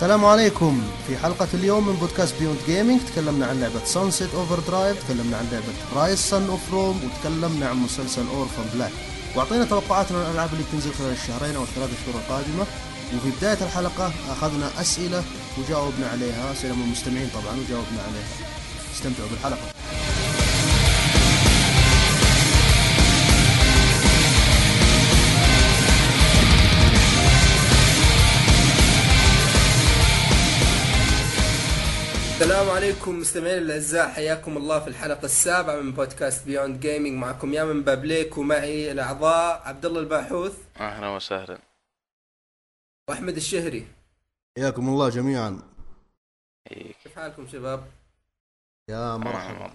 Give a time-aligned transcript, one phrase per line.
[0.00, 0.82] السلام عليكم.
[1.06, 6.00] في حلقة اليوم من بودكاست Beyond Gaming تكلمنا عن لعبة Sunset Overdrive تكلمنا عن لعبة
[6.02, 8.90] Ryse Son of Rome وتكلمنا عن مسلسل Orphan Black
[9.36, 12.66] واعطينا توقعاتنا عن الألعاب اللي بتنزل خلال الشهرين أو الثلاث شهور القادمة.
[13.16, 15.24] وفي بداية الحلقة أخذنا أسئلة
[15.58, 16.52] وجاوبنا عليها.
[16.52, 18.28] أسئلة من المستمعين طبعا وجاوبنا عليها.
[18.94, 19.66] استمتعوا بالحلقة.
[32.40, 37.64] السلام عليكم مستمعين الأعزاء حياكم الله في الحلقة السابعة من بودكاست بيوند جيمنج معكم يا
[37.64, 40.56] من بابليك ومعي الأعضاء عبد الله الباحوث.
[40.76, 41.58] أهلا وسهلا.
[43.08, 43.86] وأحمد الشهري.
[44.58, 45.62] حياكم الله جميعا.
[46.68, 47.86] كيف حالكم شباب؟
[48.88, 49.70] يا مرحبا.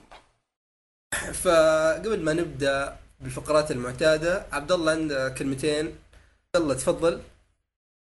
[1.33, 5.85] فقبل ما نبدأ بالفقرات المعتادة عبد الله عنده كلمتين.
[5.85, 7.21] عبد الله تفضل.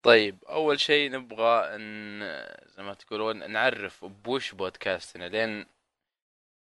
[0.03, 2.21] طيب أول شيء نبغى أن
[2.67, 5.67] زي ما تقولون نعرف بوش بودكاستنا لين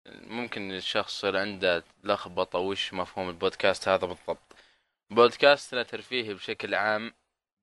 [0.08, 4.56] ممكن الشخص يصير عنده لخبطة وش مفهوم البودكاست هذا بالضبط.
[5.10, 7.14] بودكاستنا ترفيهي بشكل عام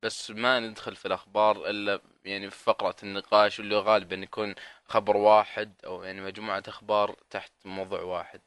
[0.04, 5.74] بس ما ندخل في الأخبار إلا يعني في فقرة النقاش اللي غالبا يكون خبر واحد
[5.86, 8.42] أو يعني مجموعة أخبار تحت موضوع واحد.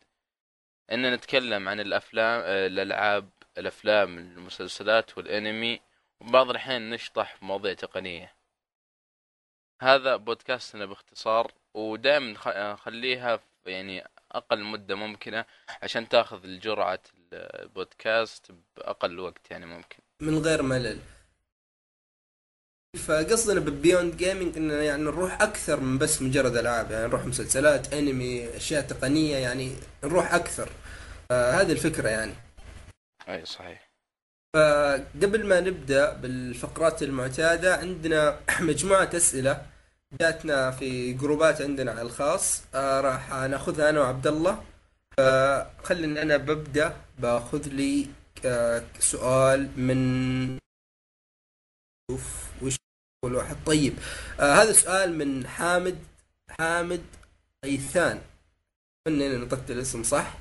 [0.93, 5.81] ان نتكلم عن الأفلام الألعاب الأفلام المسلسلات والأنمي
[6.21, 8.35] وبعض الأحيان نشطح في مواضيع تقنية.
[9.83, 12.33] هذا بودكاستنا باختصار ودائما
[12.73, 15.45] نخليها في يعني أقل مدة ممكنة
[15.83, 17.01] عشان تاخذ الجرعة
[17.33, 19.99] البودكاست بأقل وقت يعني ممكن.
[20.23, 21.01] من غير ملل.
[23.07, 28.57] فقصدنا ببيوند جيمنج ان يعني نروح أكثر من بس مجرد ألعاب يعني نروح مسلسلات أنمي
[28.57, 30.69] أشياء تقنية يعني نروح أكثر.
[31.29, 32.35] فهذه الفكرة يعني.
[33.29, 33.90] أي صحيح.
[34.55, 39.67] فقبل ما نبدأ بالفقرات المعتادة عندنا مجموعة أسئلة
[40.21, 42.63] جاتنا في جروبات عندنا على الخاص.
[42.75, 44.65] آه راح ناخذها أنا وعبد الله.
[45.19, 46.97] فخليني أنا ببدأ.
[47.19, 48.09] باخذ لي
[48.45, 50.59] آه سؤال من
[52.11, 52.77] شوف وش
[53.25, 53.57] أول واحد.
[53.67, 53.95] طيب.
[54.41, 55.99] آه هذا سؤال من حامد
[56.59, 57.03] حامد
[57.65, 58.21] غيثان
[59.07, 60.40] أتمنى إني نطقت الاسم صح.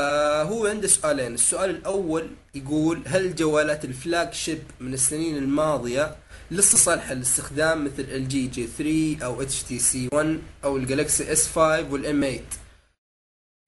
[0.00, 1.34] فهو عنده سؤالين.
[1.34, 6.16] السؤال الأول يقول هل جوالات ال flagship من السنين الماضية
[6.50, 11.58] لسه صالحه للاستخدام مثل LG G 3 أو HTC 1 أو ال Galaxy S 5
[11.92, 12.40] وال M 8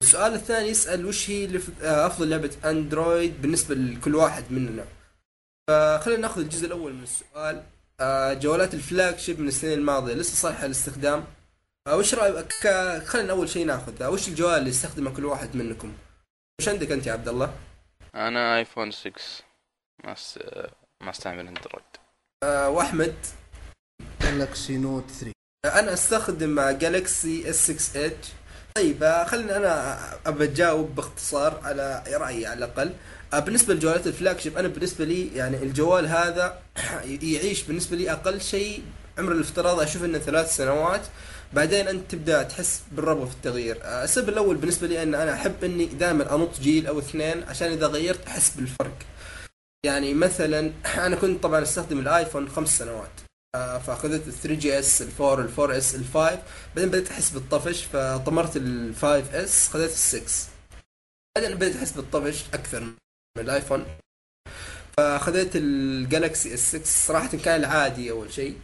[0.03, 4.85] السؤال الثاني يسأل وش هي آه، أفضل لعبة Android بالنسبة لكل واحد مننا؟
[5.69, 7.63] فخلينا نأخذ الجزء الأول من السؤال.
[7.99, 11.23] آه، جوالات ال flagship من السنين الماضية لسه صالحه للاستخدام
[11.87, 14.05] آه، وش رأيك؟ ك- خلينا أول شيء نأخذ.
[14.07, 15.93] وش الجوال اللي يستخدمه كل واحد منكم؟
[16.59, 17.53] وش عندك أنت يا عبد الله؟
[18.15, 19.11] أنا iPhone 6
[20.03, 20.39] ما است...
[21.01, 21.85] ما أستعمل Android.
[22.43, 23.15] آه وأحمد؟
[24.21, 25.31] Galaxy Note 3
[25.65, 28.27] آه، أنا أستخدم Galaxy S 6 Edge
[28.75, 32.93] طيب آه، خليني أنا ابى اجاوب باختصار على رأيي على الأقل.
[33.33, 36.61] آه، بالنسبة لجوالات ال flagship أنا بالنسبة لي يعني الجوال هذا
[37.33, 38.83] يعيش بالنسبة لي أقل شيء
[39.17, 41.01] عمر الافتراضي أشوف إنه ثلاث سنوات.
[41.53, 43.77] بعدين أنت تبدأ تحس بالرغبه في التغيير.
[43.83, 47.71] آه، السبب الأول بالنسبة لي أن أنا أحب إني دائما أنط جيل أو اثنين عشان
[47.71, 48.97] إذا غيرت أحس بالفرق.
[49.85, 50.71] يعني مثلا
[51.05, 53.09] أنا كنت طبعا أستخدم ال iPhone خمس سنوات.
[53.55, 56.41] آه، فأخذت ال 3 GS ال 4 ال 4 S ال 5
[56.75, 60.49] بعدين بديت أحس بالطفش فطمرت ال 5 S خذيت ال 6
[61.37, 62.93] بعدين بديت أحس بالطفش أكثر من
[63.37, 63.85] ال iPhone.
[64.97, 68.57] فخذيت ال Galaxy S 6 صراحة كان العادي أول شيء.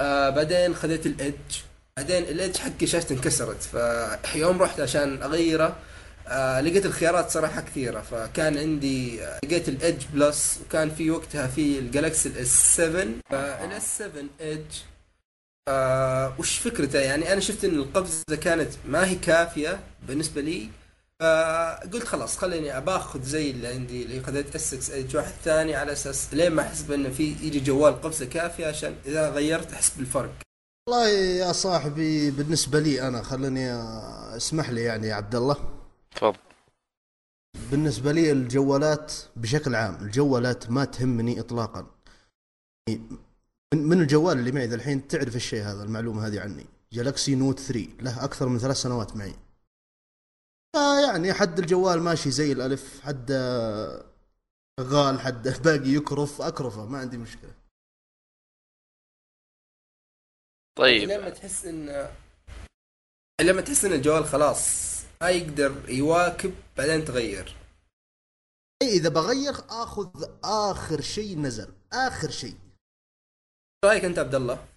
[0.00, 3.62] آه بعدين خذيت ال Edge بعدين ال Edge حقي شاشته انكسرت؟
[4.26, 5.76] فيوم رحت عشان أغيره
[6.28, 8.00] آه لقيت الخيارات صراحة كثيرة.
[8.00, 12.76] فكان عندي آه، لقيت ال Edge Plus وكان في وقتها في ال Galaxy ال S
[12.76, 14.74] 7 فال S 7 Edge
[16.38, 20.68] وش فكرته؟ يعني أنا شفت إن القفزة كانت ما هي كافية بالنسبة لي.
[21.20, 25.92] فقلت خلاص خليني باخذ زي اللي عندي اللي خذيت اس 6 ادج واحد ثاني على
[25.92, 30.32] أساس لين ما أحس بإنه في يجي جوال قفزة كافية؟ عشان إذا غيرت أحس بالفرق.
[30.88, 33.72] والله يا صاحبي بالنسبة لي أنا خليني
[34.36, 35.56] اسمح لي يعني يا عبد الله
[36.16, 36.38] تفضل.
[37.70, 41.86] بالنسبة لي الجوالات بشكل عام الجوالات ما تهمني إطلاقا.
[42.88, 43.00] يعني
[43.74, 46.66] من الجوال اللي معي الحين تعرف الشيء هذا؟ المعلومة هذه عني.
[46.92, 49.34] جالكسي نوت 3 له أكثر من ثلاث سنوات معي.
[50.76, 53.28] فيعني حد الجوال ماشي زي الألف حد
[54.80, 57.51] شغال حد باقي يكرف أكرفه ما عندي مشكلة.
[60.78, 61.08] طيب.
[61.10, 62.08] لما تحس ان
[63.40, 64.92] لما تحس إن الجوال خلاص
[65.22, 67.56] ما يقدر يواكب بعدين تغير.
[68.82, 71.72] أي إذا بغير آخذ آخر شيء نزل.
[71.92, 72.54] آخر شيء.
[73.84, 74.68] رأيك أنت عبد الله؟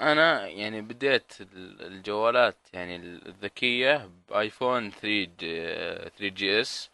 [0.00, 5.76] أنا يعني بديت ال- الجوالات يعني الذكية ب iPhone 3 G
[6.10, 6.90] 3 GS.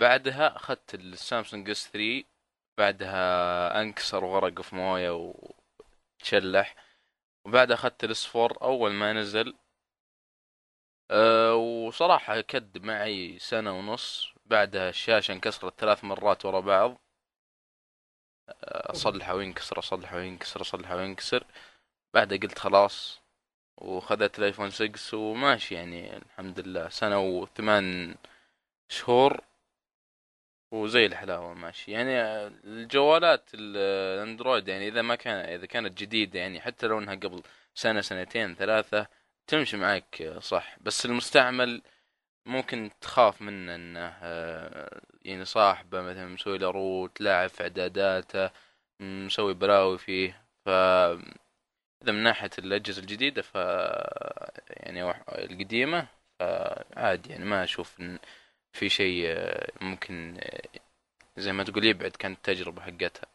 [0.00, 2.24] بعدها أخذت ال Samsung S 3
[2.78, 5.34] بعدها أنكسر وغرق في موية
[6.20, 6.83] وتشلح.
[7.44, 9.54] وبعدها أخذت ال S 4 أول ما نزل.
[11.10, 14.34] أه وصراحة كد معي سنة ونص.
[14.46, 16.96] بعدها الشاشة انكسرت ثلاث مرات ورا بعض.
[18.48, 21.44] أه، أصلحه وينكسر أصلحه وينكسر أصلحه وينكسر.
[22.14, 23.20] بعدها قلت خلاص
[23.78, 26.88] وخذت ال iPhone 6 وماشي يعني الحمد لله.
[26.88, 28.16] سنة وثمان
[28.88, 29.40] شهور
[30.74, 31.92] وزي الحلاوة ماشي.
[31.92, 32.12] يعني
[32.64, 33.76] الجوالات ال-
[34.18, 37.42] ال Android يعني إذا ما كان إذا كانت جديدة يعني حتى لو إنها قبل
[37.74, 39.06] سنة سنتين ثلاثة
[39.46, 40.76] تمشي معك صح.
[40.80, 41.82] بس المستعمل
[42.46, 48.50] ممكن تخاف منه إنه آه، يعني صاحبه مثلا مسوي له root لاعب في إعداداته
[49.00, 50.44] مسوي بلاوي فيه.
[50.66, 50.68] ف
[52.02, 53.54] إذا من ناحية الأجهزة الجديدة ف
[54.70, 56.06] يعني القديمة
[56.40, 58.18] فعادي يعني ما أشوف إن
[58.74, 60.80] في شيء آه، ممكن آه،
[61.36, 63.26] زي ما تقول يبعد كانت التجربة حقتها.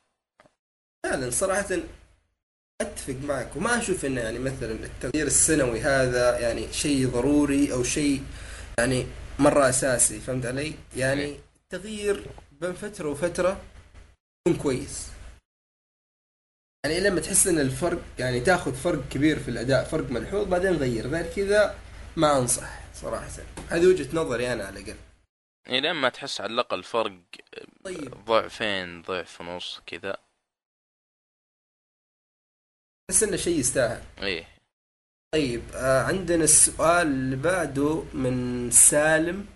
[1.03, 1.77] فعلا صراحة
[2.81, 8.23] أتفق معك وما أشوف إنه يعني مثلا التغيير السنوي هذا يعني شيء ضروري أو شيء
[8.77, 9.05] يعني
[9.39, 11.37] مرة أساسي فهمت علي؟ يعني إيه.
[11.55, 12.25] التغيير
[12.61, 13.61] بين فترة وفترة
[14.47, 15.07] يكون كويس.
[16.85, 21.07] يعني لما تحس إن الفرق يعني تاخذ فرق كبير في الأداء فرق ملحوظ بعدين غير.
[21.07, 21.75] غير كذا
[22.15, 23.27] ما أنصح صراحة.
[23.69, 25.08] هذه وجهة نظري أنا على الاقل
[25.65, 27.21] يعني لما تحس على الأقل فرق
[27.83, 28.25] طيب.
[28.25, 30.17] ضعفين ضعف ونص كذا.
[33.09, 34.03] بس إنه شيء يستاهل.
[34.21, 34.47] إيه.
[35.33, 39.47] طيب آه عندنا السؤال اللي بعده من سالم.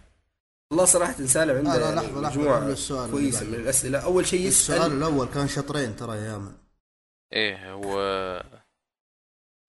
[0.71, 3.45] والله صراحة سالم عنده لا يعني لحظة لحظة مجموعة السؤال اللي كويسة.
[3.45, 4.03] من الأسئلة.
[4.03, 6.57] أول شيء السؤال يسأل الأول كان شطرين ترى يا يامن
[7.33, 7.93] إيه هو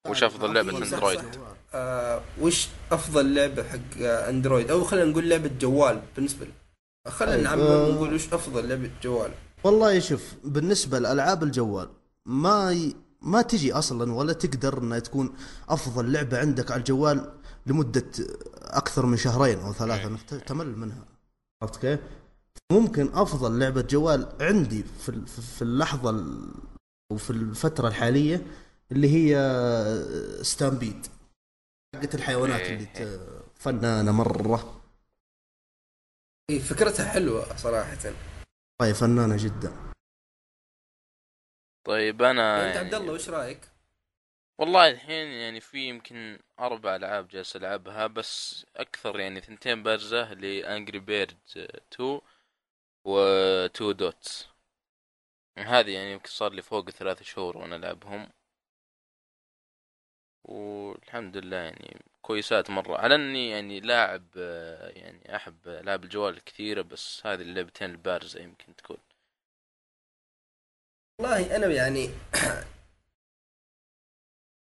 [0.06, 0.78] وش أفضل لعبة.
[0.78, 6.52] أندرويد؟ آه وش أفضل لعبة حق آه، أندرويد؟ أو خلينا نقول لعبة جوال بالنسبة لي.
[7.10, 7.88] خلينا طيب، نعمم آه.
[7.88, 9.30] ونقول وش أفضل لعبة جوال؟
[9.64, 11.88] والله شوف بالنسبة لألعاب الجوال
[12.26, 12.96] ما ي...
[13.22, 15.34] ما تجي أصلا ولا تقدر أنها تكون
[15.68, 17.30] أفضل لعبة عندك على الجوال
[17.66, 18.04] لمدة
[18.62, 21.04] أكثر من شهرين أو ثلاثة أنك ت- تمل منها.
[21.62, 22.00] عرفت كيف؟
[22.72, 26.48] ممكن أفضل لعبة جوال عندي في ال- في اللحظة ال-
[27.12, 28.46] وفي الفترة الحالية
[28.92, 29.34] اللي هي
[30.42, 31.06] ستامبيد
[31.94, 33.02] حقت الحيوانات اللي ت...
[33.56, 34.84] فنانة مرة.
[36.50, 37.96] إيه، فكرتها حلوة صراحة.
[38.80, 39.92] طيب فنانة جدا.
[41.86, 43.70] طيب أنا أنت عبد يعني الله وش رأيك؟
[44.58, 50.45] والله الحين يعني في يمكن أربع ألعاب جالس ألعبها بس أكثر يعني ثنتين بارزة ال
[50.45, 52.20] Angry Bird 2
[53.04, 53.18] و
[53.66, 54.48] 2 Dots
[55.58, 58.30] هذه يعني يمكن صار لي فوق ثلاث شهور وأنا ألعبهم.
[60.44, 62.96] والحمد لله يعني كويسات مرة.
[62.98, 68.76] على أني يعني لاعب آه، يعني أحب ألعاب الجوال الكثيرة بس هذه اللعبتين البارزة يمكن
[68.76, 68.96] تكون.
[71.20, 72.10] والله أنا يعني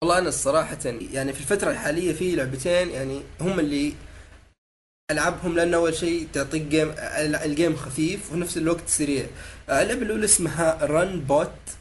[0.03, 0.79] والله أنا الصراحة
[1.13, 3.93] يعني في الفترة الحالية في لعبتين يعني هم اللي
[5.11, 6.95] ألعبهم لأن أول شيء تعطيك game
[7.45, 9.27] ال game خفيف وفي نفس الوقت سريع.
[9.69, 11.78] اللعبة الأولى اسمها Runbot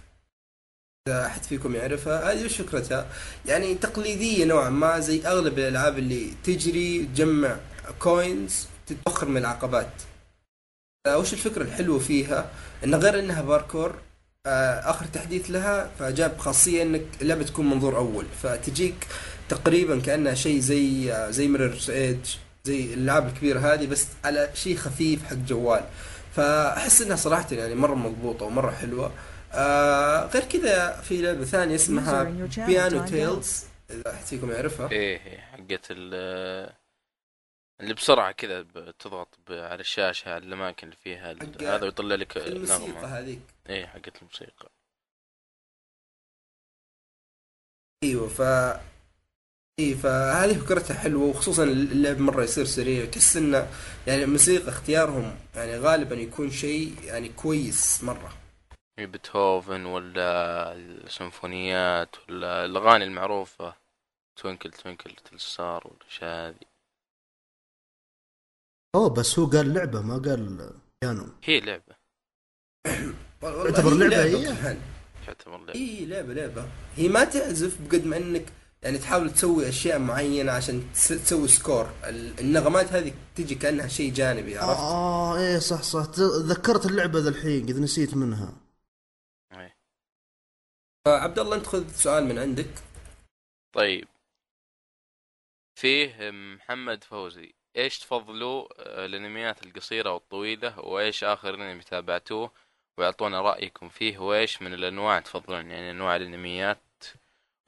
[1.07, 3.05] إذا أحد فيكم يعرفها هذه وش فكرتها؟
[3.45, 7.57] يعني تقليدية نوعا ما زي أغلب الألعاب اللي تجري تجمع
[7.99, 9.91] coins تتوخر من العقبات
[11.07, 12.49] آه، وش الفكرة الحلوة فيها؟
[12.83, 13.95] إن غير إنها باركور
[14.45, 19.07] آه، آخر تحديث لها فجاب خاصية إنك اللعبة تكون منظور أول فتجيك
[19.49, 22.27] تقريبا كأنها شيء زي آه، زي Mirror Edge
[22.63, 25.83] زي الألعاب الكبيرة هذه بس على شيء خفيف حق جوال
[26.35, 29.11] فأحس إنها صراحة يعني مرة مضبوطة ومرة حلوة
[29.53, 32.23] آه غير كذا في لعبة ثانية اسمها
[32.67, 33.05] Piano.
[33.05, 34.91] Tiles إذا احد فيكم يعرفها.
[34.91, 36.13] إيه إيه، حقت ال
[37.81, 38.65] اللي بسرعة كذا
[38.99, 41.31] تضغط على الشاشة على الأماكن اللي فيها
[41.75, 43.39] هذا ويطلع لك الموسيقى نغمة هذيك.
[43.69, 44.69] إيه حقت الموسيقى.
[48.03, 48.41] أيوه ف
[49.79, 53.67] اي فهذه فكرتها حلوة وخصوصا اللعب مرة يصير سريع تحس انه
[54.07, 58.33] يعني الموسيقى اختيارهم يعني غالبا يكون شيء يعني كويس مرة.
[59.05, 63.73] بيتهوفن ولا السيمفونيات ولا الأغاني المعروفة.
[64.35, 66.55] Twinkle twinkle little star والأشياء هذه
[68.95, 71.27] اوه بس هو قال لعبة ما قال بيانو.
[71.43, 71.95] هي لعبة.
[73.41, 74.77] تعتبر هي لعبة هي؟
[75.27, 75.73] تعتبر لعبة.
[75.75, 76.69] اي لعبة لعبة.
[76.95, 78.45] هي ما تعزف بقد ما إنك
[78.83, 81.89] يعني تحاول تسوي أشياء معينة عشان تس- تسوي score.
[82.03, 86.05] ال- النغمات هذه تجي كأنها شيء جانبي عرفت؟ آه إيه صح صح.
[86.05, 88.53] ت- ذكرت اللعبة ذا الحين قد نسيت منها.
[91.07, 92.69] فعبد الله أنت خذ سؤال من عندك.
[93.73, 94.07] طيب.
[95.79, 102.51] فيه محمد فوزي إيش تفضلوا آه، الأنميات القصيرة والطويلة وإيش آخر أنمي تابعتوه
[102.97, 107.03] واعطونا رأيكم فيه وإيش من الأنواع تفضلون؟ يعني انواع الأنميات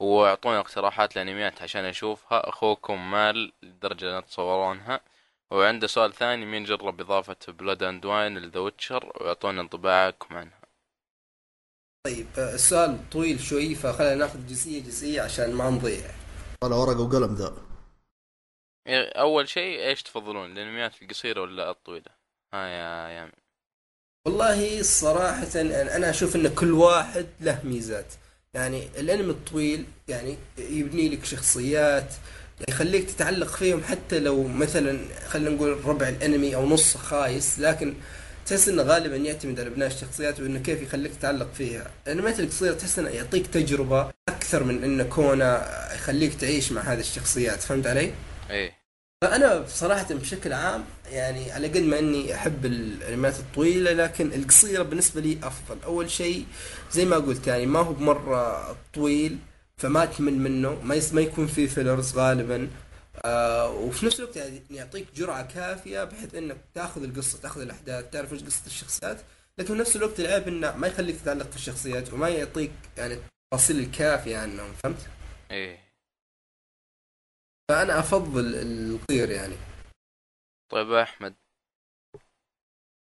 [0.00, 2.48] وأعطونا اقتراحات الانميات عشان أشوفها.
[2.48, 5.00] أخوكم مال لدرجة لا تتصورونها.
[5.50, 10.59] وعنده سؤال ثاني مين جرب إضافة Blood and Wine ل The Witcher؟ واعطونا انطباعكم عنها
[12.06, 16.10] طيب السؤال طويل شوي فخلينا ناخذ جزئية جزئية عشان ما نضيع.
[16.64, 17.54] ولا ورقة وقلم ذا.
[19.16, 22.10] أول شيء إيش تفضلون؟ الانميات القصيرة ولا الطويلة؟
[22.54, 23.32] ها يا يا.
[24.26, 25.60] والله صراحة
[25.96, 28.14] أنا أشوف أن كل واحد له ميزات.
[28.54, 32.14] يعني الأنمي الطويل يعني يبني لك شخصيات
[32.68, 37.94] يخليك تتعلق فيهم حتى لو مثلا خلينا نقول ربع الأنمي أو نص خايس لكن
[38.46, 41.90] تحس إنه غالبا يعتمد على بناء الشخصيات وإنه كيف يخليك تتعلق فيها.
[42.06, 45.62] الانميات القصيره تحس إنه يعطيك تجربة أكثر من إنه كونه
[45.94, 48.12] يخليك تعيش مع هذه الشخصيات فهمت علي؟
[48.50, 48.80] إيه.
[49.24, 55.20] فأنا بصراحة بشكل عام يعني على قد ما إني أحب الأنميات الطويلة لكن القصيرة بالنسبة
[55.20, 55.76] لي أفضل.
[55.84, 56.44] أول شيء
[56.92, 59.38] زي ما قلت يعني ما هو بمرة طويل
[59.76, 60.76] فما تمل منه.
[60.84, 62.68] ما ما يكون فيه فيلرز غالبا.
[63.24, 68.32] آه وفي نفس الوقت يعني يعطيك جرعة كافية بحيث إنك تاخذ القصة تاخذ الأحداث تعرف
[68.32, 69.20] إيش قصة الشخصيات.
[69.58, 73.78] لكن في نفس الوقت العيب إنه ما يخليك تتعلق في الشخصيات وما يعطيك يعني التفاصيل
[73.78, 75.08] الكافية عنهم فهمت؟
[75.50, 75.78] إيه.
[77.70, 79.56] فأنا أفضل القصير يعني.
[80.72, 81.34] طيب أحمد.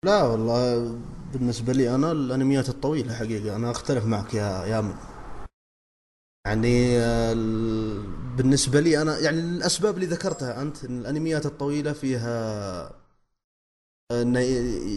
[0.05, 0.99] لا والله
[1.33, 4.95] بالنسبة لي أنا الأنميات الطويلة حقيقة أنا أختلف معك يا يامن
[6.49, 6.95] يعني
[8.35, 12.99] بالنسبة لي أنا يعني الأسباب اللي ذكرتها أنت إن الأنميات الطويلة فيها
[14.11, 14.39] إنه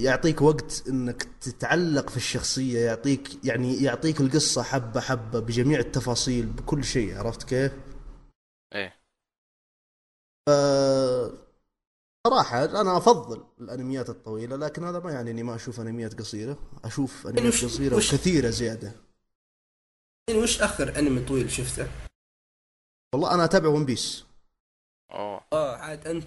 [0.05, 6.85] يعطيك وقت إنك تتعلق في الشخصية يعطيك يعني يعطيك القصة حبة حبة بجميع التفاصيل بكل
[6.85, 7.73] شيء عرفت كيف؟
[8.75, 8.97] إيه.
[12.27, 16.59] صراحة أنا أفضل الأنميات الطويلة لكن هذا ما يعني إني ما أشوف أنميات قصيرة.
[16.85, 18.93] أشوف أنميات قصيرة وكثيرة زيادة.
[20.31, 21.89] وش آخر أنمي طويل شفته؟
[23.15, 24.25] والله أنا أتابع ون بيس.
[25.13, 25.45] أوه.
[25.53, 26.25] آه عاد أنت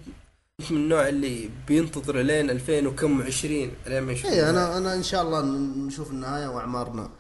[0.60, 4.94] انت من النوع اللي بينتظر لين 2000 وكم 20 لين ما يشوف اي أنا أنا
[4.94, 5.42] إن شاء الله
[5.88, 7.12] نشوف النهاية وأعمارنا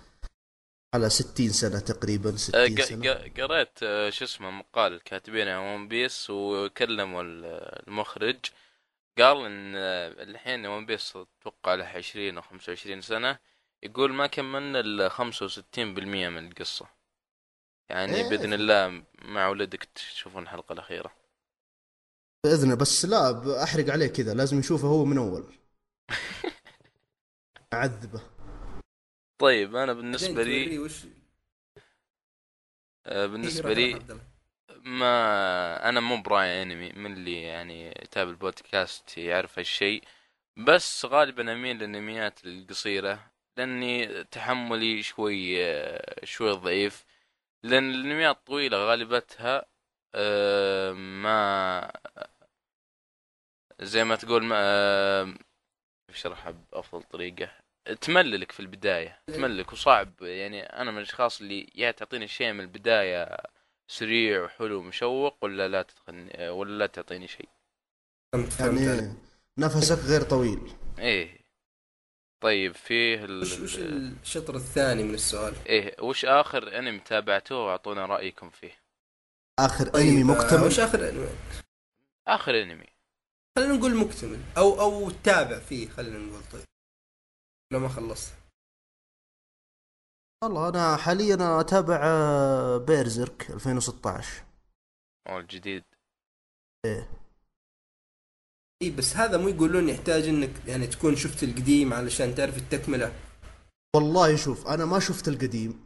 [0.93, 3.13] على 60 سنة تقريبا 60 أه، سنة.
[3.37, 8.39] قريت أه، شو اسمه مقال الكاتبين One Piece وكلموا المخرج
[9.17, 13.39] قال إن أه، الحين One Piece أتوقع له 20 أو 25 سنة.
[13.85, 15.13] يقول ما كملنا الا 65%
[16.29, 16.87] من القصة.
[17.89, 18.29] يعني إيه.
[18.29, 21.11] بإذن الله مع ولدك تشوفون الحلقة الأخيرة.
[22.45, 25.53] بإذن بس لا أحرق عليه كذا لازم يشوفه هو من أول.
[27.73, 28.21] أعذبه.
[29.37, 31.05] طيب أنا بالنسبة لي وش...
[33.05, 33.99] آه، بالنسبة لي
[34.83, 40.03] ما أنا مو براعي أنمي من اللي يعني يتابع البودكاست يعرف هالشيء.
[40.57, 47.05] بس غالبا أميل للأنميات القصيرة لاني تحملي شوي آه، شوي ضعيف.
[47.63, 49.65] لأن الانميات الطويلة غالبتها
[50.15, 51.91] آه، ما
[53.81, 55.37] زي ما تقول ما
[56.09, 57.51] اشرحها بافضل طريقة؟
[58.01, 60.21] تمللك في البداية تمللك وصعب.
[60.21, 63.37] يعني أنا من الأشخاص اللي يا تعطيني شيء من البداية
[63.87, 67.49] سريع وحلو ومشوق ولا لا تدخلني ولا لا تعطيني شيء؟
[68.59, 69.13] يعني
[69.57, 70.71] نفسك غير طويل.
[70.99, 71.44] إيه.
[72.45, 73.41] طيب فيه ال...
[73.41, 78.71] وش, وش الشطر الثاني من السؤال؟ إيه وش آخر أنمي تابعتوه وأعطونا رأيكم فيه؟
[79.59, 81.27] آخر طيب أنمي مكتمل؟ وش آخر أنمي؟
[82.27, 82.87] آخر أنمي.
[83.57, 86.65] خلينا نقول مكتمل أو أو تابع فيه خلينا نقول طيب.
[87.73, 88.33] لو ما خلصت.
[90.43, 91.97] والله أنا حاليا أتابع
[92.77, 94.43] بيرزرك 2016
[95.29, 95.83] أو الجديد
[96.85, 97.24] إيه.
[98.81, 103.13] إي بس هذا مو يقولون يحتاج إنك يعني تكون شفت القديم علشان تعرف التكملة.
[103.95, 105.85] والله شوف أنا ما شفت القديم.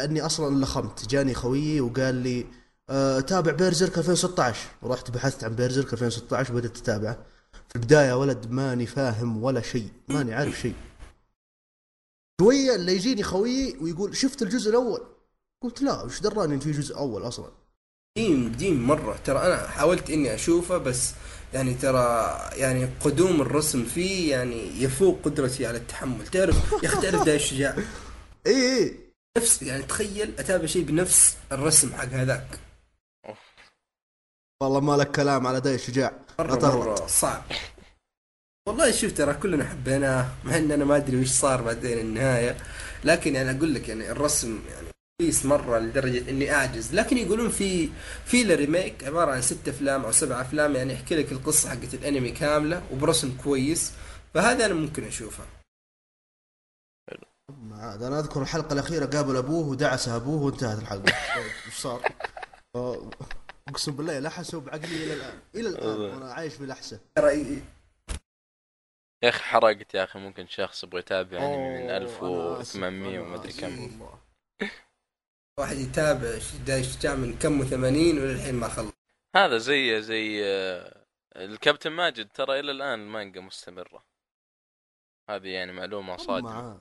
[0.00, 1.08] لأني أصلا لخمت.
[1.08, 2.46] جاني خويي وقال لي
[2.90, 7.26] أه تابع بيرزرك 2016 ورحت بحثت عن بيرزرك 2016 وبدأت أتابعه.
[7.68, 10.74] في البداية ولد ماني فاهم ولا شيء ماني عارف شيء.
[12.40, 15.00] شوية اللي يجيني خويي ويقول شفت الجزء الأول؟
[15.62, 17.50] قلت لا وش دراني إن في جزء أول أصلا؟
[18.16, 19.16] قديم قديم مرة.
[19.24, 21.12] ترى أنا حاولت إني أشوفه بس
[21.54, 26.26] يعني ترى يعني قدوم الرسم فيه يعني يفوق قدرتي على التحمل.
[26.26, 27.76] تعرف يا أخي تعرف داي الشجاع
[28.46, 28.96] إي إي.
[29.38, 32.46] نفس يعني تخيل أتابع شيء بنفس الرسم حق هذاك.
[34.62, 37.42] والله ما لك كلام على داي الشجاع مرة, مرة صعب.
[38.68, 42.56] والله شوف ترى كلنا حبيناه مع إن أنا ما أدري وش صار بعدين النهاية.
[43.04, 44.89] لكن يعني أقول لك يعني الرسم يعني
[45.20, 46.94] كويس مرة لدرجة إني أعجز.
[46.94, 47.88] لكن يقولون في
[48.24, 52.30] في remake عبارة عن ست أفلام أو سبع أفلام يعني يحكي لك القصة حقت الأنمي
[52.30, 53.92] كاملة وبرسم كويس.
[54.34, 55.44] فهذا أنا ممكن أشوفه.
[57.48, 61.02] ما عاد أنا أذكر الحلقة الأخيرة قابل أبوه ودعس أبوه وانتهت الحلقة.
[61.36, 62.12] طيب، إيش صار؟
[63.68, 65.38] أقسم بالله لحسوا بعقلي إلى الآن.
[65.54, 67.62] إلى الآن وأنا عايش بلحسه ترى
[69.22, 73.10] يا أخي حرقت يا أخي ممكن شخص يبغى يتابع أنمي من أوه، أنا آسف، 1800
[73.10, 74.00] أنا وما أدري كم.
[75.58, 78.92] واحد يتابع دايش شجاع من كم وثمانين وللحين ما خلص.
[79.36, 84.04] هذا زي زي آه، الكابتن ماجد ترى إلى الآن المانجا مستمرة.
[85.30, 86.80] هذه يعني معلومة صادمة.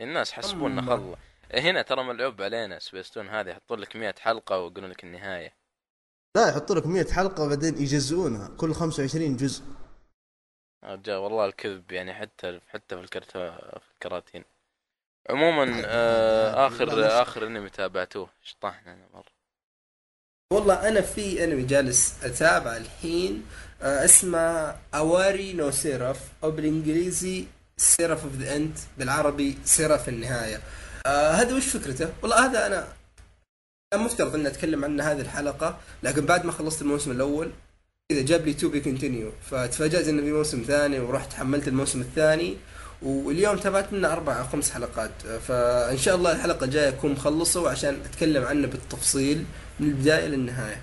[0.00, 0.82] الناس حسبونا.
[0.82, 1.16] خلى
[1.54, 5.56] هنا ترى ملعوب علينا سبيستون هذه يحطون لك 100 حلقة ويقولون لك النهاية.
[6.36, 9.64] لا يحطوا لك 100 حلقة وبعدين يجزئونها كل 25 جزء.
[10.84, 14.44] رجال والله الكذب يعني حتى حتى في الكرتو في الكراتين.
[15.30, 17.22] عموما آه آخر.
[17.22, 19.40] آخر أنمي تابعتوه شطحنا أنا مرة
[20.52, 23.46] والله أنا في أنمي جالس اتابع الحين
[23.82, 30.60] آه اسمه Owari no Seraph أو بالإنجليزي Seraph of the End بالعربي سيراف النهاية
[31.06, 32.88] آه هذا وش فكرته؟ والله هذا أنا
[33.92, 37.50] كان مفترض إني أتكلم عنه هذه الحلقة لكن بعد ما خلصت الموسم الأول
[38.10, 42.56] إذا جاب لي to be continued فتفاجأت إنه في موسم ثاني ورحت حملت الموسم الثاني
[43.02, 45.26] واليوم تابعت منه أربع أو خمس حلقات.
[45.26, 49.44] آه، فإن شاء الله الحلقة الجاية أكون مخلصة عشان أتكلم عنه بالتفصيل
[49.80, 50.82] من البداية للنهايه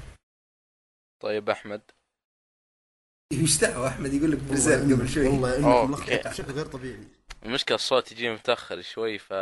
[1.19, 1.81] طيب أحمد.
[3.41, 5.27] إيش دعوة أحمد يقول لك برزيرك قبل شوي.
[5.27, 5.89] والله انك.
[5.89, 7.07] ملخبط بشكل غير طبيعي.
[7.45, 9.33] المشكلة الصوت يجي متأخر شوي ف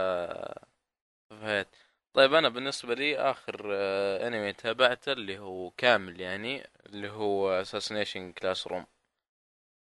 [1.31, 1.67] فهيت
[2.13, 8.31] طيب أنا بالنسبة لي آخر آه، أنمي تابعته اللي هو كامل يعني اللي هو Assassination
[8.31, 8.85] Classroom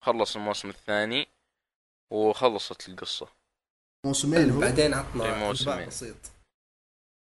[0.02, 1.28] خلص الموسم الثاني.
[2.12, 3.28] وخلصت القصة.
[4.06, 5.68] موسمين هو؟ بعدين في عطنا موسمين.
[5.72, 6.16] انطباع بسيط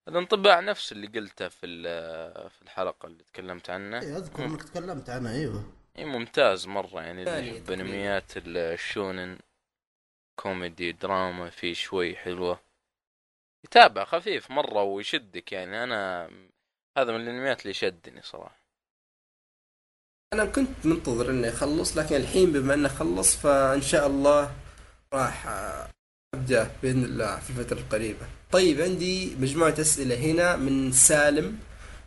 [0.09, 4.00] الانطباع نفس اللي قلته في ال- في الحلقة اللي تكلمت عنه.
[4.00, 5.73] إيه، أذكر إنك تكلمت عنها أيوه.
[5.99, 7.01] اي ممتاز مرة.
[7.03, 7.70] يعني اللي يحب.
[7.70, 9.38] انميات الشونن
[10.40, 12.61] كوميدي دراما في شوي حلوة.
[13.64, 15.85] يتابع خفيف مرة ويشدك يعني.
[15.85, 16.31] أنا
[16.99, 18.64] هذا من الأنميات اللي شدني صراحة.
[20.33, 24.63] أنا كنت منتظر إنه يخلص لكن الحين بما إنه خلص فإن شاء الله
[25.14, 25.46] راح
[26.35, 31.59] أبدأ بإذن الله في الفترة القريبه طيب عندي مجموعة أسئلة هنا من سالم.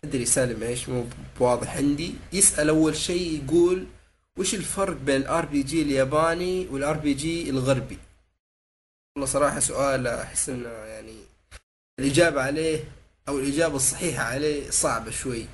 [0.04, 1.06] أدري سالم إيش؟ مو
[1.38, 2.14] بواضح عندي.
[2.32, 3.86] يسأل أول شيء يقول
[4.38, 7.98] وش الفرق بين ال RPG الياباني وال RPG الغربي؟
[9.16, 11.16] والله صراحة سؤال أحس إنه يعني
[12.00, 12.84] الإجابة عليه
[13.28, 15.46] أو الإجابة الصحيحة عليه صعبة شوي.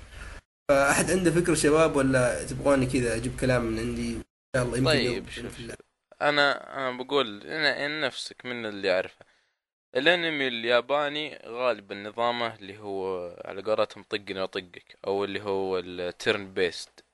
[0.69, 4.23] فأحد عنده فكرة شباب ولا تبغوني كذا أجيب كلام من عندي؟ إن
[4.57, 5.61] شاء الله يمكن طيب شوف.
[6.29, 9.27] أنا أنا بقول أنا إن نفسك من اللي يعرفه.
[9.97, 16.55] الأنمي الياباني غالبا نظامه اللي هو على قولتهم طقني واطقك أو اللي هو ال turn
[16.55, 17.05] based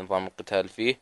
[0.00, 1.00] نظام القتال فيه.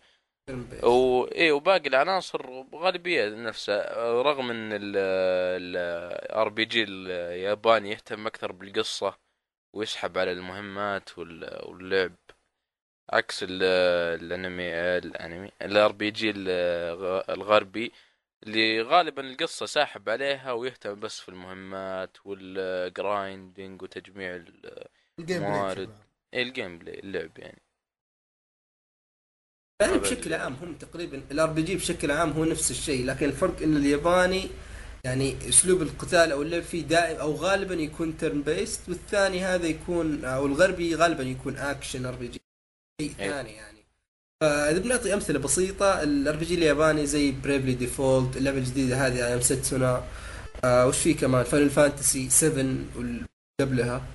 [0.85, 9.19] و إيه وباقي العناصر غالبية نفسها رغم إن ال RPG الياباني يهتم أكثر بالقصة
[9.75, 12.17] ويسحب على المهمات وال- واللعب.
[13.11, 13.63] عكس ال-
[14.23, 17.93] الانمي الانمي ال RPG الغربي
[18.43, 24.87] اللي غالبا القصة ساحب عليها ويهتم بس في المهمات وال grinding وتجميع ال-
[25.19, 25.77] ال gameplay موارد.
[25.79, 26.03] بشكل عام.
[26.35, 27.63] إيه ال gameplay اللعب يعني
[29.83, 33.77] يعني بشكل عام هم تقريبا ال RPG بشكل عام هو نفس الشيء لكن الفرق إن
[33.77, 34.49] الياباني
[35.05, 40.25] يعني أسلوب القتال أو اللعب فيه دائم أو غالبا يكون turn based والثاني هذا يكون
[40.25, 42.41] أو الغربي غالبا يكون action RPG
[43.03, 43.31] شيء أي.
[43.31, 43.79] ثاني يعني.
[44.41, 49.41] فإذا بنعطي أمثلة بسيطة ال RPG الياباني زي Bravely Default اللعبة الجديدة هذه I Am
[49.41, 50.05] Setsuna.
[50.65, 52.65] آه وش في كمان؟ Final Fantasy 7
[52.97, 53.27] واللي
[53.61, 54.07] قبلها.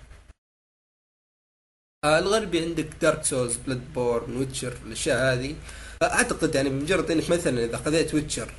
[2.04, 5.56] آه الغربي عندك Dark Souls Bloodborne Witcher الأشياء هذه.
[6.04, 8.54] اعتقد يعني بمجرد إنك مثلا إذا خذيت Witcher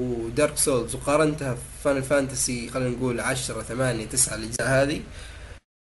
[0.00, 5.02] و Dark Souls وقارنتها في Final Fantasy خلينا نقول 10 8 9 الأجزاء هذه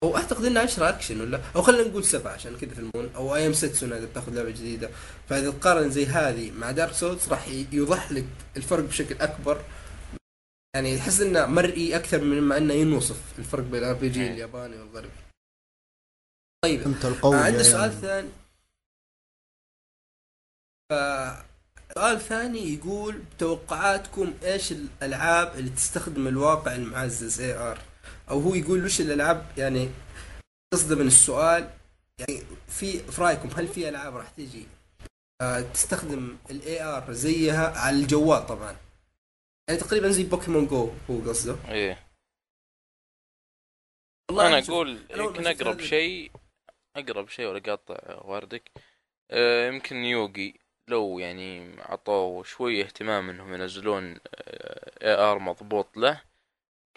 [0.02, 3.10] أو أعتقد انها 10 أكشن ولا؟ أو خلينا نقول 7 عشان كذا في المون.
[3.14, 4.90] أو I Am Setsuna اذا بتاخذ لعبة جديدة.
[5.28, 8.24] فإذا تقارن زي هذه مع Dark Souls راح يوضح لك
[8.56, 9.64] الفرق بشكل أكبر.
[10.76, 14.26] يعني تحس إنه مرئي أكثر من ما إنه ينوصف الفرق بين ال RPG.
[14.30, 15.08] الياباني والغربي.
[16.64, 17.92] طيب انت القوي عندي سؤال.
[18.00, 18.28] ثاني.
[20.90, 21.52] ف-
[21.94, 27.78] سؤال ثاني يقول توقعاتكم إيش الألعاب اللي تستخدم الواقع المعزز AR
[28.32, 29.88] أو هو يقول وش الألعاب؟ يعني
[30.72, 31.70] قصده من السؤال
[32.18, 34.66] يعني في في رأيكم هل في ألعاب راح تجي
[35.40, 38.76] آه تستخدم ال AR زيها على الجوال طبعا؟
[39.68, 41.56] يعني تقريبا زي Pokemon Go هو قصده.
[41.68, 42.06] إيه.
[44.30, 46.30] والله أنا أقول يمكن أقرب شيء
[46.96, 48.70] أقرب شيء ولا قاطع واردك
[49.30, 50.54] آه، يمكن Yu-Gi-Oh
[50.88, 54.18] لو يعني عطوه شوية اهتمام إنهم ينزلون
[55.02, 56.22] AR مضبوط له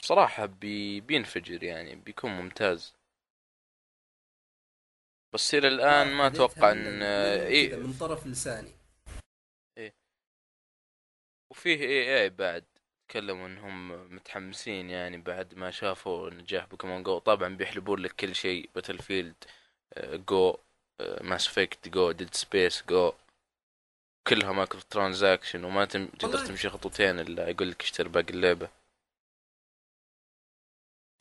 [0.05, 2.93] بصراحة بي بينفجر يعني بيكون ممتاز.
[5.33, 8.71] بس إلى الآن ما أتوقع إن من- آه، اي من طرف لساني.
[11.51, 12.65] وفيه EA بعد
[13.09, 17.19] تكلموا إنهم متحمسين يعني بعد ما شافوا نجاح Pokemon Go.
[17.19, 19.35] طبعا بيحلبون لك كل شيء Battlefield
[19.99, 20.57] Go
[21.21, 23.13] Mass Effect Go Dead Space Go.
[24.27, 26.05] كلها microtransaction وما تم...
[26.07, 26.45] تقدر.
[26.45, 28.84] تمشي خطوتين إلا يقول لك اشتري باقي اللعبة.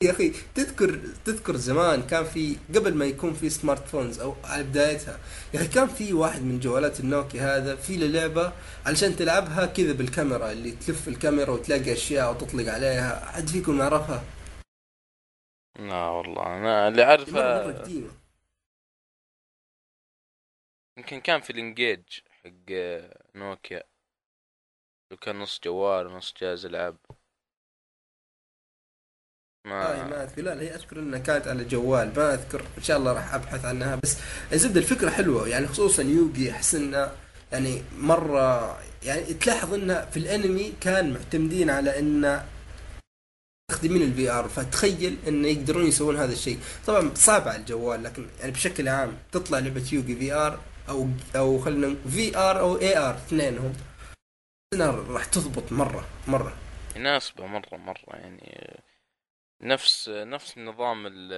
[0.03, 5.19] يا أخي تذكر تذكر زمان كان في قبل ما يكون في smartphones أو على بدايتها
[5.53, 8.53] يا أخي كان في واحد من جوالات النوكيا هذا في له لعبة
[8.85, 14.23] علشان تلعبها كذا بالكاميرا اللي تلف الكاميرا وتلاقي أشياء وتطلق عليها حد فيكم يعرفها؟
[15.79, 18.11] لا والله أنا اللي أعرفه مره قديمة.
[20.97, 22.71] يمكن كان في ال N-Gage حق
[23.35, 23.83] نوكيا
[25.11, 26.97] لو كان نص جوال ونص جهاز العاب
[29.65, 30.41] ما ما أذكر.
[30.41, 32.11] لا لا، هي أذكر إنها كانت على جوال.
[32.17, 32.61] ما أذكر.
[32.77, 33.95] إن شاء الله راح أبحث عنها.
[33.95, 34.17] بس
[34.53, 35.47] الزبده الفكرة حلوة.
[35.47, 37.11] يعني خصوصا Yu-Gi-Oh أحس إنه
[37.51, 42.45] يعني مرة يعني تلاحظ إنه في الأنمي كان معتمدين على انه
[43.71, 46.59] مستخدمين ال VR فتخيل انه يقدرون يسوون هذا الشيء.
[46.87, 51.95] طبعا صعب على الجوال لكن يعني بشكل عام تطلع لعبة Yu-Gi-Oh VR أو أو خلينا
[52.09, 53.73] VR أو AR اثنينهم.
[55.09, 56.53] راح تضبط مرة مرة.
[56.95, 58.13] يناسبه مرة مرة.
[58.13, 58.79] يعني
[59.61, 61.33] نفس نفس نظام ال-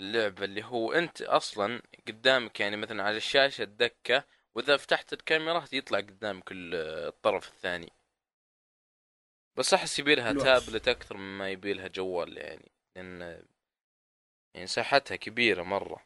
[0.00, 5.64] اللعبة اللي هو أنت أصلا قدامك يعني مثلا على الشاشة ال deck وإذا فتحت الكاميرا
[5.72, 6.74] يطلع قدامك ال-
[7.08, 7.92] الطرف الثاني
[9.56, 10.32] بس أحس يبيلها.
[10.32, 13.42] تابلت أكثر مما يبيلها جوال يعني لأن
[14.54, 16.02] يعني ساحتها كبيرة مرة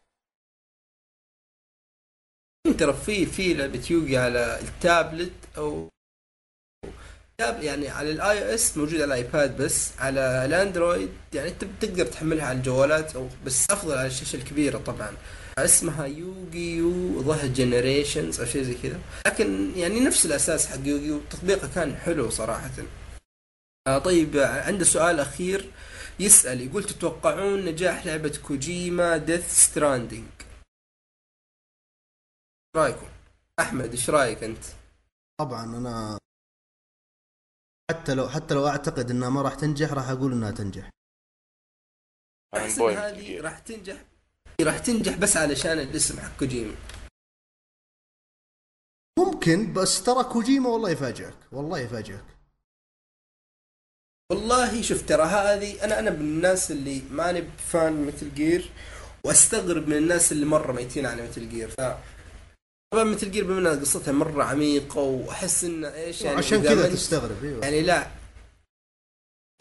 [2.78, 5.88] ترى في في لعبة Yu-Gi-Oh على التابلت أو
[7.50, 12.58] يعني على ال iOS موجود على الايباد بس على الأندرويد يعني انت بتقدر تحملها على
[12.58, 15.16] الجوالات أو بس أفضل على الشاشة الكبيرة طبعا.
[15.58, 19.00] اسمها Yu-Gi-Oh Duel Generations أو شيء زي كذا.
[19.26, 22.70] لكن يعني نفس الأساس حق Yu-Gi-Oh تطبيقه كان حلو صراحة.
[23.86, 25.70] آه طيب عنده سؤال أخير
[26.20, 30.24] يسأل يقول تتوقعون نجاح لعبة كوجيما Death Stranding
[32.76, 33.06] رأيكم؟
[33.60, 34.64] أحمد إيش رأيك أنت؟
[35.40, 36.18] طبعا أنا
[37.92, 40.90] حتى لو حتى لو أعتقد إنها ما راح تنجح راح أقول إنها تنجح.
[42.56, 43.40] احس هذه.
[43.40, 44.04] راح تنجح.
[44.60, 46.74] راح تنجح بس علشان الاسم حق كوجيما.
[49.18, 51.34] ممكن بس ترى كوجيما والله يفاجئك.
[51.52, 52.24] والله يفاجئك.
[54.30, 58.70] والله شوف ترى هذه أنا أنا من الناس اللي ماني بفان مثل جير
[59.24, 61.68] وأستغرب من الناس اللي مرة ميتين على مثل جير.
[61.68, 61.80] ف
[62.92, 67.44] طبعا مثل جير بما انها قصتها مرة عميقة وأحس انه إيش يعني عشان كذا تستغرب
[67.44, 67.64] أيوه.
[67.64, 68.06] يعني لا.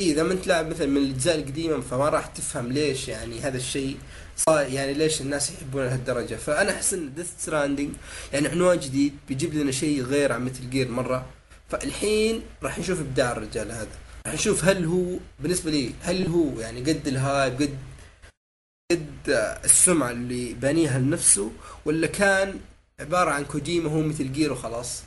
[0.02, 3.58] إيه، إذا ما أنت لاعب مثلا من الأجزاء القديمة فما راح تفهم ليش يعني هذا
[3.58, 3.98] الشيء
[4.38, 7.89] صار يعني ليش الناس يحبونه لهالدرجه فأنا أحس إن Death Stranding
[8.34, 11.26] يعني عنوان جديد بيجيب لنا شيء غير عن Metal Gear مرة.
[11.70, 13.98] فالحين راح نشوف إبداع الرجال هذا.
[14.26, 17.78] راح نشوف هل هو بالنسبة لي هل هو يعني قد ال hype قد
[18.91, 19.30] قد
[19.63, 21.52] السمعة اللي بانيها لنفسه
[21.86, 22.60] ولا كان
[23.01, 25.03] عبارة عن كوجيما هو Metal Gear وخلاص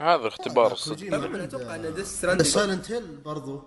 [0.00, 0.94] هذا اختبار آه، الصدق.
[0.94, 1.44] كوجيما.
[1.44, 3.62] أتوقع إن Death عنده Stranding Silent Hill برضو.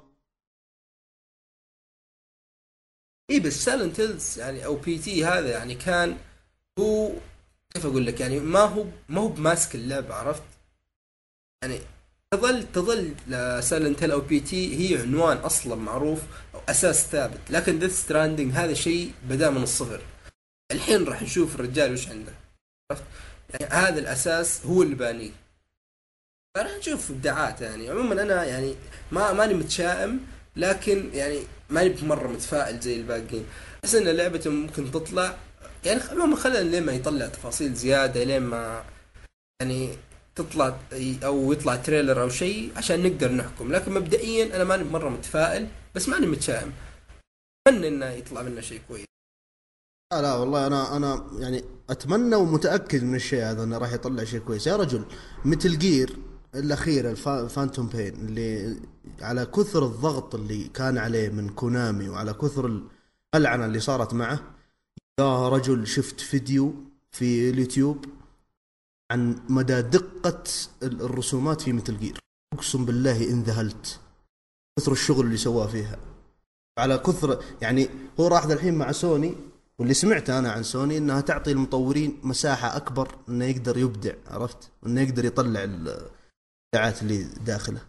[3.29, 5.25] اي بس Silent Hills يعني أو P.T.
[5.25, 6.17] هذا يعني كان
[6.79, 7.11] هو
[7.73, 10.43] كيف أقول لك؟ يعني ما هو ما هو بماسك اللعبه عرفت؟
[11.63, 11.79] يعني
[12.31, 13.15] تظل تظل
[13.63, 14.75] Silent Hill أو P.T.
[14.79, 16.21] هي عنوان أصلا معروف
[16.55, 17.51] أو أساس ثابت.
[17.51, 20.01] لكن Death Stranding هذا شيء بدأ من الصفر.
[20.73, 22.33] الحين راح نشوف الرجال وش عنده.
[22.91, 23.03] عرفت؟
[23.49, 25.31] يعني هذا الأساس هو اللي بانيه.
[26.55, 27.89] فراح نشوف ابداعات يعني.
[27.89, 28.75] عموما أنا يعني
[29.11, 30.19] ما ماني متشائم
[30.55, 33.45] لكن يعني ماني بمره متفائل زي الباقيين.
[33.83, 35.37] أحس إن لعبته ممكن تطلع.
[35.85, 38.83] يعني عموما خلينا لين ما يطلع تفاصيل زيادة لين ما
[39.61, 39.97] يعني
[40.35, 40.77] تطلع
[41.23, 43.71] أو يطلع تريلر أو شيء عشان نقدر نحكم.
[43.71, 46.73] لكن مبدئيا أنا ماني مرة متفائل بس ماني متشائم.
[47.67, 49.12] أتمنى إنه يطلع منه شيء كويس.
[50.15, 54.39] لا لا والله أنا أنا يعني أتمنى ومتأكد من الشيء هذا إنه راح يطلع شيء
[54.39, 54.67] كويس.
[54.67, 55.05] يا رجل
[55.45, 56.17] Metal Gear
[56.55, 58.77] الاخيره الفا- Phantom Pain اللي
[59.21, 62.81] على كثر الضغط اللي كان عليه من كونامي وعلى كثر
[63.35, 64.39] الألعنة اللي صارت معه
[65.19, 66.73] يا رجل شفت فيديو
[67.11, 68.05] في اليوتيوب
[69.11, 72.19] عن مدى ال- الرسومات في Metal Gear
[72.53, 73.99] أقسم بالله انذهلت
[74.79, 75.97] كثر الشغل اللي سواه فيها.
[76.77, 79.35] على كثر يعني هو راح الحين مع سوني
[79.79, 85.01] واللي سمعته أنا عن سوني إنها تعطي المطورين مساحة أكبر إنه يقدر يبدع عرفت؟ إنه
[85.01, 87.81] يقدر يطلع الإبداعات اللي داخله.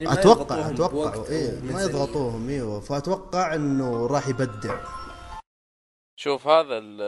[0.00, 1.82] يعني أتوقع أتوقع إيه ما.
[1.82, 4.84] يضغطوهم إيوه فأتوقع إنه راح يبدع.
[6.20, 7.00] شوف هذا ال-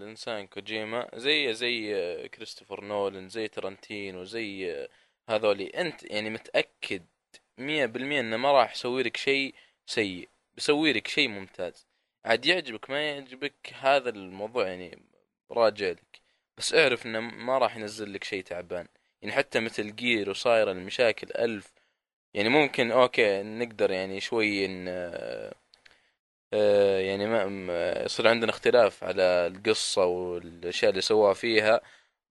[0.00, 1.92] الإنسان كوجيما زي زي
[2.28, 4.88] كريستوفر نولان زي ترنتينو زي
[5.28, 7.02] هذولي أنت يعني متأكد
[7.58, 9.54] مية بالمية إنه ما راح يسوي لك شيء
[9.86, 11.86] سيء بيسوي لك شيء ممتاز
[12.24, 15.02] عاد يعجبك ما يعجبك هذا الموضوع يعني
[15.50, 16.20] راجع لك.
[16.58, 18.88] بس اعرف إنه ما راح ينزل لك شيء تعبان.
[19.22, 21.72] يعني حتى مثل جير وصايره المشاكل ألف.
[22.34, 24.86] يعني ممكن أوكي نقدر يعني شوي إن
[26.52, 31.80] آه، يعني ما يصير عندنا اختلاف على القصة والأشياء اللي سواها فيها.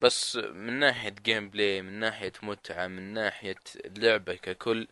[0.02, 4.88] بس من ناحية gameplay من ناحية متعة من ناحية اللعبة ككل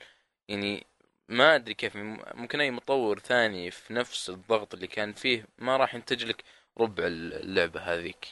[0.49, 0.87] يعني
[1.31, 1.95] ما أدري كيف
[2.35, 6.43] ممكن أي مطور ثاني في نفس الضغط اللي كان فيه ما راح ينتج لك
[6.77, 8.27] ربع اللعبة هذيك.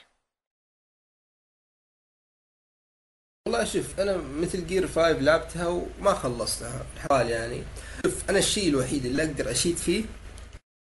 [3.47, 7.63] والله شوف أنا Metal Gear 5 لعبتها وما خلصتها للحين يعني.
[8.05, 10.03] شوف أنا الشيء الوحيد اللي أقدر أشيد فيه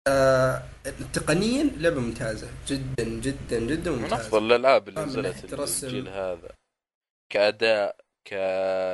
[0.07, 0.63] آه
[1.13, 4.21] تقنيا لعبة ممتازة جدا جدا جدا من ممتازة.
[4.21, 5.83] أفضل الألعاب اللي من نزلت.
[5.83, 6.57] الجيل هذا.
[7.29, 8.35] كأداء ك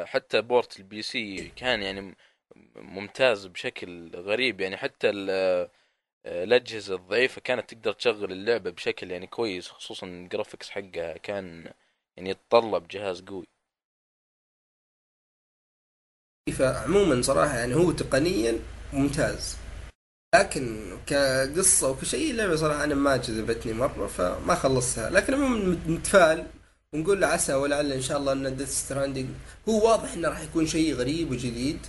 [0.06, 2.16] حتى port ال PC كان يعني
[2.76, 5.70] ممتاز بشكل غريب يعني حتى ال-
[6.26, 11.74] الأجهزة الضعيفة كانت تقدر تشغل اللعبة بشكل يعني كويس خصوصا ال graphics حقها كان
[12.18, 13.46] يعني يتطلب جهاز قوي.
[16.58, 18.60] فعموما صراحة يعني هو تقنيا
[18.94, 19.58] ممتاز.
[20.36, 25.10] لكن كقصة وكشيء اللعبة صراحة أنا ما جذبتني مرة فما خلصتها.
[25.10, 26.48] لكن عموما نتفائل
[26.94, 29.30] ونقول عسى ولعل إن شاء الله إن ديث ستراندنج
[29.70, 31.80] هو واضح إنه راح يكون شيء غريب وجديد.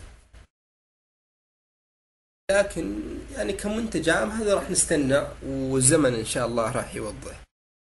[2.51, 3.03] لكن
[3.37, 7.43] يعني كمنتج عام هذا راح نستنى والزمن إن شاء الله راح يوضح.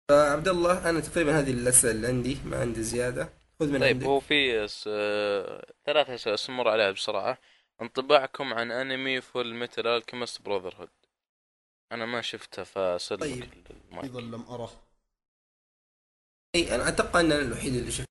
[0.09, 3.29] فعبد الله أنا تقريبا هذه الأسئلة اللي عندي ما عندي زيادة.
[3.61, 4.07] خذ من طيب عندك.
[4.07, 4.85] هو في س...
[5.87, 7.39] ثلاث أسئلة سمر عليها بسرعة.
[7.83, 10.89] انطباعكم عن أنمي Fullmetal Alchemist Brotherhood
[11.93, 13.49] أنا ما شفته فسلمك طيب.
[13.91, 14.05] المايك.
[14.05, 14.71] أيضا لم ارى.
[16.55, 18.07] إي أنا أتوقع أن أنا الوحيد اللي شفت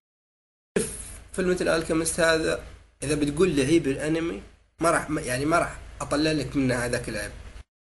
[0.78, 0.92] شوف
[1.34, 2.64] Fullmetal Alchemist هذا.
[3.04, 4.42] إذا بتقول لي عيب الانمي
[4.80, 7.32] ما راح يعني ما راح اطلع لك منه هذاك العيب.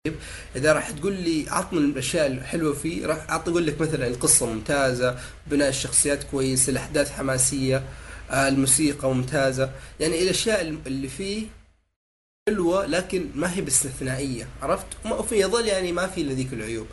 [0.07, 0.14] طيب؟
[0.57, 5.68] إذا راح تقول لي عطني الأشياء الحلوة فيه راح أقول لك مثلا القصة ممتازة بناء
[5.68, 7.85] الشخصيات كويس الأحداث حماسية
[8.31, 9.70] آه، الموسيقى ممتازة.
[10.01, 11.46] يعني الأشياء اللي فيه
[12.48, 16.87] حلوة لكن ما هي باستثنائية عرفت؟ وفي يظل يعني ما في الا ذيك العيوب.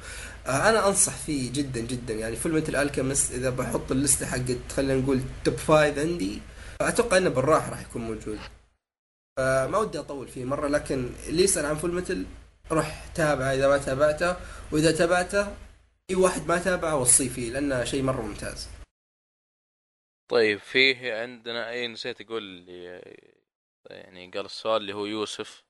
[0.48, 2.14] آه، أنا أنصح فيه جدا جدا.
[2.14, 6.42] يعني Fullmetal Alchemist إذا بحط اللستة حقت خلينا نقول top five عندي
[6.82, 8.40] أتوقع إنه بالراحة راح يكون موجود.
[9.40, 12.26] فما ودي أطول فيه مرة لكن اللي يسال عن Fullmetal
[12.72, 14.36] روح تابعه إذا ما تابعته
[14.72, 15.56] وإذا تابعته
[16.10, 18.70] أي واحد ما تابعه وصيه فيه لأنه شيء مرة ممتاز.
[20.28, 23.02] طيب فيه عندنا إي نسيت أقول اللي
[23.90, 25.64] يعني قال السؤال اللي هو يوسف.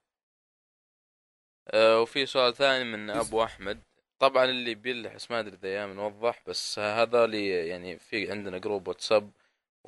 [1.68, 3.10] آه وفي سؤال ثاني من.
[3.10, 3.82] أبو أحمد.
[4.20, 9.32] طبعا اللي بيلحس ما أدري إذا نوضح بس هذا اللي يعني في عندنا group WhatsApp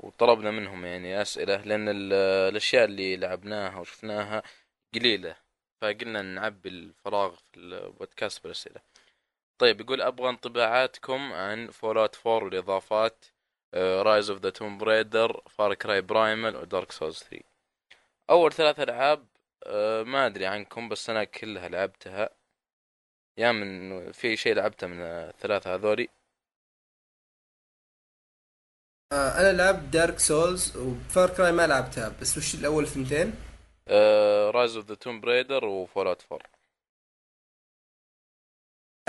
[0.01, 2.13] وطلبنا منهم يعني أسئلة لأن ال-
[2.51, 4.43] الأشياء اللي لعبناها وشفناها
[4.95, 5.35] قليلة
[5.81, 8.81] فقلنا نعبي الفراغ في البودكاست بالأسئلة.
[9.57, 13.25] طيب يقول أبغى انطباعاتكم عن Fallout 4 والإضافات
[13.75, 17.43] Rise of the Tomb Raider Far Cry Primal و Dark Souls 3
[18.29, 19.27] أول ثلاث ألعاب
[19.65, 22.29] آه، ما أدري عنكم بس أنا كلها لعبتها.
[23.37, 26.07] يا من في شيء لعبته من الثلاثة هذولي؟
[29.13, 33.33] أنا لعبت Dark Souls و Far Cry ما لعبتها بس وش الأول ثنتين
[34.55, 36.47] Rise of the Tomb Raider و Fallout 4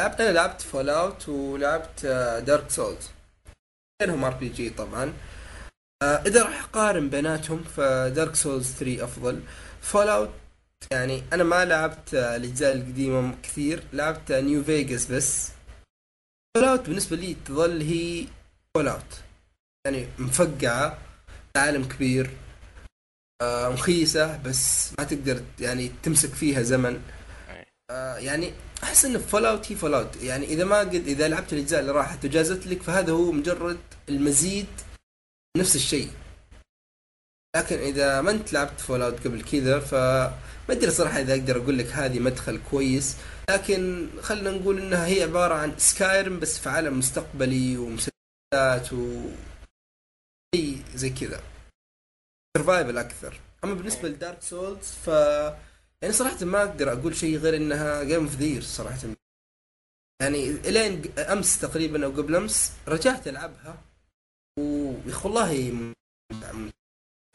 [0.00, 2.06] لعبت أنا لعبت Fallout ولعبت
[2.46, 3.10] Dark Souls
[4.00, 5.12] بينهم RPG طبعا.
[6.02, 9.42] آه، إذا راح أقارن بيناتهم ف Dark Souls 3 أفضل.
[9.80, 10.30] Fallout
[10.92, 13.82] يعني أنا ما لعبت آه، الأجزاء القديمة كثير.
[13.92, 15.52] لعبت New Vegas بس.
[16.56, 18.26] Fallout بالنسبة لي تظل هي
[18.76, 19.22] Fallout
[19.86, 20.98] يعني مفقعة
[21.56, 22.30] عالم كبير
[23.42, 27.02] آه، مخيسة بس ما تقدر يعني تمسك فيها زمن.
[27.90, 31.92] آه، يعني أحس إن Fallout هي Fallout يعني إذا ما قد إذا لعبت الأجزاء اللي
[31.92, 34.66] راحت وجازت لك فهذا هو مجرد المزيد
[35.56, 36.10] نفس الشيء.
[37.56, 40.34] لكن إذا ما أنت لعبت Fallout قبل كذا فما
[40.70, 43.16] أدري صراحة إذا أقدر أقول لك هذه مدخل كويس.
[43.50, 49.26] لكن خلينا نقول إنها هي عبارة عن Skyrim بس في عالم مستقبلي ومسدسات و
[50.54, 51.40] شيء زي كذا.
[52.56, 53.40] survival أكثر.
[53.64, 55.06] أما بالنسبة ل Dark Souls ف
[56.02, 58.98] يعني صراحة ما أقدر أقول شيء غير إنها game of the year صراحة.
[60.22, 63.82] يعني الين أمس تقريبا أو قبل أمس رجعت ألعبها.
[64.58, 65.92] ويا والله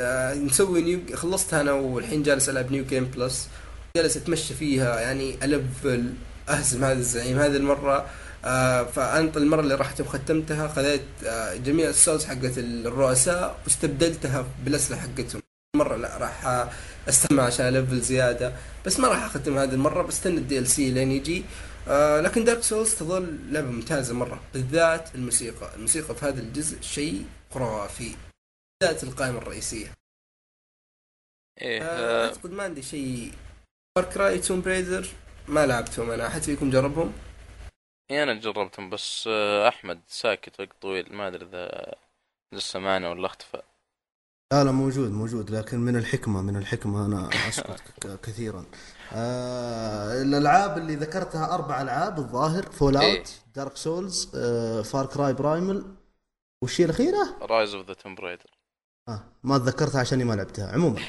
[0.01, 3.49] آه، نسوي new خلصتها أنا والحين جالس ألعب new game plus
[3.95, 4.99] جالس أتمشى فيها.
[4.99, 6.13] يعني ألفل
[6.49, 7.39] أهزم هذا الزعيم.
[7.39, 8.09] هذه المرة
[8.45, 15.01] آه فأنت المرة اللي رحت وختمتها خذيت آه جميع ال souls حقت الرؤساء واستبدلتها بالأسلحة
[15.01, 15.41] حقتهم.
[15.75, 16.67] مرة لا راح
[17.09, 18.53] أستمع عشان level زيادة
[18.85, 21.43] بس ما راح أختم هذه المرة بستنى ال DLC لين يجي.
[21.87, 25.75] آه لكن Dark Souls تظل لعبة ممتازة مرة بالذات الموسيقى.
[25.75, 28.15] الموسيقى في هذا الجزء شيء خرافي
[28.81, 29.91] بالذات القائمة الرئيسية.
[31.61, 31.81] إيه
[32.25, 33.33] أعتقد ما عندي شيء.
[33.95, 35.07] Far Cry Tomb Raider
[35.47, 37.13] ما لعبتهم أنا أحد فيكم جربهم؟
[38.11, 41.95] أنا جربتهم بس آه، أحمد ساكت وقت طويل ما أدري إذا
[42.53, 43.61] لسه معنا ولا أختفى.
[44.53, 48.65] لا لا موجود موجود لكن من الحكمة من الحكمة أنا أسكت ك- كثيرا.
[49.13, 53.19] آه الألعاب اللي ذكرتها أربع ألعاب الظاهر Fall إيه.
[53.19, 55.95] out Dark Souls آه Far Cry Primal
[56.61, 58.51] والشيء الأخيرة؟ Rise of the Tomb Raider
[59.09, 60.99] آه ما تذكرتها عشاني ما لعبتها عموما.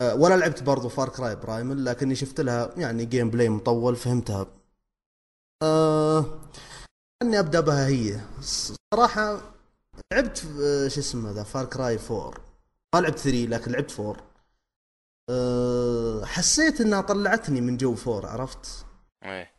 [0.00, 4.46] آه ولا لعبت برضو Far Cry Primal لكني شفت لها يعني gameplay مطول فهمتها
[5.62, 6.40] آه
[7.22, 8.20] أني أبدأ بها هي.
[8.94, 9.54] صراحة
[10.12, 12.34] لعبت آه، شو اسمه ذا؟ Far Cry 4
[12.94, 14.16] ما لعبت 3 لكن لعبت 4
[15.30, 18.86] أه حسيت إنها طلعتني من جو 4 عرفت؟
[19.24, 19.52] إيه.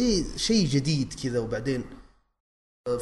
[0.00, 1.84] إي شيء جديد كذا وبعدين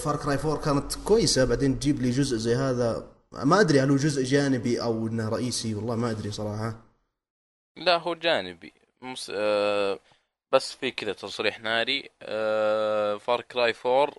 [0.04, 3.12] Far Cry 4 كانت كويسة بعدين تجيب لي جزء زي هذا.
[3.32, 6.82] ما أدري هل هو جزء جانبي أو إنه رئيسي والله ما أدري صراحة.
[7.76, 8.72] لا هو جانبي.
[9.02, 9.32] مس...
[9.34, 10.00] آه
[10.52, 12.10] بس في كذا تصريح ناري.
[13.20, 14.14] Far Cry 4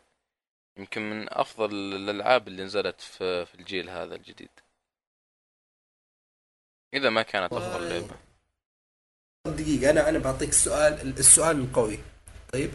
[0.77, 4.49] يمكن من أفضل الألعاب اللي نزلت في, في الجيل هذا الجديد.
[6.93, 7.89] إذا ما كانت أفضل.
[7.89, 8.15] لعبة.
[9.47, 11.99] دقيقة أنا أنا بعطيك السؤال السؤال القوي.
[12.53, 12.71] طيب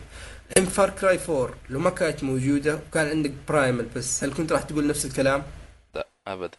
[0.50, 4.62] الحين Far Cry 4 لو ما كانت موجودة وكان عندك Primal بس هل كنت راح
[4.62, 5.42] تقول نفس الكلام؟
[5.94, 6.58] لا ابدا.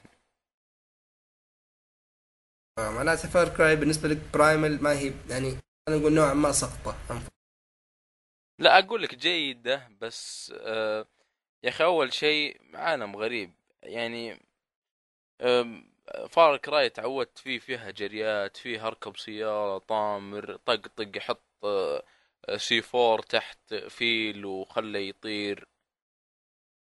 [2.77, 6.95] آه، معناتها Far Cry بالنسبة لك Primal ما هي يعني أنا أقول نوعا ما سقطة.
[8.59, 11.07] لا أقول لك جيدة بس آه
[11.63, 13.53] يا أخي أول شيء عالم غريب.
[13.83, 14.39] يعني
[16.29, 22.03] Far Cry تعودت فيه فيها حريات فيه اركب سيارة طامر طقطق يحط آه،
[22.57, 25.67] C4 تحت فيل وخله يطير.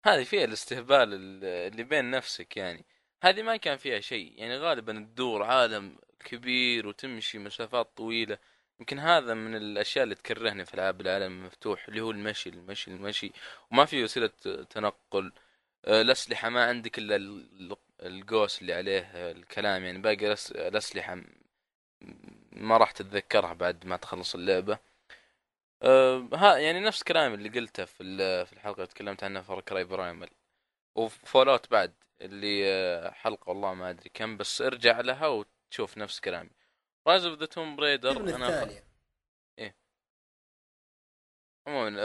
[0.07, 2.85] هذه فيها الاستهبال ال- اللي بين نفسك يعني.
[3.23, 4.33] هذه ما كان فيها شيء.
[4.39, 8.39] يعني غالبا تدور عالم كبير وتمشي مسافات طويلة.
[8.81, 13.33] يمكن هذا من الأشياء اللي تكرهني في العاب العالم المفتوح اللي هو المشي المشي المشي.
[13.73, 14.27] وما في وسيلة
[14.71, 15.33] تنقل.
[15.85, 19.85] آه، الأسلحة ما عندك إلا ال- القوس اللي عليه آه، الكلام.
[19.85, 20.37] يعني باقي
[21.15, 21.25] م-
[22.53, 24.79] ما راح تتذكرها بعد ما تخلص اللعبة.
[25.83, 28.05] آه، ها يعني نفس كلامي اللي قلته في
[28.47, 30.29] في الحلقة اللي تكلمت عنها Far Cry Primal
[30.97, 36.51] و Fallout بعد اللي حلقة والله ما أدري كم بس ارجع لها وتشوف نفس كلامي.
[37.07, 38.85] Rise of the Tomb Raider أنا الثانية
[41.67, 41.99] عموما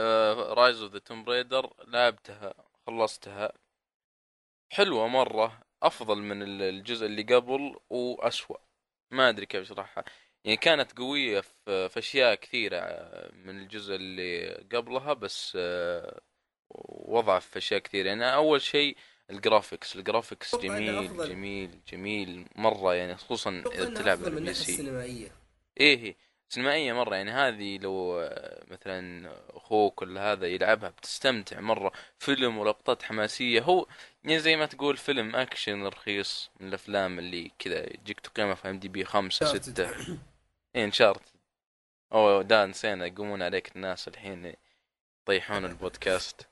[0.53, 2.53] Rise of the Tomb Raider لعبتها
[2.87, 3.53] خلصتها.
[4.71, 8.57] حلوة مرة أفضل من ال- الجزء اللي قبل وأسوأ.
[9.11, 10.03] ما أدري كيف أشرحها.
[10.43, 16.21] يعني كانت قوية في في أشياء كثيرة آه، من الجزء اللي قبلها بس آه،
[17.09, 18.07] وضع في أشياء كثيرة.
[18.07, 18.97] يعني أول شيء
[20.53, 21.29] أتوقع إنه جميل.
[21.29, 24.71] جميل جميل مرة يعني خصوصا اذا إنها تلعب أفضل على من البي الناحية سي.
[24.71, 25.31] السينمائية.
[25.79, 26.15] إيه هي
[26.49, 28.29] سينمائية مرة يعني هذه لو
[28.71, 31.91] مثلا أخوك ولا هذا يلعبها بتستمتع مرة.
[32.19, 33.87] فيلم ولقطات حماسية هو
[34.23, 39.05] يعني زي ما تقول فيلم أكشن رخيص من الأفلام اللي كذا يجيك تقييمه في IMDb
[39.05, 39.45] خمسة.
[39.45, 39.89] ستة.
[40.75, 41.33] إيه Uncharted
[42.13, 44.53] أو دا نسينا يقومون عليك الناس الحين
[45.23, 46.48] يطيحون البودكاست.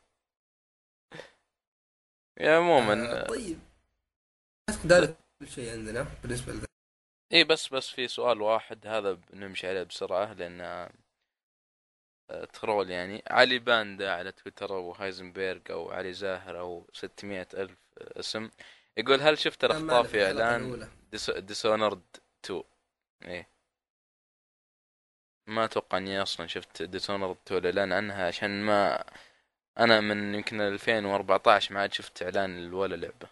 [2.42, 3.22] عموما.
[3.22, 3.60] آه، طيب.
[4.70, 6.68] هذا كل شيء عندنا بالنسبة لذا.
[7.32, 13.24] إيه بس بس في سؤال واحد هذا بنمشي عليه بسرعة لأن آه، troll يعني.
[13.28, 18.50] علي باندا على تويتر أو هايزنبرغ أو علي زاهر أو 600 ألف اسم
[18.98, 20.90] يقول هل شفت الأخطاء في إعلان.
[21.38, 22.02] Dishonored
[22.46, 22.64] 2
[23.26, 23.50] إيه.
[25.48, 29.04] ما أتوقع إني أصلا شفت Dishonored 2 الاعلان عنها عشان ما
[29.80, 33.28] أنا من يمكن 2014 ما عاد شفت إعلان ولا لعبة.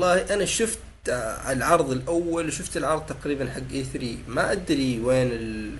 [0.00, 0.78] والله أنا شفت
[1.08, 5.76] آه، العرض الأول وشفت العرض تقريبا حق E3 ما أدري وين ال...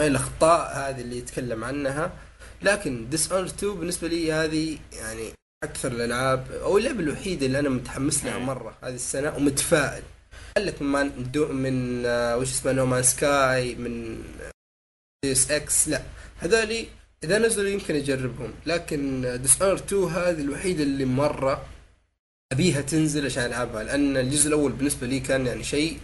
[0.00, 2.12] وين الأخطاء هذه اللي يتكلم عنها
[2.62, 5.32] لكن Dishonored 2 بالنسبة لي هذه يعني
[5.64, 8.38] أكثر الألعاب أو اللعبة الوحيدة اللي أنا متحمس لها.
[8.38, 10.02] مرة هذه السنة ومتفائل.
[10.58, 14.24] لك من دو من آه، وش اسمه No Man's Sky من
[15.24, 16.02] Deus Ex لا.
[16.38, 16.88] هذولي
[17.24, 21.66] إذا نزلوا يمكن اجربهم لكن Dishonored 2 هذه الوحيدة اللي مرة
[22.52, 26.00] أبيها تنزل عشان ألعبها لأن الجزء الأول بالنسبة لي كان يعني شيء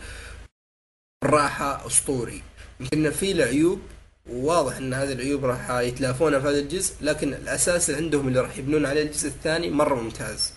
[1.25, 2.43] صراحة أسطوري.
[2.81, 3.83] يمكن في له عيوب
[4.31, 8.57] وواضح إن هذه العيوب راح يتلافونها في هذا الجزء لكن الأساس اللي عندهم اللي راح
[8.59, 10.55] يبنون عليه الجزء الثاني مرة ممتاز.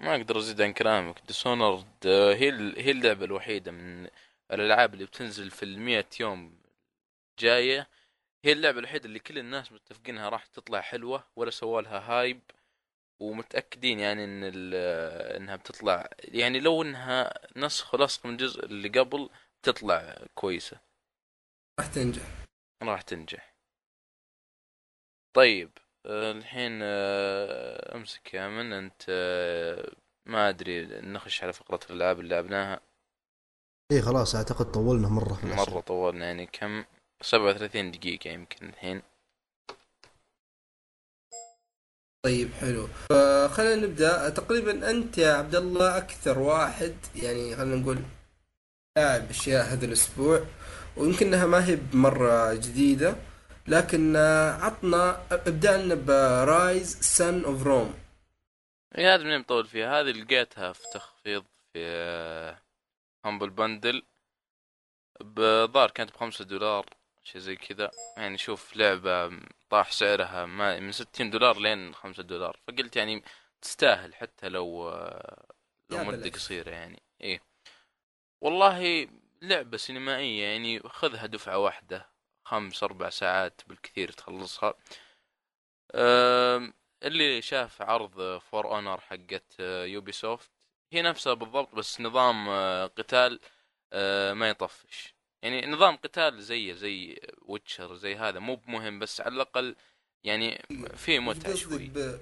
[0.00, 1.14] ما أقدر أزيد عن كلامك.
[1.26, 4.08] ديسونرد هي ال- هي اللعبة الوحيدة من
[4.52, 6.52] الألعاب اللي بتنزل في المية يوم
[7.38, 7.88] جاية.
[8.44, 12.40] هي اللعبة الوحيدة اللي كل الناس متفقينها راح تطلع حلوة ولا سووا لها هايب
[13.20, 14.74] ومتأكدين يعني إن ال-
[15.36, 16.10] إنها بتطلع.
[16.18, 19.30] يعني لو إنها نسخ ولصق من الجزء اللي قبل
[19.62, 20.80] تطلع كويسة.
[21.80, 22.22] راح تنجح.
[22.82, 23.54] راح تنجح.
[25.36, 25.70] طيب
[26.06, 29.92] آه، الحين آه، أمسك يا من أنت آه،
[30.26, 32.80] ما أدري نخش على فقرة الألعاب اللي لعبناها.
[33.92, 35.46] اي خلاص أعتقد طولنا مرة في.
[35.46, 36.84] مرة طولنا يعني كم؟
[37.24, 39.02] 37 دقيقة يمكن الحين.
[42.24, 42.86] طيب حلو.
[42.86, 44.28] فخلينا نبدأ.
[44.28, 47.98] تقريبا أنت يا عبد الله أكثر واحد يعني خلينا نقول
[48.96, 50.46] لاعب أشياء هذا الأسبوع
[50.96, 53.16] ويمكن انها ما هي بمرة جديدة
[53.66, 54.16] لكن
[54.60, 57.94] عطنا ابدا لنا ب Ryse Son of Rome.
[58.98, 62.56] إيه، هذا منين مطول فيها؟ هذه لقيتها في تخفيض في
[63.24, 64.02] Humble Bundle
[65.20, 67.03] بظهر كانت بخمسة دولار.
[67.24, 67.90] شيء زي كذا.
[68.16, 72.60] يعني شوف لعبة طاح سعرها ما من ستين دولار لين خمسة دولار.
[72.66, 73.22] فقلت يعني
[73.62, 74.90] تستاهل حتى لو
[75.90, 76.30] لو يا مدة.
[76.30, 77.02] قصيرة يعني.
[77.20, 77.40] إيه.
[78.40, 79.08] والله
[79.42, 82.10] لعبة سينمائية يعني خذها دفعة واحدة
[82.44, 84.74] خمس أربع ساعات بالكثير تخلصها.
[87.04, 90.50] اللي شاف عرض For Honor حقت Ubisoft
[90.92, 93.40] هي نفسها بالضبط بس نظام آه، قتال
[93.92, 95.13] آه، ما يطفش.
[95.44, 99.76] يعني نظام قتال زيه زي Witcher زي هذا مو بمهم بس على الأقل
[100.24, 100.62] يعني
[100.96, 101.88] في متعة قصدك شوي.
[101.88, 102.20] ب...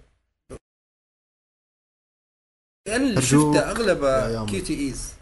[2.88, 3.70] يعني اللي شفته
[4.30, 4.46] يامن.
[4.46, 5.14] QTEs.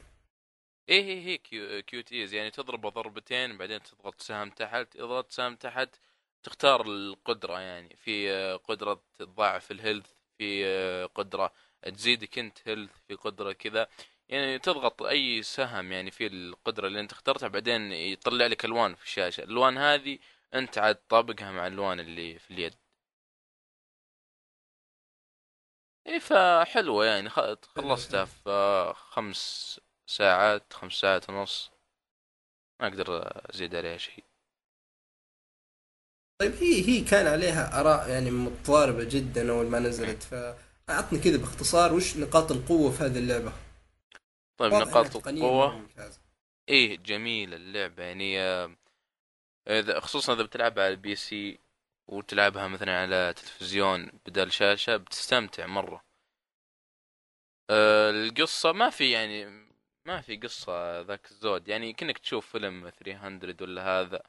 [0.89, 4.97] إيه هي هي Q, QTEs يعني تضربه ضربتين بعدين تضغط سهم تحت.
[4.97, 5.89] اضغط سهم تحت
[6.43, 7.97] تختار القدرة يعني.
[7.97, 10.07] في آه، قدرة تضاعف ال health
[10.39, 13.89] في آه، قدرة تزيدك أنت health في قدرة كذا.
[14.31, 19.05] يعني تضغط أي سهم يعني في القدرة اللي أنت اخترتها بعدين يطلع لك ألوان في
[19.05, 19.43] الشاشة.
[19.43, 20.19] الألوان هذه
[20.55, 22.75] أنت عاد طابقها مع الألوان اللي في اليد.
[26.07, 27.31] إيه فحلوة يعني.
[27.31, 31.71] خلصتها في خمس ساعات خمس ساعات ونص.
[32.81, 33.07] ما أقدر
[33.55, 34.25] أزيد عليها شيء.
[36.41, 40.23] طيب هي هي كان عليها آراء يعني متضاربة جدا أول ما نزلت.
[40.23, 43.53] فأعطني كذا باختصار وش نقاط القوة في هذه اللعبة؟
[44.61, 45.17] طيب نقاط
[45.77, 46.21] ممتازة.
[46.69, 48.03] إيه جميلة اللعبة.
[48.03, 48.77] يعني آه،
[49.69, 51.59] إذا خصوصا إذا بتلعبها على ال PC
[52.09, 56.05] وتلعبها مثلا على تلفزيون بدل شاشة بتستمتع مرة.
[57.71, 59.45] آه، القصة ما في يعني
[60.07, 61.69] ما في قصة ذاك الزود.
[61.69, 64.23] يعني كأنك تشوف فيلم 300 ولا هذا.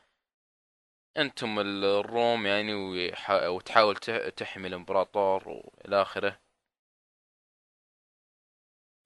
[1.17, 2.73] أنتم الروم يعني
[3.47, 6.39] وتحاول تح- تحمي الإمبراطور وإلى آخره.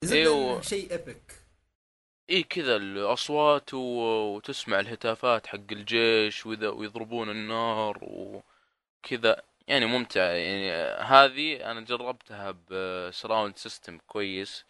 [0.04, 1.34] إنه شيء epic
[2.30, 10.22] اي كذا الأصوات و- وتسمع الهتافات حق الجيش وإذا ويضربون النار وكذا يعني ممتع.
[10.22, 10.72] يعني
[11.02, 14.66] هذه أنا جربتها ب surround system كويس.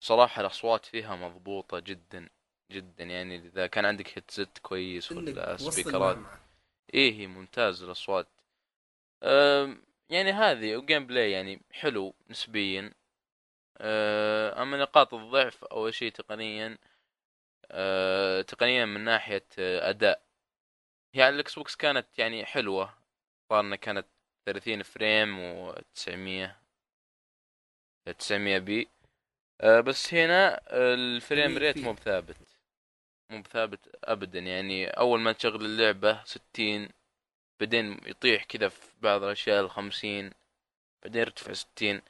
[0.00, 2.28] صراحة الأصوات فيها مضبوطة جدا
[2.70, 3.04] جدا.
[3.04, 6.18] يعني إذا كان عندك headset كويس ولا سبيكرات.
[6.94, 8.26] إيه هي ممتاز الأصوات.
[10.10, 12.92] يعني هذه و gameplay يعني حلو نسبيا.
[14.62, 16.78] أما نقاط الضعف أول شيء تقنيا
[17.70, 20.22] أه، تقنيا من ناحية أداء.
[21.14, 22.94] هي على ال Xbox كانت يعني حلوة.
[23.48, 24.06] صار إنها كانت
[24.46, 25.38] 30 frame
[25.72, 26.50] و900
[28.18, 28.88] 900 p.
[29.60, 32.36] أه، بس هنا ال frame rate مو بثابت.
[33.30, 34.38] مو بثابت ابدا.
[34.38, 36.88] يعني أول ما تشغل اللعبة 60
[37.60, 40.30] بعدين يطيح كذا في بعض الأشياء ال 50
[41.02, 42.02] بعدين يرتفع 60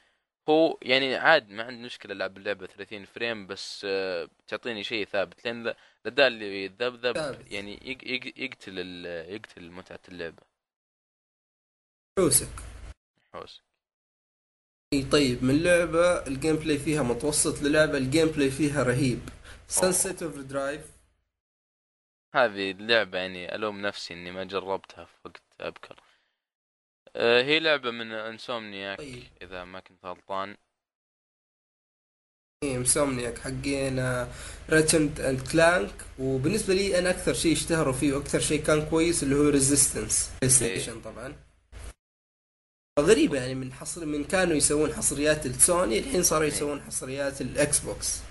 [0.49, 5.45] هو يعني عاد ما عندي مشكلة ألعب اللعبة 30 frame بس آه، تعطيني شيء ثابت
[5.45, 5.73] لأن
[6.05, 7.15] الأداء اللي يذبذب.
[7.51, 10.43] يعني يق- يق- يقتل يقتل متعة اللعبة.
[12.19, 12.49] حوسك.
[13.33, 13.61] حوس
[14.93, 19.19] إي طيب من لعبة ال gameplay فيها متوسط للعبة ال gameplay فيها رهيب.
[19.67, 20.91] Sunset Overdrive
[22.35, 25.99] هذه اللعبة يعني ألوم نفسي إني ما جربتها في وقت أبكر.
[27.17, 29.23] هي لعبة من Insomniac طيب.
[29.41, 30.57] إذا ما كنت غلطان.
[32.63, 33.99] Insomniac حقين
[34.69, 36.05] Ratchet and Clank.
[36.19, 41.01] وبالنسبة لي أنا أكثر شيء اشتهروا فيه وأكثر شيء كان كويس اللي هو Resistance PlayStation
[41.01, 41.35] طبعا.
[42.99, 48.21] غريبة يعني من حصر من كانوا يسوون حصريات السوني الحين صاروا يسوون حصريات ال Xbox.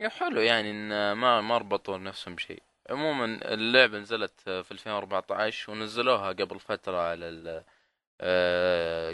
[0.00, 2.62] يا حلو يعني إن ما ما ربطوا نفسهم بشيء.
[2.90, 3.24] عموما
[3.54, 7.64] اللعبة نزلت في 2014 ونزلوها قبل فترة على ال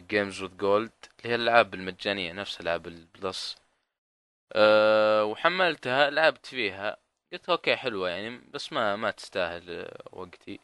[0.09, 3.57] Games with Gold اللي هي الألعاب المجانية نفس العاب ال Plus.
[4.53, 6.97] أه وحملتها لعبت فيها.
[7.33, 10.61] قلت okay حلوة يعني بس ما ما تستاهل وقتي.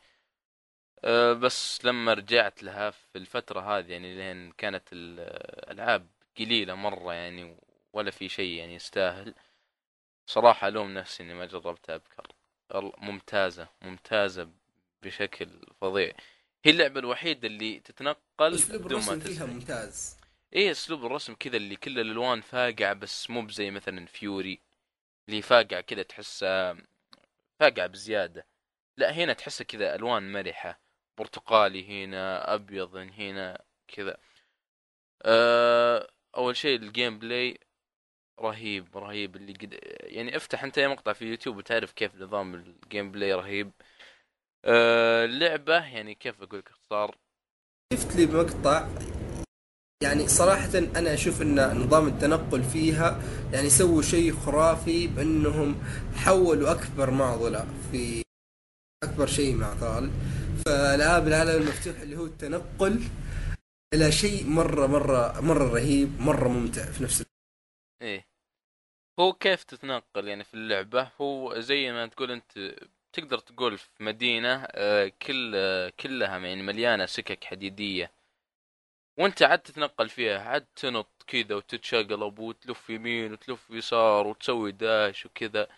[1.05, 6.07] أه بس لما رجعت لها في الفترة هذه يعني لين كانت الألعاب
[6.39, 7.57] قليلة مرة يعني
[7.93, 9.35] ولا في شيء يعني يستاهل.
[10.27, 12.27] صراحة ألوم نفسي إني ما جربتها أبكر.
[12.99, 14.51] ممتازة ممتازة
[15.03, 15.49] بشكل
[15.81, 16.13] فظيع.
[16.65, 20.17] هي اللعبة الوحيدة اللي تتنقل أسلوب الرسم فيها ممتاز.
[20.53, 24.61] إيه أسلوب الرسم كذا اللي كل الألوان فاقعة بس مو بزي مثلا فيوري
[25.29, 26.77] اللي فاقعة كذا تحسها
[27.61, 28.47] فاقعة بزيادة.
[28.97, 30.81] لا هنا تحسها كذا ألوان مرحة.
[31.19, 34.17] برتقالي هنا أبيض هنا كذا.
[35.23, 37.59] أه أول شيء ال gameplay
[38.41, 43.13] رهيب رهيب اللي قد يعني افتح انت أي مقطع في يوتيوب وتعرف كيف نظام ال
[43.13, 43.73] gameplay رهيب.
[44.65, 47.17] أه اللعبة يعني كيف أقول لك اختصار
[47.93, 48.89] شفت لي مقطع
[50.03, 53.21] يعني صراحة أنا أشوف أن نظام التنقل فيها
[53.53, 55.83] يعني سووا شيء خرافي بأنهم
[56.15, 58.23] حولوا أكبر معضلة في
[59.05, 60.11] أكبر شيء معطال
[60.67, 63.01] فألعاب العالم المفتوح اللي هو التنقل
[63.95, 67.34] إلى شيء مرة مرة مرة رهيب مرة ممتع في نفس الوقت.
[68.05, 68.27] إيه.
[69.21, 72.75] هو كيف تتنقل يعني في اللعبة؟ هو زي ما تقول أنت
[73.13, 75.53] تقدر تقول في مدينة آه، كل
[75.91, 78.13] كلها يعني مليانة سكك حديدية.
[79.19, 85.69] وأنت عاد تتنقل فيها عاد تنط كذا وتتشقلب وتلف يمين وتلف يسار وتسوي داش وكذا.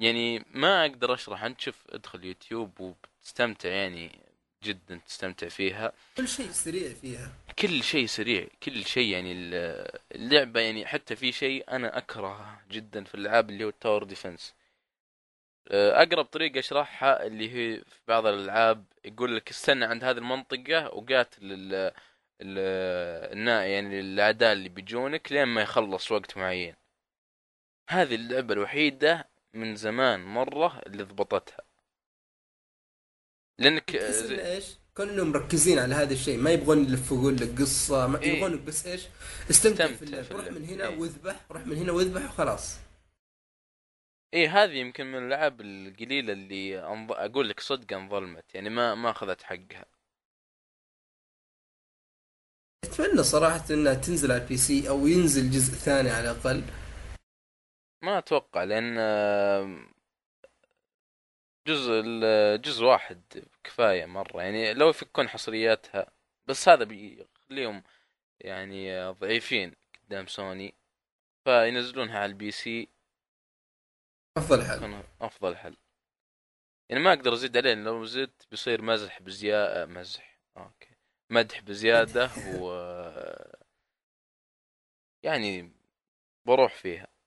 [0.00, 4.18] يعني ما أقدر أشرح أنت شوف ادخل يوتيوب وبتستمتع يعني
[4.62, 5.92] جدا تستمتع فيها.
[6.16, 7.32] كل شيء سريع فيها.
[7.58, 9.32] كل شيء سريع كل شيء يعني
[10.12, 14.54] اللعبة يعني حتى في شيء أنا أكرهه جدا في الألعاب اللي هو ال tower defense
[15.70, 21.92] أقرب طريقة أشرحها اللي هي في بعض الألعاب يقول لك استنى عند هذه المنطقة وقاتل
[22.40, 26.74] ال يعني الاعداء اللي بيجونك لين ما يخلص وقت معين.
[27.90, 31.60] هذه اللعبة الوحيدة من زمان مرة اللي ضبطتها.
[33.58, 36.38] لأنك إيش؟ كانوا مركزين على هذا الشيء.
[36.38, 39.06] ما يبغون يلفقون لك قصة ما إيه؟ يبغون بس إيش؟
[39.50, 40.24] استمتع في اللعب.
[40.32, 42.78] روح من هنا إيه؟ واذبح روح من هنا واذبح وخلاص.
[44.34, 47.12] إيه هذه يمكن من الألعاب القليلة اللي أنض...
[47.12, 48.54] أقول لك صدق انظلمت.
[48.54, 49.86] يعني ما ما أخذت حقها.
[52.84, 56.64] أتمنى صراحة إنها تنزل على ال PC أو ينزل جزء ثاني على الأقل.
[58.02, 58.98] ما أتوقع لأن
[61.68, 62.02] جزء
[62.56, 64.42] جزء واحد كفاية مرة.
[64.42, 66.10] يعني لو يفكون حصرياتها
[66.46, 67.82] بس هذا بيخليهم
[68.40, 70.74] يعني ضعيفين قدام سوني
[71.44, 72.88] فينزلونها على البي سي.
[74.36, 75.02] أفضل حل.
[75.20, 75.76] أفضل حل.
[76.88, 80.38] يعني ما أقدر أزيد عليه لو زدت بيصير مزح بزياده مزح.
[80.56, 80.90] أوكي.
[81.30, 82.70] مدح بزيادة و
[85.26, 85.72] يعني
[86.46, 87.17] بروح فيها.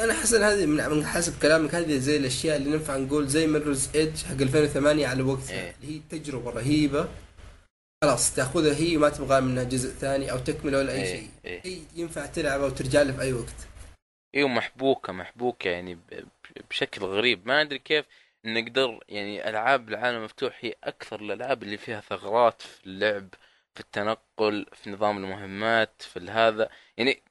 [0.00, 4.24] أنا حسن هذه من حسب كلامك هذه زي الأشياء اللي ننفع نقول زي ميرورز ايدج
[4.24, 5.74] حق 2008 على وقتها إيه.
[5.80, 7.08] اللي هي تجربة رهيبة
[8.02, 11.16] خلاص تأخذها هي وما تبغى منها جزء ثاني أو تكملة ولا أي إيه.
[11.16, 11.60] شيء إيه.
[11.64, 13.68] هي ينفع تلعبها وترجع لها في أي وقت
[14.34, 15.98] أيوه محبوكه محبوكة يعني
[16.70, 18.04] بشكل غريب ما أدري كيف
[18.44, 23.28] نقدر يعني ألعاب العالم المفتوح هي أكثر الألعاب اللي فيها ثغرات في اللعب
[23.74, 27.22] في التنقل في نظام المهمات في هذا يعني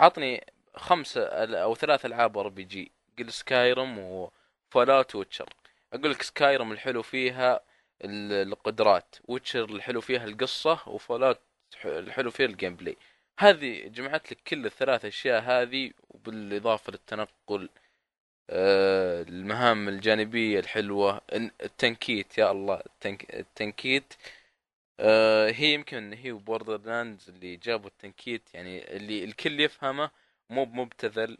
[0.00, 0.44] عطني
[0.76, 1.26] خمسة
[1.62, 2.92] أو ثلاث ألعاب RPG.
[3.18, 5.48] قل سكايرم وفولاوت ويتشر
[5.92, 7.60] أقول لك سكايرم الحلو فيها
[8.04, 11.40] القدرات ويتشر الحلو فيها القصة وفولاوت
[11.84, 12.96] الحلو فيها ال gameplay.
[13.38, 17.68] هذه جمعت لك كل الثلاث أشياء هذه وبالإضافة للتنقل
[18.50, 24.14] آه، المهام الجانبية الحلوة التنكيت يا الله التنكيت.
[25.00, 30.10] آه، هي يمكن هي وبوردر لاندز اللي جابوا التنكيت يعني اللي الكل يفهمه
[30.50, 31.38] مو مبتذل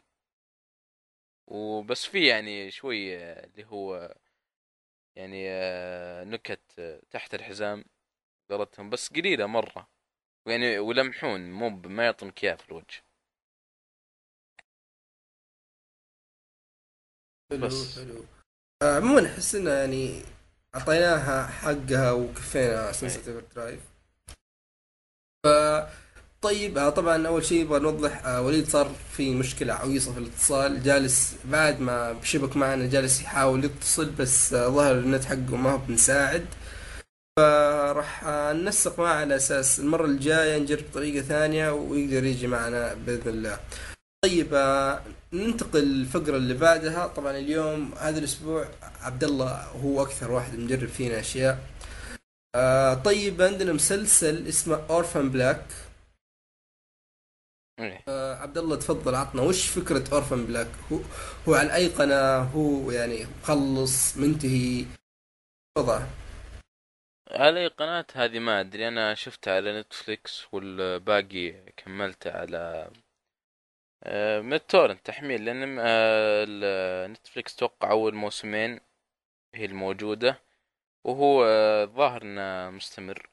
[1.47, 4.15] وبس في يعني شوي اللي هو
[5.17, 6.61] يعني آه، نكت
[7.11, 7.85] تحت الحزام
[8.51, 9.89] قالتهم بس قليلة مرة.
[10.47, 13.05] يعني ولمحون مو ما يعطونك اياه في الوجه.
[17.51, 17.99] حلو بس.
[17.99, 18.25] حلو.
[18.83, 20.23] آه، عموما أحس إنه يعني
[20.75, 23.81] أعطيناها حقها وكفينا سنسيتيف درايف
[25.45, 25.49] ف
[26.43, 30.83] طيب آه طبعا أول شيء يبغى نوضح آه وليد صار في مشكلة عويصة في الاتصال
[30.83, 35.79] جالس بعد ما بشبك معنا جالس يحاول يتصل بس آه ظهر النت حقه ما هو
[35.79, 36.47] بنساعد.
[37.39, 43.59] فراح ننسق معه على أساس المرة الجاية نجرب طريقة ثانية ويقدر يجي معنا بإذن الله.
[44.25, 44.55] طيب
[45.33, 47.07] ننتقل للفقرة اللي بعدها.
[47.07, 48.69] طبعا اليوم هذا الأسبوع
[49.01, 51.59] عبد الله هو أكثر واحد مجرب فينا أشياء.
[53.05, 55.65] طيب عندنا مسلسل اسمه اورفن بلاك.
[57.79, 59.43] آه عبد الله تفضل عطنا.
[59.43, 60.99] وش فكرة أورفن بلاك؟ هو
[61.49, 64.85] هو على أي قناة؟ هو يعني مخلص منتهي.
[65.79, 66.09] وضعه؟
[67.31, 68.89] على أي قناة؟ هذه ما أدري.
[68.89, 72.91] أنا شفتها على نتفليكس والباقي كملته على
[74.05, 78.81] آه، من التورنت تحميل لأن آه، نتفليكس توقع أول موسمين
[79.55, 80.41] هي الموجودة
[81.05, 83.31] وهو آه، ظاهر إنه مستمر.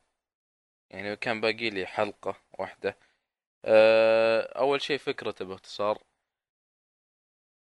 [0.91, 2.97] يعني كان باقي لي حلقة واحدة.
[4.55, 6.03] أول شيء فكرته باختصار.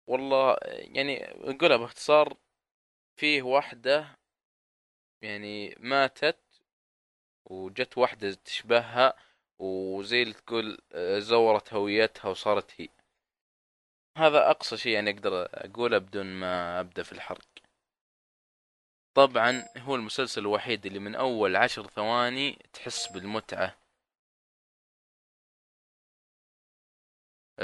[0.07, 2.36] والله يعني نقولها باختصار
[3.16, 4.18] فيه واحدة
[5.22, 6.38] يعني ماتت
[7.50, 9.14] وجت واحدة تشبهها
[9.59, 12.88] وزي اللي تقول آه، زورت هويتها وصارت هي.
[14.18, 17.48] هذا أقصى شيء يعني أقدر أقوله بدون ما أبدأ في الحرق.
[19.14, 23.82] طبعا هو المسلسل الوحيد اللي من أول عشر ثواني تحس بالمتعة.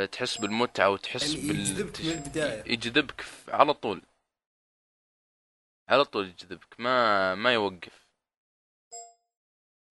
[0.06, 2.72] تحس بالمتعة وتحس يعني بال يجذبك من البداية.
[2.72, 4.02] يجذبك على طول.
[5.88, 8.08] على طول يجذبك ما ما يوقف.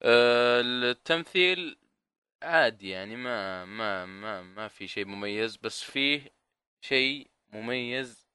[0.04, 1.78] آه، التمثيل
[2.44, 6.32] عادي يعني ما ما ما ما في شيء مميز بس فيه
[6.82, 8.28] شيء مميز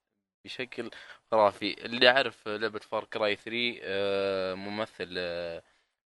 [0.45, 0.91] بشكل
[1.31, 1.85] خرافي.
[1.85, 5.63] اللي يعرف لعبة فار كراي 3 آه، ممثل آه،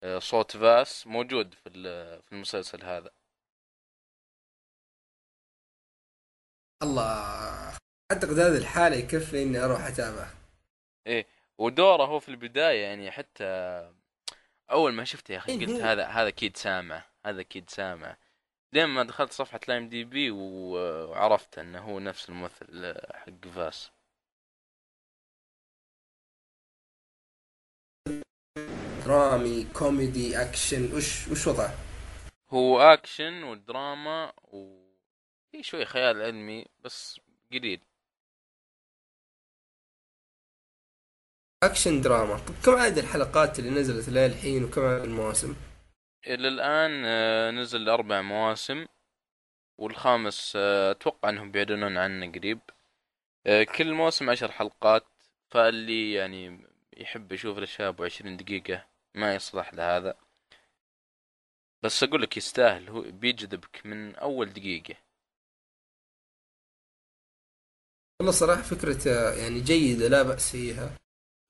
[0.03, 1.69] آه، صوت فاس موجود في
[2.21, 3.11] في المسلسل هذا.
[6.83, 7.77] الله
[8.11, 10.27] أعتقد هذه الحالة يكفي إني أروح أتابع
[11.57, 13.43] ودوره هو في البداية يعني حتى
[14.71, 15.81] أول ما شفته يا أخي إيه قلت هو.
[15.87, 18.17] هذا هذا أكيد سامع هذا أكيد سامع
[18.73, 23.91] لين ما دخلت صفحة لايم دي بي وعرفت أنه هو نفس الممثل حق فاس
[29.05, 31.75] درامي كوميدي أكشن وش وش وضعه؟
[32.49, 34.33] هو أكشن ودراما
[35.47, 37.19] وفي شوي خيال علمي بس
[37.51, 37.81] قليل.
[41.63, 45.55] اكشن دراما طب كم عدد الحلقات اللي نزلت للحين وكم عدد المواسم؟
[46.27, 48.85] إلى الآن آه، نزل أربع مواسم
[49.77, 52.59] والخامس آه، أتوقع أنهم بيعلنون عنه قريب.
[53.45, 55.05] آه، كل موسم عشر حلقات
[55.49, 56.67] فاللي يعني
[56.97, 58.85] يحب يشوف الأشياء أبو عشرين دقيقة
[59.15, 60.17] ما يصلح لهذا.
[61.83, 65.06] بس أقول لك يستاهل هو بيجذبك من أول دقيقة.
[68.19, 70.89] والله صراحة فكرة يعني جيدة لا بأس فيها.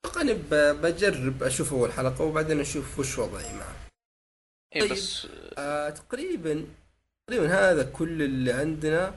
[0.05, 3.75] أتوقع إني ب- بجرب أشوف أول حلقة وبعدين أشوف وش وضعي معه.
[4.75, 4.91] إيه طيب.
[4.91, 6.65] بس آه تقريبا
[7.27, 9.13] تقريبا هذا كل اللي عندنا.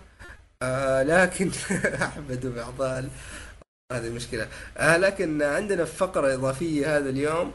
[0.62, 1.50] آه لكن
[2.02, 3.08] أحمد وبعضال
[3.92, 7.52] هذه المشكلة آه لكن عندنا فقرة إضافية هذا اليوم.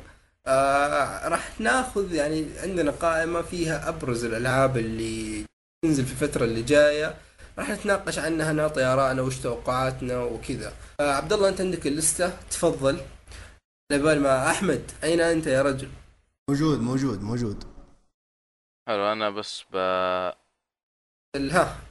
[0.48, 5.46] آه راح ناخذ يعني عندنا قائمة فيها أبرز الألعاب اللي
[5.86, 7.16] تنزل في الفترة اللي جاية.
[7.60, 10.74] راح نتناقش عنها نعطي آرائنا وش توقعاتنا وكذا.
[11.00, 13.02] آه عبد الله أنت عندك اللستة؟ تفضل.
[13.92, 15.90] نبال مع أحمد أين أنت يا رجل؟
[16.50, 17.64] موجود موجود موجود.
[18.88, 19.76] حلو أنا بس ب...
[21.36, 21.82] ها.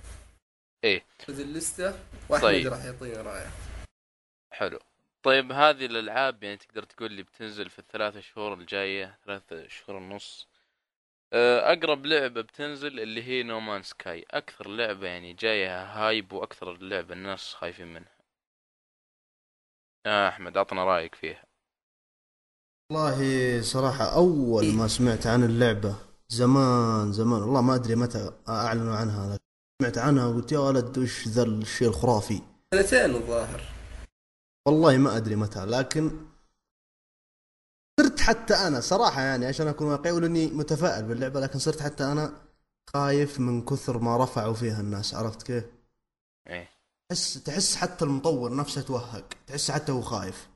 [0.85, 1.05] إيه.
[1.27, 1.95] خذ اللستة
[2.29, 2.67] وأحمد طيب.
[2.67, 3.51] راح يعطينا رأيه.
[4.53, 4.79] حلو.
[5.23, 10.49] طيب هذه الألعاب يعني تقدر تقول لي بتنزل في الثلاث شهور الجاية ثلاث شهور ونص؟
[11.35, 17.15] آه، أقرب لعبة بتنزل اللي هي نومان سكاي أكثر لعبة يعني جاية هايب وأكثر لعبة
[17.15, 18.15] الناس خايفين منها.
[20.07, 21.45] يا أحمد عطنا رأيك فيها.
[22.93, 25.97] والله صراحة أول ما سمعت عن اللعبة
[26.29, 29.45] زمان زمان والله ما أدري متى أعلنوا عنها لكن
[29.83, 32.41] سمعت عنها وقلت يا ولد وش ذا الشيء الخرافي؟
[32.75, 33.61] سنتين الظاهر.
[34.69, 36.34] والله ما أدري متى لكن
[38.01, 42.45] صرت حتى أنا صراحة يعني عشان أكون واقعي ولأني متفائل باللعبة لكن صرت حتى أنا
[42.95, 45.65] خايف من كثر ما رفعوا فيها الناس عرفت كيف؟
[46.47, 46.71] إيه.
[47.09, 50.49] تحس تحس حتى المطور نفسه توهق تحس حتى هو خايف.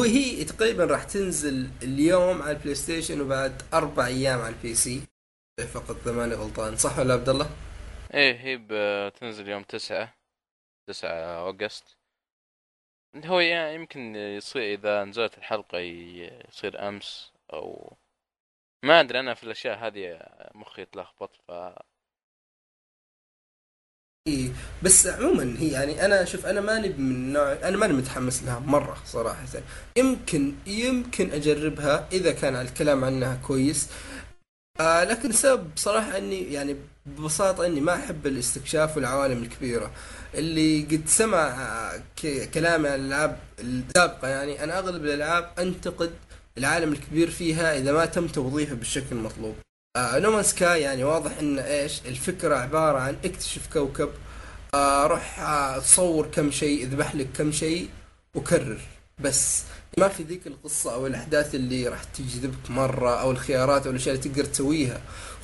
[0.00, 5.02] وهي تقريبا راح تنزل اليوم على البلاي ستيشن وبعد أربع أيام على البي سي.
[5.72, 6.76] فقط إذا ماني غلطان.
[6.76, 7.50] صح ولا عبد الله؟
[8.14, 10.14] إيه هي بتنزل يوم تسعة
[10.88, 11.10] تسعة
[11.46, 11.99] أوغست
[13.16, 17.96] هو يعني يمكن يصير إذا نزلت الحلقة ي- يصير أمس أو
[18.84, 20.20] ما أدري أنا في الأشياء هذه
[20.54, 21.52] مخي يتلخبط ف
[24.82, 28.96] بس عموما هي يعني أنا شوف أنا ماني من نوع أنا ماني متحمس لها مرة
[29.04, 29.44] صراحة.
[29.96, 33.88] يمكن يمكن أجربها إذا كان الكلام عنها كويس.
[34.80, 39.90] آه لكن السبب صراحة إني يعني ببساطة إني ما أحب الاستكشاف والعوالم الكبيرة.
[40.34, 41.56] اللي قد سمع
[42.54, 46.10] كلامي عن الألعاب السابقة يعني أنا أغلب الألعاب أنتقد
[46.58, 49.54] العالم الكبير فيها إذا ما تم توظيفه بالشكل المطلوب.
[49.96, 54.10] آه نومان سكاي يعني واضح إن إيش الفكرة عبارة عن اكتشف كوكب
[54.74, 57.88] آه روح آه تصور كم شيء اذبح لك كم شيء
[58.34, 58.80] وكرر.
[59.18, 59.62] بس
[59.98, 64.28] ما في ذيك القصة أو الأحداث اللي راح تجذبك مرة أو الخيارات أو الأشياء اللي
[64.28, 65.00] تقدر تسويها.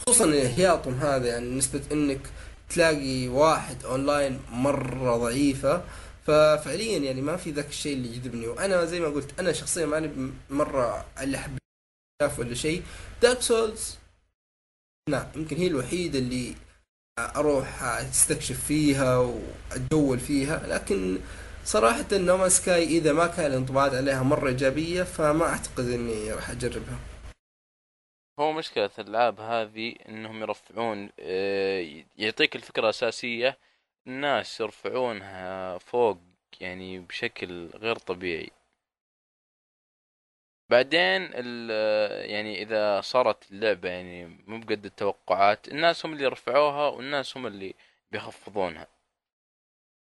[0.08, 2.20] خصوصا الهياطم هذا يعني نسبة إنك
[2.68, 5.84] تلاقي واحد أونلاين مرة ضعيفة
[6.26, 8.46] ففعليا يعني ما في ذاك الشيء اللي يجذبني.
[8.46, 11.58] وأنا زي ما قلت أنا شخصيا ماني مرة اللي أحب
[12.38, 12.82] ولا شيء.
[13.22, 13.98] دارك سولز
[15.08, 16.54] لا يمكن هي الوحيدة اللي
[17.18, 20.66] أروح أستكشف فيها وأتجول فيها.
[20.66, 21.18] لكن
[21.64, 26.98] صراحة نومانز سكاي إذا ما كان الانطباعات عليها مرة إيجابية فما أعتقد إني راح أجربها.
[28.38, 33.58] هو مشكلة الألعاب هذه إنهم يرفعون آه، يعطيك الفكرة الأساسية
[34.06, 36.18] الناس يرفعونها فوق
[36.60, 38.50] يعني بشكل غير طبيعي.
[40.70, 47.36] بعدين ال- يعني إذا صارت اللعبة يعني مو بقد التوقعات الناس هم اللي رفعوها والناس
[47.36, 47.74] هم اللي
[48.12, 48.86] بيخفضونها.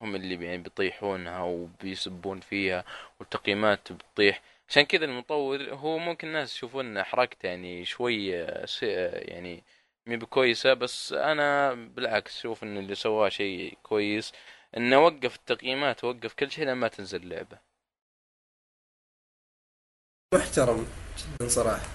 [0.02, 2.84] هم اللي يعني بيطيحونها وبيسبون فيها
[3.20, 4.42] والتقييمات بتطيح.
[4.70, 9.64] عشان كذا المطور هو ممكن الناس يشوفون حركته يعني شوي آه، آه، يعني
[10.06, 14.34] مي بكويسة بس أنا بالعكس شوف إنه اللي سواه شيء كويس.
[14.78, 17.60] إنه وقف التقييمات ووقف كل شيء لما تنزل اللعبة.
[20.34, 20.88] محترم
[21.18, 21.86] جدا صراحة.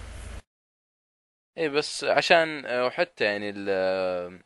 [1.58, 4.42] اي بس عشان آه، وحتى يعني ال-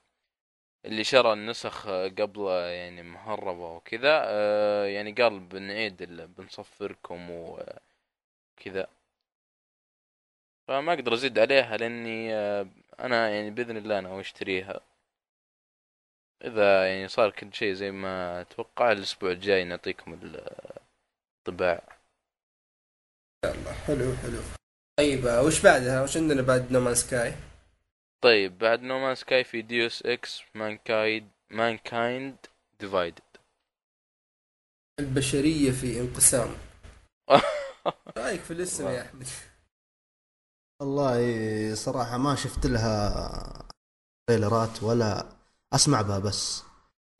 [0.84, 4.24] اللي شرى النسخ قبل يعني مهربة وكذا
[4.88, 6.02] يعني قال بنعيد
[6.36, 7.30] بنصفركم
[8.56, 8.88] وكذا
[10.68, 12.66] فما أقدر أزيد عليها لأني آه،
[13.00, 14.80] أنا يعني بإذن الله أنا أشتريها.
[16.44, 20.20] إذا يعني صار كل شيء زي ما أتوقع الأسبوع الجاي نعطيكم
[21.48, 21.82] انطباع
[23.86, 24.40] حلو حلو.
[24.98, 27.34] طيب آه، وش بعدها؟ وش عندنا بعد نومانز سكاي
[28.24, 32.36] طيب بعد نومانز سكاي في ديوس إكس مانكايد مانكايند
[32.80, 33.20] ديفايدد
[35.00, 36.48] البشرية في انقسام.
[38.18, 39.26] رأيك في الاسم يا أحمد؟
[40.80, 43.68] والله صراحة ما شفت لها
[44.28, 45.26] تريلرات ولا
[45.72, 46.62] أسمع بها بس.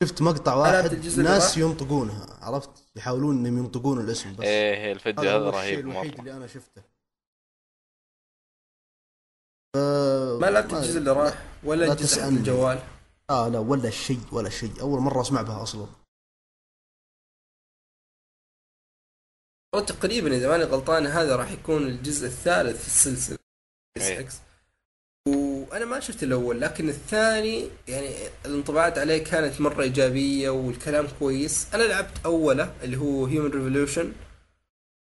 [0.03, 4.39] شفت مقطع واحد ناس ينطقونها عرفت؟ يحاولون إنهم ينطقون الاسم بس.
[4.45, 6.81] إيه الفيديو هذا رهيب الوحيد مرة اللي أنا شفته.
[9.73, 12.27] ف- ما لعبت الجزء اللي راح؟ ولا لا الجزء.
[12.27, 12.79] الجوال؟
[13.29, 14.81] لا لا ولا شيء ولا شيء.
[14.81, 15.87] أول مرة أسمع بها أصلا.
[19.77, 23.37] هو تقريبا إذا ماني غلطان هذا راح يكون الجزء الثالث في السلسلة.
[23.97, 24.19] إيه.
[24.19, 24.35] إكس
[25.27, 28.09] وأنا ما شفت الأول لكن الثاني يعني
[28.45, 31.67] الانطباعات عليه كانت مرة إيجابية والكلام كويس.
[31.73, 34.11] أنا لعبت أوله اللي هو هيومن ريفولوشن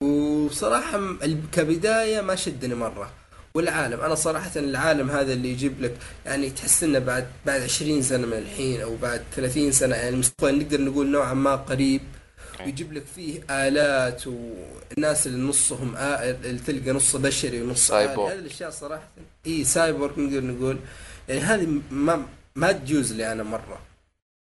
[0.03, 1.17] وصراحة
[1.53, 3.11] كبداية ما شدني مرة.
[3.55, 8.27] والعالم أنا صراحة العالم هذا اللي يجيب لك يعني تحس إنه بعد بعد 20 سنة
[8.27, 12.01] من الحين أو بعد 30 سنة يعني نقدر نقول نوعا ما قريب.
[12.61, 18.33] ويجيب لك فيه آلات والناس اللي نصهم آل اللي تلقى نص بشري ونص آلي سايبورغ.
[18.33, 19.09] هذه الأشياء صراحة.
[19.47, 20.79] إي سايبورغ نقدر نقول.
[21.29, 23.81] يعني هذه ما ما تجوز لي أنا مرة.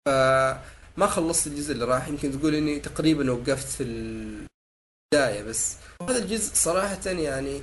[0.07, 2.07] فما خلصت الجزء اللي راح.
[2.07, 5.75] يمكن تقول إني تقريبا وقفت في البداية بس.
[6.01, 7.61] هذا الجزء صراحة يعني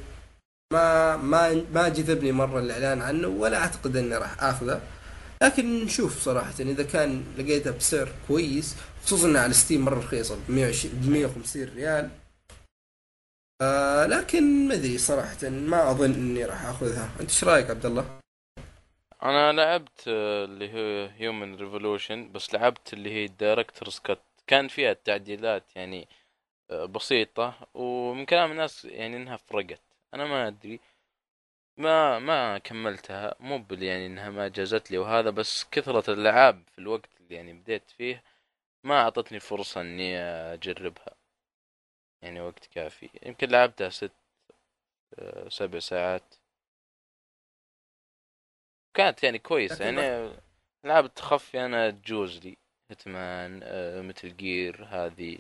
[0.72, 4.80] ما ما ما جذبني مرة الإعلان عنه ولا أعتقد إني راح آخذه.
[5.42, 6.54] لكن نشوف صراحة.
[6.60, 8.74] إذا كان لقيتها بسعر كويس
[9.04, 12.10] خصوصا انها على ستيم مرة رخيصة ب 120 ب 150 ريال.
[13.62, 17.10] آه لكن ما أدري صراحة ما أظن إني راح آخذها.
[17.20, 18.20] أنت إيش رأيك عبد الله؟
[19.22, 24.92] أنا لعبت آه، اللي هو هيومن ريفولوشن بس لعبت اللي هي director's cut كان فيها
[24.92, 26.08] تعديلات يعني
[26.70, 29.80] آه، بسيطة ومن كلام الناس يعني إنها فرقت.
[30.14, 30.80] أنا ما أدري
[31.76, 33.34] ما ما كملتها.
[33.40, 37.90] مو يعني إنها ما جازت لي وهذا بس كثرة الالعاب في الوقت اللي يعني بديت
[37.90, 38.22] فيه
[38.84, 40.18] ما أعطتني فرصة إني
[40.54, 41.14] أجربها.
[42.22, 43.10] يعني وقت كافي.
[43.22, 44.12] يمكن لعبتها ست
[45.18, 46.34] آه، سبع ساعات.
[48.96, 49.84] كانت يعني كويسة.
[49.84, 50.00] يعني
[50.84, 52.56] العاب التخفي أنا تجوز لي.
[52.90, 55.38] هيتمان آه، ميتل جير هذه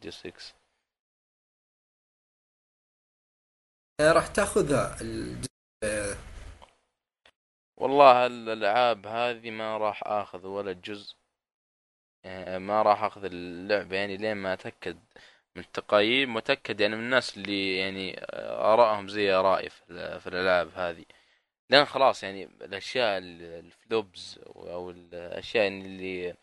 [0.00, 0.54] دي 6
[4.00, 4.96] آه راح تاخذها
[7.80, 11.16] والله الألعاب هذه ما راح آخذ ولا جزء.
[12.58, 14.98] ما راح أخذ اللعبة يعني لين ما أتأكد
[15.56, 18.16] من التقييم واتأكد يعني من الناس اللي يعني
[18.72, 21.04] آرائهم زي آرائي في, ال- في الألعاب هذه.
[21.70, 26.34] لأن خلاص يعني الأشياء ال- ال flops أو الأشياء اللي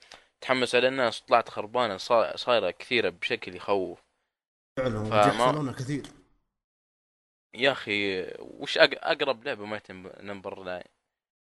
[0.42, 4.00] تحمس على الناس طلعت خربانة صا- صايرة كثيرة بشكل يخوف.
[4.78, 6.04] فعلا فما- كثير.
[7.54, 9.82] يا أخي وش أق- أقرب لعبة Mighty
[10.22, 10.84] Number Nine؟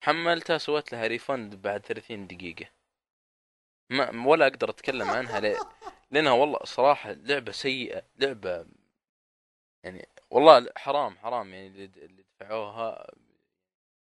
[0.05, 2.67] حملتها سويت لها refund بعد 30 دقيقة.
[3.91, 5.59] ما ولا أقدر أتكلم عنها ليه؟
[6.11, 8.67] لأنها والله صراحة لعبة سيئة لعبة
[9.85, 13.07] يعني والله حرام حرام يعني اللي اللي دفعوها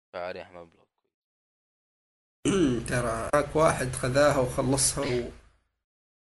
[0.08, 0.84] دفعوا عليها مبلغ.
[2.88, 5.30] ترى هناك واحد خذاها وخلصها و...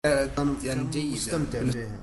[0.06, 1.16] كانت كان يعني جيدة.
[1.16, 2.00] مستمتع فيها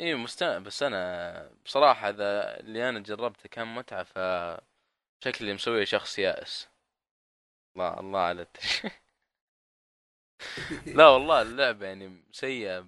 [0.00, 4.18] اي مستمع بس أنا بصراحة إذا اللي أنا جربته كان متعة ف
[5.24, 6.68] شكلي مسوي شخص يائس.
[7.76, 8.82] الله الله على التش...
[10.86, 12.86] لا والله اللعبة يعني سيئة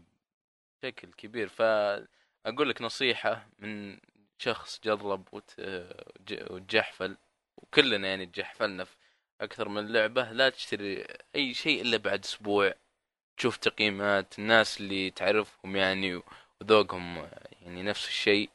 [0.82, 3.98] بشكل كبير فأقول لك نصيحة من
[4.38, 7.16] شخص جرب وتجحفل
[7.56, 8.96] وكلنا يعني تجحفلنا في
[9.40, 12.74] أكثر من لعبة لا تشتري أي شيء إلا بعد أسبوع
[13.36, 16.22] تشوف تقييمات الناس اللي تعرفهم يعني
[16.60, 17.28] وذوقهم
[17.62, 18.50] يعني نفس الشيء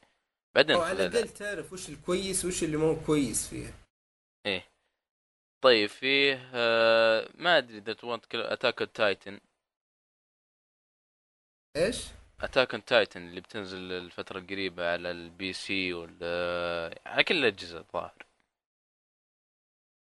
[0.56, 3.74] بعدين على الأقل تعرف وش الكويس وش اللي مو كويس فيها.
[5.62, 9.40] طيب فيه آه، ما أدري إذا تبغى Attack Titan
[11.78, 12.06] إيش؟
[12.42, 16.18] Attack on Titan اللي بتنزل الفترة القريبة على ال PC وال
[17.06, 18.26] على كل الأجهزة الظاهر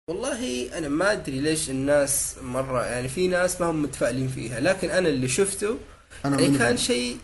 [0.09, 4.89] والله أنا ما أدري ليش الناس مرة يعني في ناس ما هم متفائلين فيها لكن
[4.89, 5.79] أنا اللي شفته
[6.25, 6.57] أنا يعني.
[6.57, 7.19] كان شيء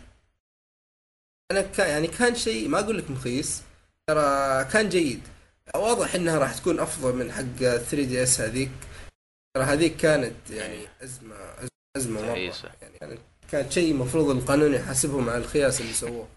[1.52, 3.64] أنا كان يعني كان شيء ما أقول لك مخيس
[4.10, 5.22] ترى كان جيد
[5.76, 8.72] واضح إنها راح تكون أفضل من حق 3DS هذيك.
[9.56, 11.36] ترى هذيك كانت يعني أزمة
[11.98, 12.36] أزمة مرة.
[12.36, 13.20] يعني كانت
[13.52, 16.28] كانت شيء المفروض القانون يحاسبهم على الخياس اللي سووه.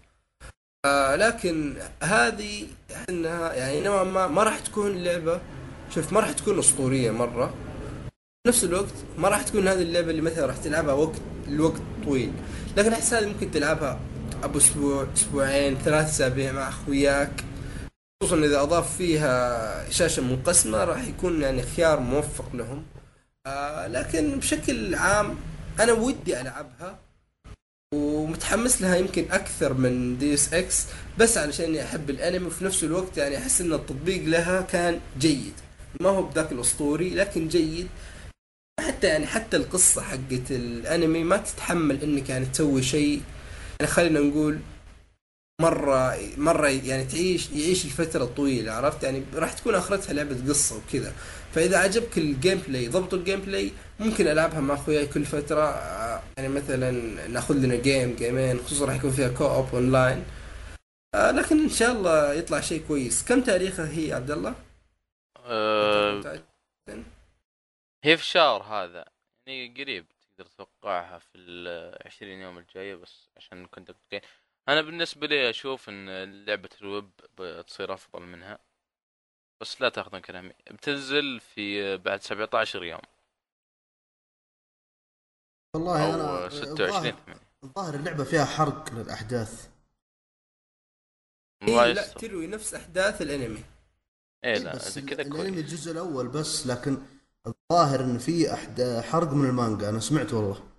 [0.85, 2.67] آه لكن هذه
[3.09, 5.41] إنها يعني نوعا ما ما راح تكون لعبة
[5.95, 7.53] شوف ما راح تكون أسطورية مرة.
[8.43, 12.31] في نفس الوقت ما راح تكون هذه اللعبة اللي مثلا راح تلعبها وقت الوقت طويل.
[12.77, 13.99] لكن أحس هذه ممكن تلعبها
[14.43, 17.43] أبو أسبوع أسبوعين ثلاث أسابيع مع أخوياك.
[18.25, 22.83] خصوصا إذا أضاف فيها شاشة منقسمه راح يكون يعني خيار موفق لهم.
[23.47, 25.35] آه لكن بشكل عام
[25.79, 26.99] أنا ودي ألعبها
[27.93, 30.85] ومتحمس لها يمكن أكثر من Deus Ex
[31.17, 35.53] بس علشان إني أحب الأنمي وفي نفس الوقت يعني أحس إن التطبيق لها كان جيد.
[36.01, 37.87] ما هو بذاك الأسطوري لكن جيد.
[38.79, 43.21] حتى يعني حتى القصة حقت الأنمي ما تتحمل إنك يعني تسوي شيء.
[43.79, 44.59] يعني خلينا نقول
[45.61, 51.11] مرة مرة يعني تعيش يعيش الفترة طويله عرفت؟ يعني راح تكون آخرتها لعبة قصة وكذا.
[51.53, 55.61] فإذا عجبك ال gameplay ضبط ال gameplay ممكن ألعبها مع أخوياي كل فترة.
[55.63, 56.91] آه، يعني مثلا
[57.27, 60.25] ناخذ لنا game جيمين خصوصا راح يكون فيها co-op online
[61.15, 63.23] آه لكن إن شاء الله يطلع شيء كويس.
[63.23, 64.55] كم تاريخها هي عبد الله؟
[65.45, 66.39] أه
[68.03, 69.05] هي في الشهر هذا.
[69.47, 73.91] يعني قريب تقدر تتوقعها في العشرين يوم الجاية بس عشان كنت
[74.69, 77.09] أنا بالنسبة لي أشوف إن لعبة الويب
[77.39, 78.59] بتصير أفضل منها
[79.61, 80.53] بس لا تاخذون كلامي.
[80.71, 83.01] بتنزل في بعد 17 يوم.
[85.75, 89.69] والله أو أنا 26 الظاهر- 8 الظاهر اللعبة فيها حرق للأحداث.
[91.63, 93.63] هي لا تروي نفس أحداث الأنمي.
[94.43, 96.97] إيه إيه لا بس إذا كذا الأنمي الجزء الأول بس لكن
[97.47, 99.89] الظاهر إن في أحد حرق من المانجا.
[99.89, 100.74] أنا سمعت والله.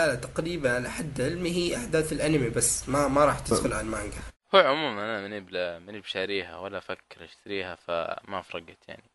[0.00, 3.80] لا لا تقريبا على حد علمي هي أحداث الأنمي بس ما ما راح تدخل على
[3.80, 4.18] المانجا.
[4.54, 5.40] هو عموما أنا ماني
[5.80, 9.10] ماني بشاريها ولا أفكر أشتريها فما فرقت يعني.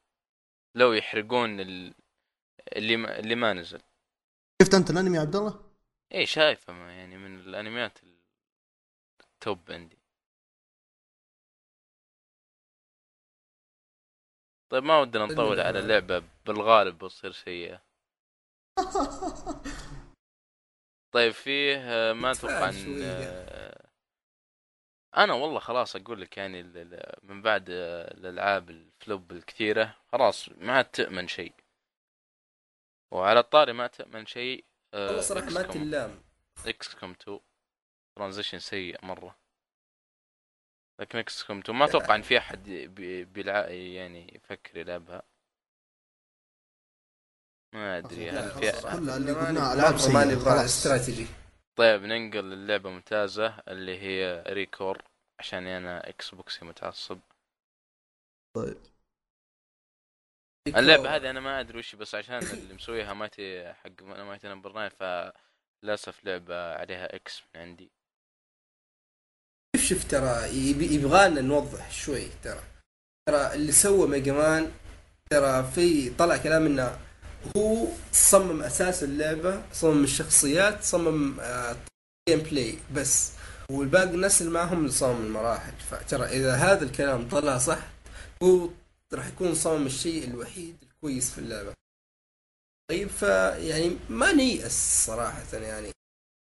[0.75, 1.93] لو يحرقون ال...
[2.75, 3.19] اللي ما...
[3.19, 3.81] اللي ما نزل.
[4.61, 5.59] شفت أنت الأنمي يا عبد الله؟
[6.11, 7.99] إيه شايفه يعني من الأنميات
[9.19, 9.97] التوب عندي.
[14.69, 17.81] طيب ما ودنا نطول على اللعبة بالغالب بتصير سيئة
[21.16, 23.05] طيب فيه آه، ما أتوقع إن شوية.
[23.05, 23.89] آه،
[25.18, 26.63] أنا والله خلاص أقول لك يعني
[27.24, 31.53] من بعد آه، الألعاب الفلوب الكثيرة خلاص ما عاد تأمن شيء
[33.11, 35.61] وعلى الطاري ما تأمن شيء والله صراحة ما.
[35.86, 36.22] تلام
[36.66, 37.39] إكس كوم 2
[38.16, 39.36] ترانزيشن سيء مرة
[40.99, 45.24] لكن XCOM 2 ما أتوقع إن في أحد بي- بيلع يعني يفكر يلعبها
[47.76, 50.63] ما أدري هل في اللي خلاص.
[50.63, 51.28] استراتيجي.
[51.76, 55.01] طيب ننقل للعبة ممتازه اللي هي ReCore
[55.39, 57.19] عشان أنا Xbox ي متعصب.
[58.55, 58.78] طيب.
[60.67, 65.34] اللعبة هذه أنا ما أدري وش بس عشان اللي مسويها Mighty حق Mighty Number 9
[65.84, 67.91] فللأسف لعبة عليها إكس من عندي.
[69.76, 70.49] شوف شوف ترى
[70.95, 72.63] يبغالنا نوضح شوي ترى.
[73.30, 74.72] ترى اللي سوى Mega Man
[75.30, 76.99] ترى في طلع كلام إنه
[77.58, 81.76] هو صمم أساس اللعبة صمم الشخصيات صمم آه
[82.30, 83.32] gameplay بس.
[83.70, 85.74] والباقي الناس اللي معهم اللي صمم المراحل.
[85.91, 87.80] فترى إذا هذا الكلام طلع صح
[88.43, 88.70] هو
[89.14, 91.74] راح يكون صمم الشيء الوحيد الكويس في اللعبة.
[92.91, 95.91] طيب فيعني ما نيأس صراحة يعني.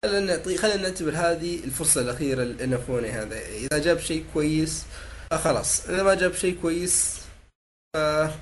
[0.05, 3.39] خلينا طيب خلينا نعتبر هذه الفرصة الأخيرة لنفوني هذا.
[3.39, 4.83] إذا جاب شيء كويس
[5.31, 5.85] آه خلاص.
[5.89, 7.19] إذا ما جاب شيء كويس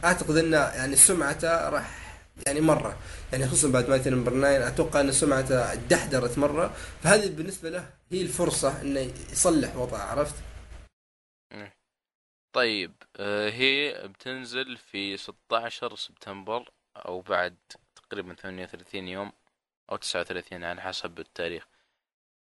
[0.04, 2.01] أعتقد إنه يعني سمعته راح
[2.48, 2.98] يعني مرة.
[3.32, 6.76] يعني خصوصا بعد ما نمبر 9 أتوقع إن سمعته دحدرت مرة.
[7.04, 9.00] فهذه بالنسبة له هي الفرصة إنه
[9.32, 10.36] يصلح وضعه عرفت؟
[12.54, 17.58] طيب آه، هي بتنزل في 16 سبتمبر أو بعد
[17.96, 19.32] تقريبا 38 يوم
[19.92, 21.68] أو 39 على حسب التاريخ.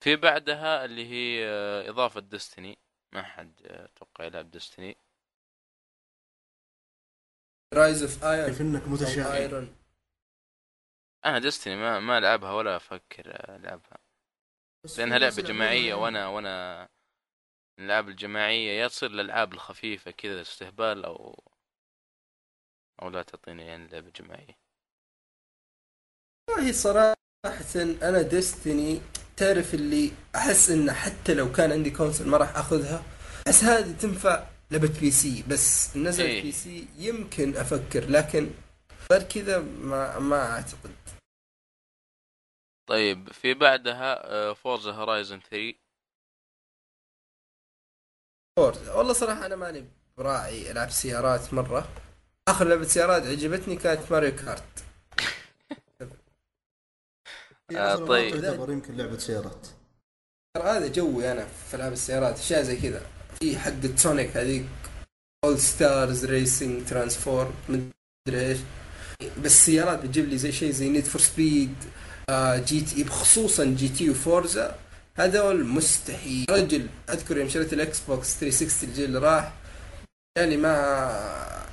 [0.00, 2.78] في بعدها اللي هي آه، إضافة Destiny
[3.12, 4.96] ما حد آه، أتوقع يلعب Destiny
[7.74, 9.74] Rise of Iron كيف انك متشائم.
[11.24, 13.98] أنا Destiny ما ما العبها ولا أفكر العبها
[14.98, 16.88] لأنها لعبة جماعية وأنا وأنا
[17.78, 21.42] الالعاب الجماعية يا تصير الألعاب الخفيفة كذا استهبال أو
[23.02, 24.58] أو لا تعطيني يعني لعبة جماعية.
[26.50, 27.16] والله صراحة
[28.02, 29.00] أنا Destiny
[29.36, 33.02] تعرف اللي أحس انه حتى لو كان عندي console ما راح أخذها
[33.46, 36.42] احس هذه تنفع لعبة PC بس نزلت إيه.
[36.42, 38.50] PC يمكن أفكر لكن
[39.12, 40.94] غير كذا ما ما أعتقد.
[42.88, 45.74] طيب في بعدها Forza Horizon 3
[48.58, 49.84] Forza والله صراحة أنا ماني
[50.16, 51.88] براعي العاب سيارات مرة.
[52.48, 54.64] آخر لعبة سيارات عجبتني كانت Mario Kart
[57.76, 58.34] آه، طيب.
[58.70, 59.66] يمكن لعبة سيارات.
[60.56, 63.17] ترى هذا جوي أنا في ألعاب السيارات أشياء زي كذا.
[63.40, 64.66] في حق Sonic هذيك
[65.44, 68.58] All-Stars Racing Transformed مدري إيش.
[69.44, 71.74] بس سيارات بتجيب لي زي شيء زي Need for Speed
[72.64, 74.78] GT خصوصا GT و Forza
[75.16, 76.46] هذول مستحيل.
[76.50, 79.52] رجل أذكر يوم شريت ال Xbox 360 الجيل اللي راح.
[80.38, 81.68] يعني ما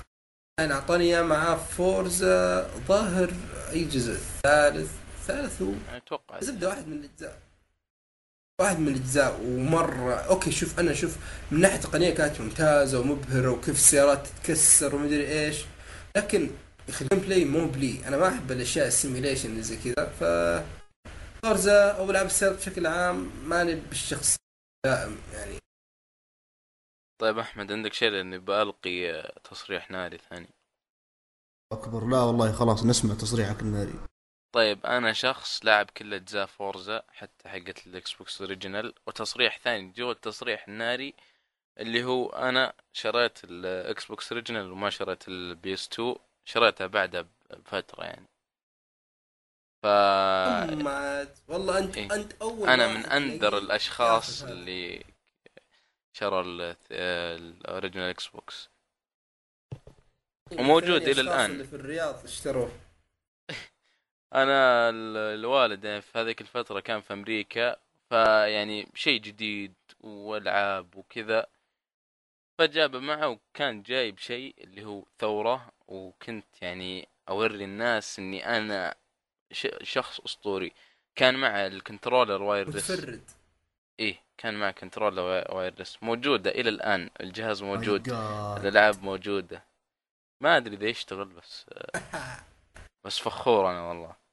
[0.59, 3.33] كان أعطاني إياه معاه Forza ظاهر
[3.71, 4.91] أي جزء؟ الثالث
[5.27, 5.71] ثالث هو.
[5.95, 6.41] أتوقع.
[6.41, 7.44] زبدة واحد من الأجزاء.
[8.61, 11.17] واحد من الأجزاء ومره okay شوف أنا شوف
[11.51, 15.65] من ناحية تقنية كانت ممتازة ومبهرة وكيف السيارات تتكسر ومدري إيش
[16.17, 16.41] لكن
[16.87, 18.07] يا أخي ال gameplay مو بلي.
[18.07, 20.23] أنا ما أحب الأشياء ال simulation اللي زي كذا ف
[21.43, 24.35] Forza أو العاب السيارات بشكل عام ماني بالشخص
[24.85, 25.57] دائم يعني.
[27.21, 30.49] طيب أحمد عندك شيء؟ لأني بألقي آه، تصريح ناري ثاني.
[31.71, 32.07] أكبر.
[32.07, 33.93] لا والله خلاص نسمع تصريحك الناري.
[34.55, 40.11] طيب أنا شخص لاعب كل أجزاء Forza حتى حقت ال Xbox original وتصريح ثاني جو
[40.11, 41.13] التصريح الناري
[41.79, 48.25] اللي هو أنا شريت ال Xbox original وما شريت ال PS2 شريتها بعدها بفترة يعني
[49.83, 49.85] ف.
[51.47, 52.13] والله انت إيه.
[52.13, 54.43] أنت أول أنا من النوادر تلاقيه الأشخاص.
[54.43, 55.03] اللي
[56.13, 58.69] شروا ال- original Xbox
[60.51, 61.51] وموجود الثاني إلى الأشخاص الآن.
[61.51, 62.71] اللي في الرياض اشتروه
[64.35, 67.75] أنا ال- الوالد يعني في هذيك الفترة كان في أمريكا
[68.09, 71.45] فيعني شيء جديد والعاب وكذا.
[72.59, 78.95] فجاب معه وكان جايب شيء اللي هو ثورة وكنت يعني أوري الناس إني أنا
[79.81, 80.71] شخص أسطوري.
[81.15, 82.91] كان مع ال controller wireless.
[82.91, 83.21] متفرد.
[83.99, 85.97] إيه كان مع controller wire- wireless.
[86.03, 88.09] موجودة إلى الآن الجهاز موجود.
[88.59, 89.63] الألعاب موجودة.
[90.41, 91.65] ما أدري إذا يشتغل بس
[93.05, 94.24] بس فخور أنا والله.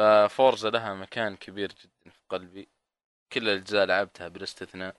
[0.00, 2.68] ف Forza لها مكان كبير جدا في قلبي.
[3.32, 4.96] كل الأجزاء لعبتها بلا استثناء.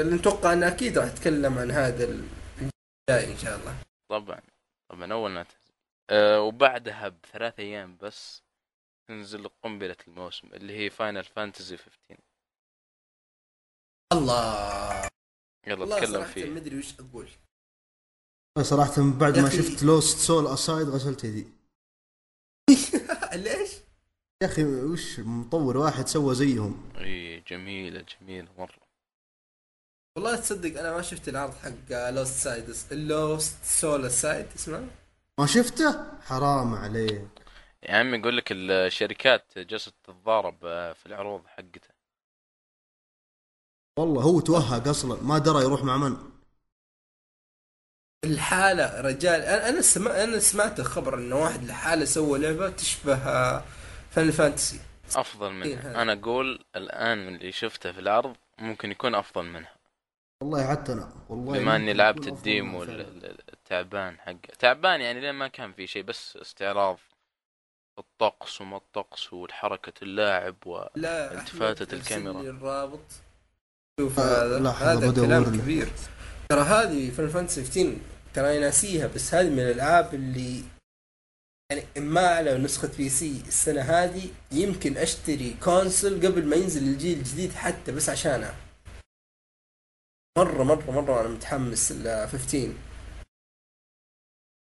[0.00, 3.82] اللي نتوقع إنه أكيد راح نتكلم عن هذا الجاي إن شاء الله.
[4.10, 4.40] طبعا.
[4.90, 5.74] طبعا أول ما تنزل.
[6.10, 8.42] أه وبعدها بثلاث أيام بس
[9.08, 12.22] تنزل قنبلة الموسم اللي هي Final Fantasy 15
[14.12, 15.08] الله.
[15.66, 16.50] يلا اتكلم صراحة فيه.
[16.50, 17.30] ما أدري وش أقول.
[18.62, 19.50] صراحة بعد ما.
[19.50, 21.55] شفت Lost Soul Aside غسلت يدي.
[23.36, 23.70] ليش؟
[24.42, 28.86] يا أخي وش مطور واحد سوى زيهم؟ إي جميلة جميلة مرة.
[30.16, 34.88] والله تصدق أنا ما شفت العرض حق Lost Side Lost Soul Side اسمه
[35.40, 37.28] ما شفته؟ حرام عليك.
[37.82, 41.94] يا عمي يقول لك الشركات جالسة تتضارب آه، في العروض حقتها
[43.98, 46.35] والله هو توهق أصلا ما درى يروح مع من.
[48.26, 53.16] الحالة رجال أنا أنا سمع أنا سمعت الخبر إن واحد لحاله سوى لعبة تشبه
[54.10, 54.80] فان فانتسي
[55.16, 56.02] أفضل إيه، منها هذا.
[56.02, 59.72] أنا أقول الآن من اللي شفته في العرض ممكن يكون أفضل منها.
[60.42, 61.12] والله حتى أنا.
[61.28, 66.38] والله بما إني لعبت الديمو التعبان حقه تعبان يعني لين ما كان في شيء بس
[66.42, 66.98] استعراض
[67.98, 72.40] الطقس وما الطقس والحركة اللاعب و لا التفاتت أحمد، ارسل الكاميرا.
[72.40, 73.00] الرابط.
[74.00, 75.44] شوف آه، هذا هذا كلام.
[75.44, 75.88] كبير.
[76.48, 77.96] ترى هذه فان فانتسي 15
[78.36, 80.64] ترى ناسيها بس هذه من الألعاب اللي
[81.70, 87.52] يعني ما على نسخة PC السنة هذه يمكن أشتري console قبل ما ينزل الجيل الجديد
[87.52, 88.56] حتى بس عشانها.
[90.38, 92.72] مرة مرة مرة أنا متحمس ل 15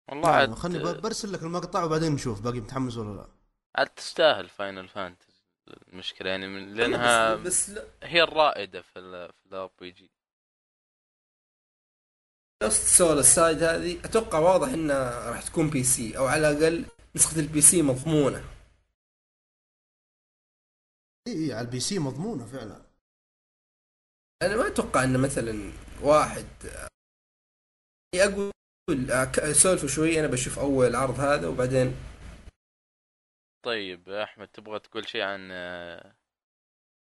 [0.09, 3.27] والله نعم، عاد خلني برسل لك المقطع وبعدين نشوف باقي متحمس ولا لا.
[3.75, 7.85] عاد تستاهل Final Fantasy المشكلة يعني من لأنها بس, بس لا.
[8.03, 10.11] هي الرائدة في ال في ال RPG
[12.65, 16.85] Lost Soul Aside هذه أتوقع واضح إنها راح تكون PC أو على الأقل
[17.15, 18.43] نسخة ال PC مضمونة.
[21.27, 22.85] إي إي على ال PC مضمونة فعلا.
[24.41, 26.89] أنا ما أتوقع إن مثلا واحد آه،
[28.15, 28.51] أقول
[29.11, 31.95] آه، سولفوا شوي أنا بشوف أول عرض هذا وبعدين.
[33.65, 35.51] طيب أحمد تبغى تقول شيء عن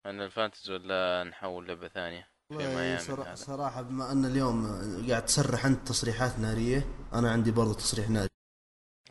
[0.07, 3.35] عن ال Fantasy ولا نحول لعبة ثانية؟ في والله ميامي صرا- هذا.
[3.35, 4.67] صراحة بما أن اليوم
[5.09, 8.29] قاعد تصرح أنت تصريحات نارية أنا عندي برضو تصريح ناري.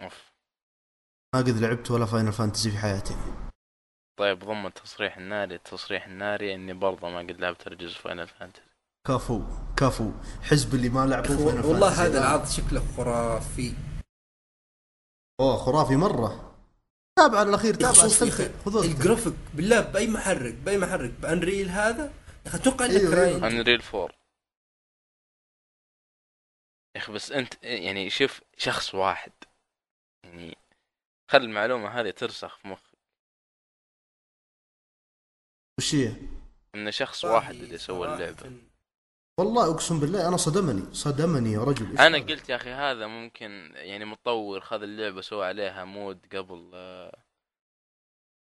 [0.01, 0.31] أوف.
[1.35, 3.15] ما قد لعبت ولا Final Fantasy في حياتي.
[4.19, 5.55] طيب ضمن التصريح الناري.
[5.55, 8.61] التصريح الناري إني برضه ما قد لعبت الجزء Final Fantasy
[9.07, 9.41] كفو
[9.77, 10.11] كفو.
[10.41, 12.19] حزب اللي ما لعبوا Final والله هذا.
[12.19, 13.73] العرض شكله خرافي.
[15.39, 16.47] أوه خرافي مرة.
[17.19, 18.53] تابع على الأخير تابع وقتك.
[18.85, 22.13] الجرافيك بالله بأي محرك بأي محرك ب Unreal هذا
[22.45, 23.47] أتوقع إنك أيوه،.
[23.47, 24.09] Unreal 4
[26.95, 29.31] يا أخي بس أنت يعني شوف شخص واحد
[30.23, 30.57] يعني
[31.27, 32.97] خل المعلومة هذه ترسخ في مخك
[35.79, 36.15] وش هي؟
[36.75, 38.51] إن شخص واحد اللي سوى اللعبة
[39.39, 43.71] والله أقسم بالله أنا صدمني صدمني يا رجل أنا هذا؟ قلت يا أخي هذا ممكن
[43.75, 47.23] يعني مطور خذ اللعبة سوى عليها mod قبل آه،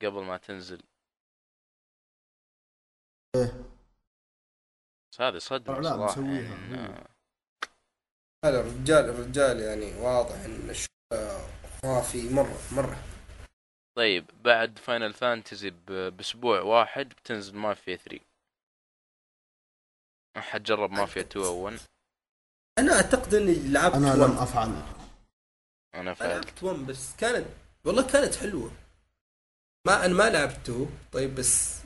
[0.02, 0.82] قبل ما تنزل
[3.36, 3.77] إيه.
[5.18, 6.42] بس هذه صدمة لا، لا، صراحة مسويها.
[6.42, 6.94] يعني هو.
[6.96, 7.08] إنه-
[8.46, 10.88] هذا الرجال الرجال يعني واضح إن الشغل
[11.84, 13.04] خرافي مرة مرة.
[13.98, 18.20] طيب بعد فاينل فانتزي بأسبوع واحد بتنزل مافيا 3
[20.38, 21.80] احد جرب مافيا 2 أو 1
[22.80, 24.18] أنا أعتقد إني لعبت أنا 1.
[24.20, 24.68] لم أفعل.
[24.68, 24.86] أنا
[25.96, 26.46] أنا فعلت.
[26.46, 27.48] لعبت 1 بس كانت
[27.86, 28.72] والله كانت حلوة.
[29.88, 31.82] ما أنا ما لعبت 2 طيب بس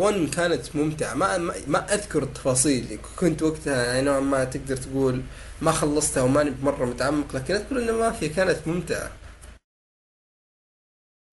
[0.00, 1.14] 1 كانت ممتعة.
[1.14, 2.98] ما ما, ما أذكر التفاصيل.
[3.20, 5.22] كنت وقتها يعني نوعا ما تقدر تقول
[5.62, 9.12] ما خلصتها وماني مرة متعمق لكن أذكر ان مافيا كانت ممتعة.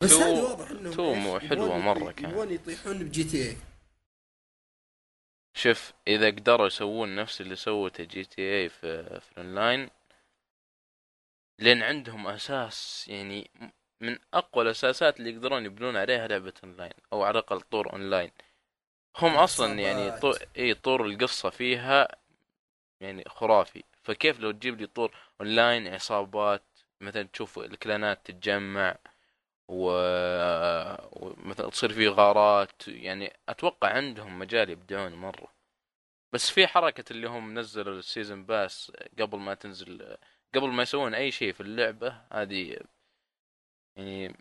[0.03, 2.19] بس تو- هذه واضح إنه تو مو حلوة مرة كانت.
[2.19, 3.57] يبغون يطيحون ب GTA
[5.55, 9.89] شوف إذا قدروا يسوون نفس اللي سوته GTA في في الأونلاين
[11.59, 13.51] لأن عندهم أساس يعني
[14.01, 18.31] من أقوى الأساسات اللي يقدرون يبنون عليها لعبة أونلاين أو على الأقل طور أونلاين.
[19.17, 20.33] هم أصلا يعني طو...
[20.57, 22.07] اي طور القصة فيها
[23.01, 23.83] يعني خرافي.
[24.03, 26.63] فكيف لو تجيب لي طور أونلاين عصابات
[27.01, 28.97] مثلا تشوف الكلانات تتجمع
[29.69, 29.91] و...
[31.11, 35.53] ومثلا تصير في غارات يعني أتوقع عندهم مجال يبدعون مرة.
[36.33, 40.17] بس في حركة اللي هم نزلوا ال season pass قبل ما تنزل
[40.55, 42.77] قبل ما يسوون أي شيء في اللعبة هذه
[43.97, 44.35] يعني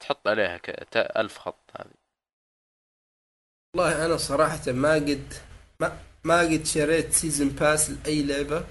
[0.00, 0.96] تحط عليها ك...
[0.96, 1.99] ألف خط هذه.
[3.76, 5.34] والله أنا صراحة ما قد
[5.80, 8.66] ما ما قد شريت season pass لأي لعبة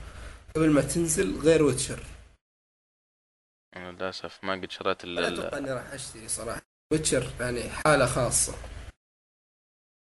[0.56, 2.04] قبل ما تنزل غير Witcher
[3.76, 5.40] أنا للأسف ما قد شريت أنا ال...
[5.40, 6.62] أتوقع إني راح أشتري صراحة
[6.94, 8.54] Witcher يعني حالة خاصة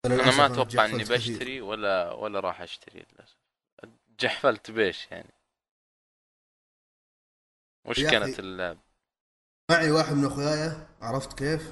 [0.06, 1.04] أنا للأسف ما أتوقع إني.
[1.04, 3.38] بشتري ولا ولا راح أشتري للأسف
[4.20, 5.34] جحفلت بيش يعني
[7.86, 8.40] وش كانت أخي.
[8.40, 8.78] اللعب
[9.72, 11.72] معي واحد من أخوياي عرفت كيف؟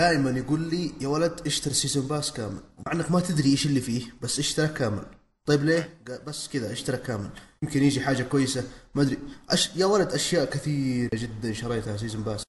[0.00, 2.62] دائما يقول لي يا ولد اشتري season pass كامل.
[2.86, 5.06] مع إنك ما تدري إيش اللي فيه بس اشترى كامل.
[5.46, 7.30] طيب ليه؟ قال بس كذا اشترى كامل.
[7.62, 8.62] يمكن يجي حاجة كويسة
[8.94, 9.18] ما أدري.
[9.50, 9.76] أش...
[9.76, 12.42] يا ولد أشياء كثيرة جدا شريتها season pass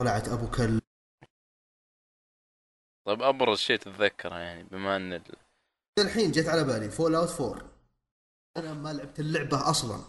[0.00, 0.80] طلعت أبو كل
[3.06, 5.36] طيب ابرز شيء تتذكره يعني بما إن ال...
[5.98, 7.70] الحين جت على بالي Fallout 4
[8.56, 10.04] أنا ما لعبت اللعبة أصلا.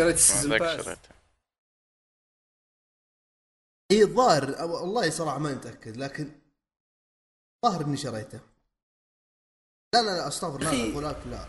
[0.00, 0.98] شريت ال season pass
[3.92, 6.40] إي الظاهر والله صراحة ما متأكد لكن
[7.66, 8.40] ظاهر إني شريته.
[9.94, 10.86] لا لا لا أستغفر لا أخي.
[10.88, 11.48] لا Fallout لا.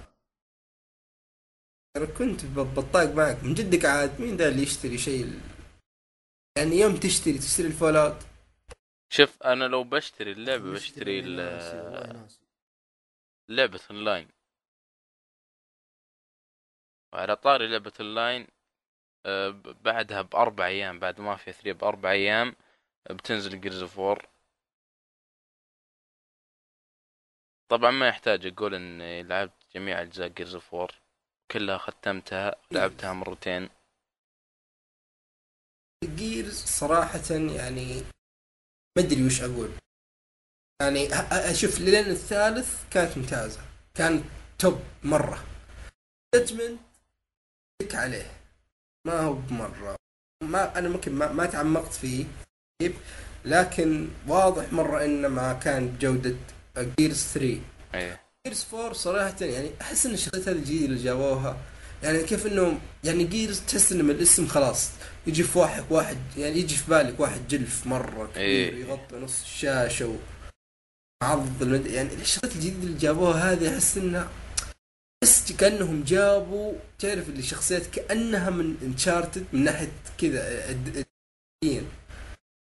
[1.97, 3.43] أنا كنت بطاق معك.
[3.43, 5.41] من جدك عاد مين ذا اللي يشتري شيء
[6.57, 8.23] يعني يوم تشتري تشتري ال Fallout
[9.13, 12.39] شوف أنا لو بشتري اللعبة بشتري والله ناسي، والله ال- ناسي.
[13.49, 14.27] لعبة أونلاين.
[17.13, 18.47] وعلى طاري لعبة أونلاين
[19.83, 22.55] بعدها بأربع أيام بعد ما في 3 بأربع أيام
[23.09, 24.19] بتنزل Gears of
[27.69, 30.75] طبعا ما يحتاج أقول إني لعبت جميع أجزاء Gears of
[31.51, 33.69] كلها ختمتها لعبتها مرتين.
[36.03, 38.01] Gears صراحة يعني
[38.97, 39.71] ما أدري وش أقول.
[40.81, 41.07] يعني
[41.51, 43.61] أشوف لين الثالث كانت ممتازة.
[43.95, 44.25] كانت
[44.59, 45.45] top مرة.
[46.35, 46.79] Judgment
[47.93, 48.42] عليه.
[49.07, 49.95] ما هو بمرة
[50.43, 52.25] ما أنا ممكن ما, ما تعمقت فيه
[53.45, 56.35] لكن واضح مرة إنه ما كان بجودة
[56.99, 57.59] Gears 3
[57.93, 61.57] إيه Gears 4 صراحة يعني أحس إن الشخصيات هذه الجديدة اللي جابوها
[62.03, 64.89] يعني كيف إنه يعني Gears تحس انه من الاسم خلاص
[65.27, 68.85] يجي في واحد واحد يعني يجي في بالك واحد جلف مرة كبير إيه.
[68.85, 70.15] يغطي نص الشاشة و
[71.23, 71.85] عض.
[71.87, 74.29] يعني الشخصيات الجديدة اللي جابوها هذه أحس إنها
[75.23, 80.73] بس كأنهم جابوا تعرف اللي شخصيات كأنها من Uncharted من ناحية كذا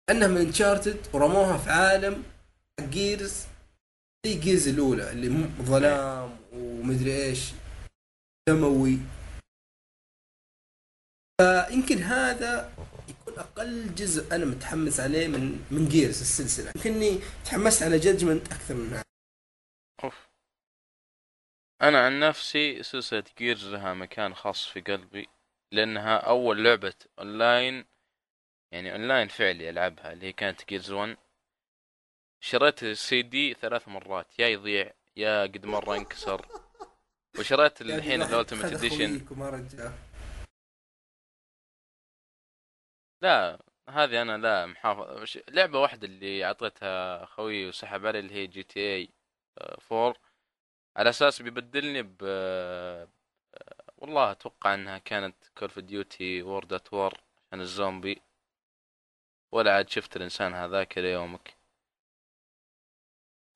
[0.08, 2.24] كأنها من Uncharted ورموها في عالم
[2.80, 3.46] Gears
[4.26, 7.52] زي Gears الأولى اللي ظلام ومدري إيش
[8.48, 8.98] دموي.
[11.40, 12.72] فيمكن هذا
[13.08, 16.72] يكون أقل جزء أنا متحمس عليه من من Gears السلسلة.
[16.76, 19.02] يمكنني تحمست على Judgment أكثر من هذا.
[20.04, 20.35] أوف.
[21.82, 25.28] أنا عن نفسي سلسلة Gears لها مكان خاص في قلبي
[25.72, 27.84] لأنها أول لعبة اونلاين
[28.72, 31.16] يعني اونلاين فعلي ألعبها اللي هي كانت Gears 1
[32.40, 36.46] شريت السي دي ثلاث مرات يا يضيع يا قد مرة انكسر
[37.38, 39.26] وشريت الحين ال ultimate edition
[43.22, 49.08] لا هذه أنا لا محافظ لعبة واحدة اللي أعطيتها خوي وسحب علي اللي هي GTA
[49.92, 50.14] 4
[50.96, 52.16] على أساس بيبدلني ب
[53.98, 57.14] والله أتوقع إنها كانت Call of Duty World at War
[57.48, 58.22] عشان الزومبي.
[59.52, 61.54] ولا عاد شفت الإنسان هذاك إلى يومك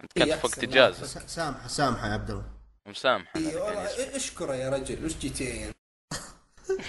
[0.02, 2.44] أنت كنت في وقت اجازه سامحة سامحة يا عبد الله.
[2.86, 4.16] مسامح إيه، أنا اللي كان والله يسمع.
[4.16, 5.04] اشكره يا رجل.
[5.04, 5.74] وش GTA يعني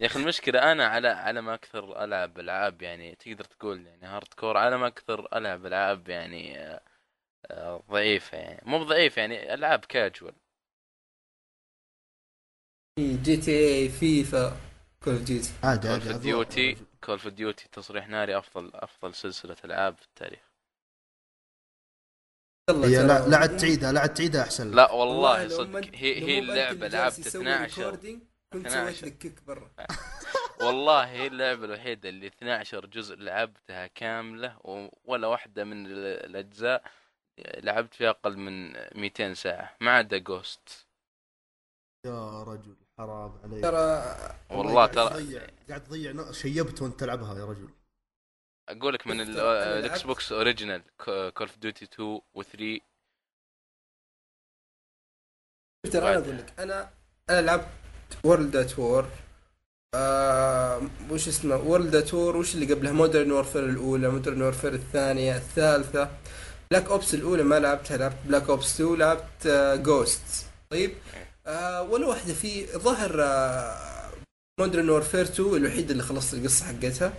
[0.00, 4.56] يا أخي المشكلة أنا على على ما أكثر ألعب ألعاب يعني تقدر تقول يعني hardcore
[4.56, 6.80] على ما أكثر ألعب ألعاب يعني آه،
[7.90, 10.34] ضعيفة يعني مو بضعيف يعني ألعاب كاجوال
[12.98, 14.56] في GTA FIFA
[15.04, 16.74] Call of Duty عادي Call of Duty.
[16.74, 20.40] Call of Duty تصريح ناري أفضل أفضل سلسلة ألعاب في التاريخ.
[22.70, 24.70] هي لا لا عاد تعيدها لا عاد تعيدها أحسن.
[24.70, 28.18] لا والله صدق هي هي اللعبة لعبت جالس يسوي 12 recording،
[28.52, 28.84] كنت 12.
[29.00, 29.70] سويت لك kick برا.
[30.62, 36.82] والله هي اللعبة الوحيدة اللي 12 جزء لعبتها كاملة و- ولا واحدة من ال- الأجزاء.
[37.38, 40.86] لعبت فيها أقل من 200 ساعة ما عدا Ghosts
[42.06, 43.62] يا رجل حرام عليك.
[43.62, 44.16] ترى
[44.50, 45.38] والله ترى
[45.68, 47.68] قاعد تضيع شيبت وانت تلعبها يا رجل.
[48.68, 52.80] أقول لك من أنا ال Xbox original Call of Duty 2 و3
[55.92, 56.90] ترى أنا أقول لك أنا
[57.30, 57.68] أنا لعبت
[58.24, 59.08] World at War
[59.94, 60.80] آه
[61.10, 66.10] وش اسمه؟ World at War وش اللي قبلها؟ Modern Warfare الأولى Modern Warfare الثانية الثالثة.
[66.70, 70.20] Black Ops الأولى ما لعبتها لعبت Black Ops 2 لعبت آه Ghosts
[70.70, 70.92] طيب
[71.46, 74.10] آه ولا واحدة في ظهر آه
[74.60, 77.12] Modern Warfare 2 الوحيده اللي خلصت القصة حقتها.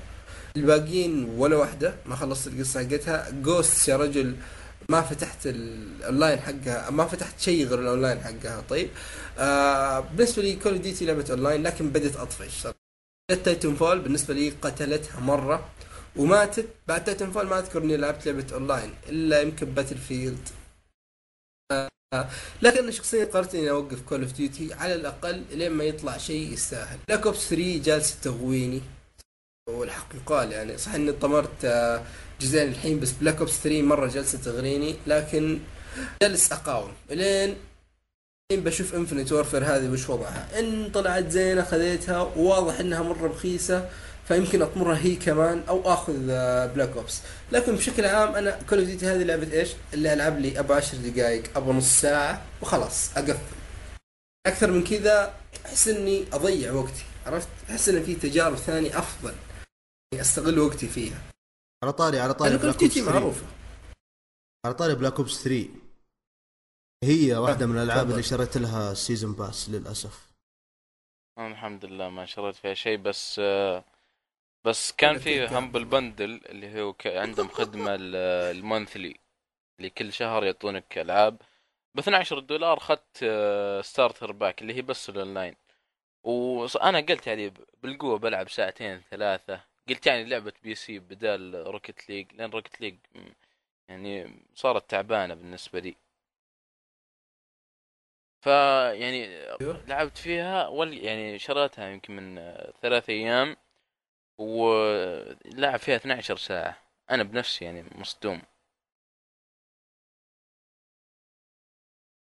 [0.58, 3.30] الباقيين ولا واحدة ما خلصت القصة حقتها.
[3.30, 4.36] Ghosts يا رجل
[4.90, 8.64] ما فتحت الاونلاين حقها ما فتحت شيء غير الاونلاين حقها.
[8.70, 8.90] طيب
[9.40, 12.68] آه بالنسبة لي Call of Duty لعبة اونلاين لكن بدت أطفش
[13.44, 15.66] Titanfall بالنسبة لي قتلتها مرة.
[16.18, 16.66] وماتت.
[16.88, 20.50] بعد Titanfall ما أذكر إني لعبت لعبة أونلاين إلا يمكن Battlefield
[21.72, 21.90] آه
[22.62, 26.54] لكن أنا شخصيا قررت إني أوقف Call of Duty على الأقل لين ما يطلع شيء
[26.54, 26.98] يستاهل.
[27.08, 28.82] Black Ops 3 جالسه تغويني
[29.70, 32.04] والحق يقال يعني صح إني طمرت آه،
[32.42, 35.60] جزئين الحين بس Black Ops 3 مرة جالسة تغريني لكن
[36.22, 36.94] جالس أقاوم.
[37.12, 37.56] الحين
[38.52, 40.60] بشوف Infinite Warfare هذه وش وضعها.
[40.60, 43.90] إن طلعت زينة خذيتها وواضح إنها مرة رخيصة
[44.28, 46.14] فيمكن أطمرها هي كمان أو آخذ
[46.74, 47.22] Black Ops
[47.52, 50.98] لكن بشكل عام أنا Call of Duty هذه لعبة إيش؟ اللي ألعب لي أبو 10
[50.98, 53.56] دقائق أبو نص ساعة وخلاص أقفل.
[54.48, 55.34] أكثر من كذا
[55.66, 59.34] أحس إني أضيع وقتي عرفت؟ أحس إن في تجارب ثانية أفضل.
[60.14, 61.22] يعني أستغل وقتي فيها.
[61.84, 63.46] على طاري على طاري Black Ops 3 معروفة.
[64.66, 65.70] على طاري Black Ops 3
[67.04, 68.10] هي واحدة من الألعاب.
[68.10, 70.28] اللي شريت لها season pass للأسف.
[71.38, 73.84] أنا الحمد لله ما شريت فيها شيء بس آه،
[74.66, 78.16] بس كان في Humble Bundle اللي هو عندهم خدمة ال-
[78.58, 79.16] ال monthly
[79.80, 81.38] اللي كل شهر يعطونك ألعاب.
[81.96, 83.26] ب 12 دولار اخذت
[83.86, 85.56] starter pack اللي هي بس الاونلاين
[86.24, 87.54] وأنا قلت يعني
[87.84, 89.62] بالقوة بلعب ساعتين ثلاثة.
[89.90, 92.96] قلت يعني لعبة PC بدال Rocket League لأن Rocket League
[93.90, 95.96] يعني صارت تعبانة بالنسبة لي.
[98.42, 99.26] ف يعني
[99.62, 99.86] أيوه.
[99.88, 102.36] لعبت فيها وال يعني شريتها يمكن من
[102.82, 103.56] ثلاث أيام
[104.38, 106.78] ولعب فيها 12 ساعة
[107.12, 108.42] أنا بنفسي يعني مصدوم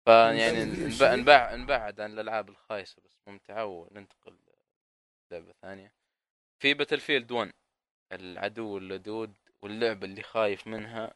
[0.06, 0.66] فيعني.
[1.22, 4.38] نبع نبعد عن الألعاب الخايسة بس ممتعة وننتقل
[5.32, 5.94] لعبه ثانية
[6.60, 7.54] في باتل فيلد 1
[8.12, 11.14] العدو اللدود واللعبة اللي خايف منها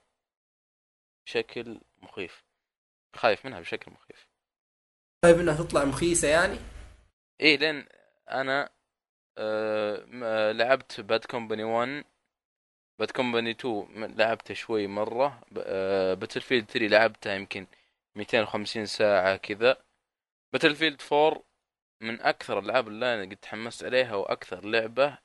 [1.25, 2.43] بشكل مخيف
[3.15, 4.30] خايف منها بشكل مخيف
[5.23, 6.57] طيب إنها تطلع مخيسة يعني؟
[7.41, 7.87] إيه لأن
[8.31, 8.69] أنا
[9.37, 12.03] آه آه، لعبت Bad Company 1
[12.99, 15.41] Bad Company 2 م- لعبته شوي مرة
[16.13, 17.67] Battlefield 3 لعبتها يمكن
[18.17, 19.83] 250 ساعة كذا.
[20.53, 21.43] Battlefield 4
[22.01, 25.17] من أكثر الألعاب اللي أنا قد تحمست عليها وأكثر لعبة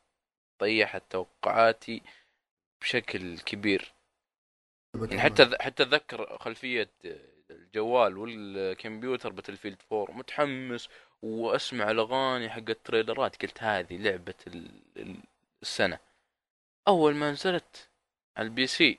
[0.60, 2.02] طيحت توقعاتي
[2.80, 3.92] بشكل كبير.
[4.94, 6.90] يعني حتى حتى اتذكر خلفية
[7.50, 10.88] الجوال والكمبيوتر Battlefield 4 متحمس
[11.22, 13.42] وأسمع الأغاني حق التريلرات.
[13.42, 15.22] قلت هذه لعبة ال- ال-
[15.62, 15.98] السنة.
[16.88, 17.90] أول ما نزلت
[18.36, 18.98] على ال PC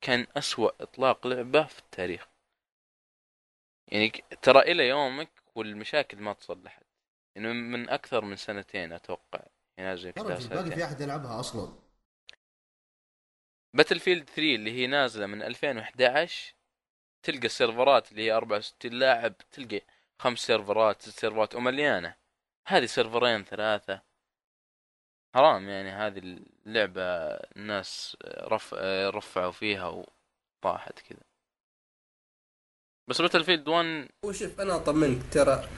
[0.00, 2.28] كان أسوأ إطلاق لعبة في التاريخ.
[3.88, 4.08] يعني
[4.42, 6.82] ترى إلى يومك والمشاكل ما تصلحت.
[7.36, 9.40] يعني من أكثر من سنتين أتوقع.
[9.78, 11.78] ينزل يا كذا باقي في أحد يلعبها أصلا.
[13.74, 16.53] Battlefield 3 اللي هي نازلة من 2011
[17.24, 19.80] تلقى السيرفرات اللي هي 64 لاعب تلقى
[20.18, 22.14] خمس سيرفرات ست سيرفرات ومليانة.
[22.66, 24.02] هذه سيرفرين ثلاثة.
[25.34, 26.18] حرام يعني هذه
[26.66, 27.02] اللعبة
[27.56, 28.74] الناس رف...
[29.14, 30.04] رفعوا فيها
[30.62, 31.22] وطاحت كذا.
[33.08, 35.68] بس Battlefield 1 وشوف أنا أطمنك ترى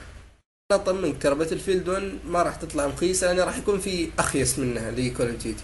[0.71, 4.89] أنا أطمنك ترى Battlefield 1 ما راح تطلع مخيسه لأن راح يكون في أخيس منها
[4.89, 5.63] اللي Call of Duty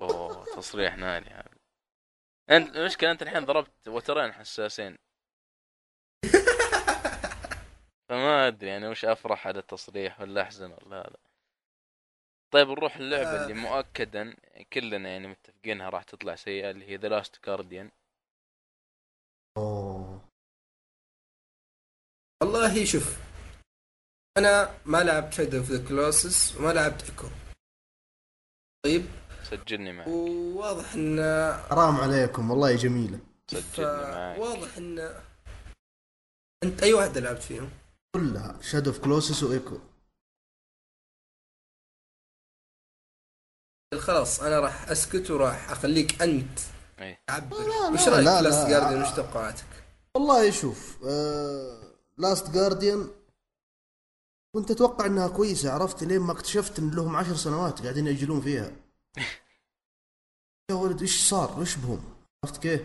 [0.00, 1.51] أوه تصريح ناري هذا.
[2.50, 4.98] انت المشكلة أنت الحين ضربت وترين حساسين.
[8.08, 11.32] فما أدري يعني وش أفرح على التصريح ولا أحزن ولا هذا.
[12.52, 14.36] طيب نروح اللعبة اللي مؤكدا
[14.72, 17.90] كلنا يعني متفقينها راح تطلع سيئة اللي هي The Last Guardian
[19.58, 20.28] أوه.
[22.42, 23.18] والله شوف
[24.38, 27.26] أنا ما لعبت Shadow of the Colossus وما لعبت Ico
[28.84, 29.02] طيب
[29.42, 30.06] سجلني معك.
[30.08, 31.20] وواضح إن
[31.70, 33.18] حرام عليكم والله جميلة.
[33.50, 34.38] سجلني معك.
[34.38, 35.20] واضح إن
[36.64, 37.70] أنت أي واحدة لعبت فيهم؟
[38.16, 38.62] كلها.
[38.62, 39.78] Shadow of Colossus و Ico
[43.98, 46.58] خلاص أنا راح أسكت وراح أخليك أنت
[46.98, 47.20] إيه.
[47.28, 48.68] لا، وش رأيك؟ لا، في Last لا.
[48.68, 49.84] Guardian وش توقعاتك؟
[50.16, 51.82] والله شوف آه...
[52.18, 53.10] Last Guardian
[54.56, 58.72] كنت أتوقع إنها كويسة عرفت؟ لين ما اكتشفت إن لهم عشر سنوات قاعدين يأجلون فيها.
[60.70, 62.14] يا ولد إيش صار؟ وش بهم؟
[62.44, 62.82] عرفت كيف؟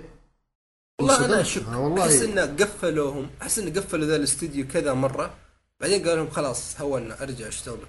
[0.99, 1.41] والله أنا.
[1.41, 3.29] اشك أنا والله أحس إنه قفلوهم.
[3.41, 5.37] أحس إنه قفلوا ذا الاستوديو كذا مرة.
[5.79, 7.87] بعدين قالوا لهم خلاص هونا أرجع أشتغل.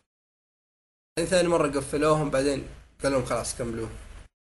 [1.16, 2.68] بعدين ثاني مرة قفلوهم بعدين
[3.02, 3.90] قالوا لهم خلاص كملوه.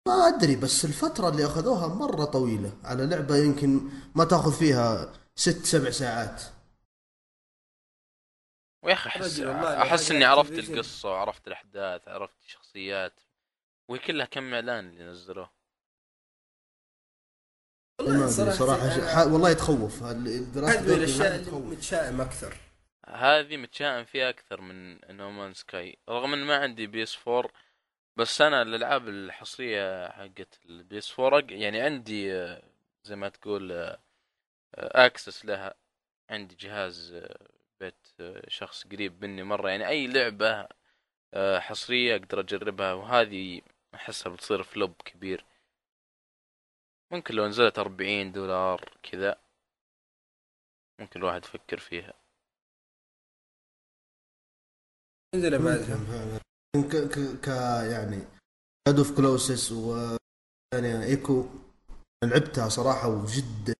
[0.07, 2.77] ما أدري بس الفترة اللي أخذوها مرة طويلة.
[2.83, 6.43] على لعبة يمكن ما تأخذ فيها ست سبع ساعات.
[8.83, 10.51] ويا أخي أحس أحس إني عرفت.
[10.51, 13.19] القصة وعرفت الأحداث عرفت الشخصيات.
[13.89, 15.49] وهي كلها كم إعلان اللي نزلوه؟
[18.01, 18.99] ما أدري صراحة ش...
[18.99, 19.17] ح...
[19.17, 22.55] والله تخوف هذه من الأشياء اللي متشائم أكثر.
[23.07, 27.51] هذه متشائم فيها أكثر من No Man's Sky رغم ان ما عندي PS 4
[28.17, 32.63] بس أنا الألعاب الحصرية حقت ال PS 4 أق- يعني عندي آه،
[33.03, 33.95] زي ما تقول
[34.75, 35.73] access لها.
[36.29, 37.47] عندي جهاز آه،
[37.79, 39.69] بيت آه، شخص قريب مني مرة.
[39.69, 40.67] يعني أي لعبة
[41.33, 42.93] آه، حصرية أقدر أجربها.
[42.93, 43.61] وهذه
[43.95, 45.45] أحسها بتصير flop كبير.
[47.11, 49.41] ممكن لو نزلت 40 دولار كذا
[50.99, 52.13] ممكن الواحد يفكر فيها.
[55.35, 56.39] انزل بعدها
[56.75, 56.95] ك...
[56.95, 57.41] ك...
[57.41, 57.47] ك...
[57.91, 58.17] يعني
[58.87, 59.95] Shadow of Colossus و
[60.73, 61.45] يعني Ico.
[62.23, 63.73] لعبتها صراحة وجدا.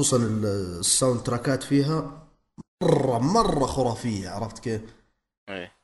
[0.00, 2.28] خصوصا ال- ال soundtrack ات فيها
[2.82, 4.96] مره مرة خرافية عرفت كيف؟
[5.48, 5.77] إيه.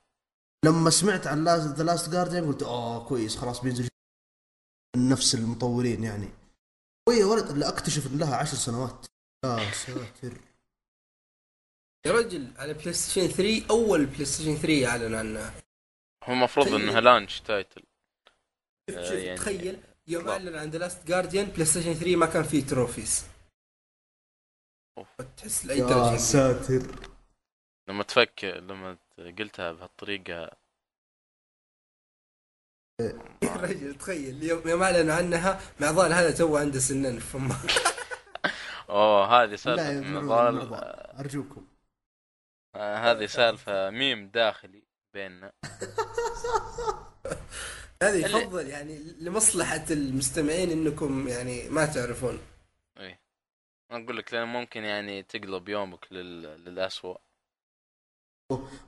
[0.64, 3.88] لما سمعت عن The Last Guardian قلت اوه كويس خلاص بينزل
[4.96, 6.28] من نفس المطورين يعني.
[7.08, 9.06] ويا ولد اللي أكتشف إن لها عشر سنوات.
[9.44, 10.38] يا ساتر.
[12.06, 15.54] يا رجل على PlayStation 3 أول PlayStation 3 أعلن عنها
[16.24, 16.68] هو المفروض.
[16.68, 17.82] إنها لانش تايتل
[18.90, 19.80] شوف آه، شوف يعني- تخيل.
[20.06, 20.28] يوم.
[20.28, 23.24] أعلن عن ذا لاست جارديان بلاي ستيشن 3 ما كان فيه تروفيز.
[25.36, 27.13] تحس لاي يا درجه ساتر.
[27.88, 28.96] لما تفك لما
[29.38, 30.50] قلتها بهالطريقة.
[33.42, 37.18] يا رجل تخيل يوم يوم أعلنوا عنها معضال هذا تو عنده سنين.
[37.18, 37.56] في فمه
[38.90, 40.80] أوه هذه سالفة المرضى.
[41.18, 41.66] أرجوكم.
[42.74, 44.82] آه، هذه سالفة ميم داخلي
[45.14, 45.52] بيننا.
[48.02, 52.38] هذه يفضل يعني لمصلحة المستمعين إنكم يعني ما تعرفون.
[52.98, 53.20] إيه.
[53.90, 56.42] أقول لك لأن ممكن يعني تقلب يومك لل...
[56.42, 57.20] للاسوء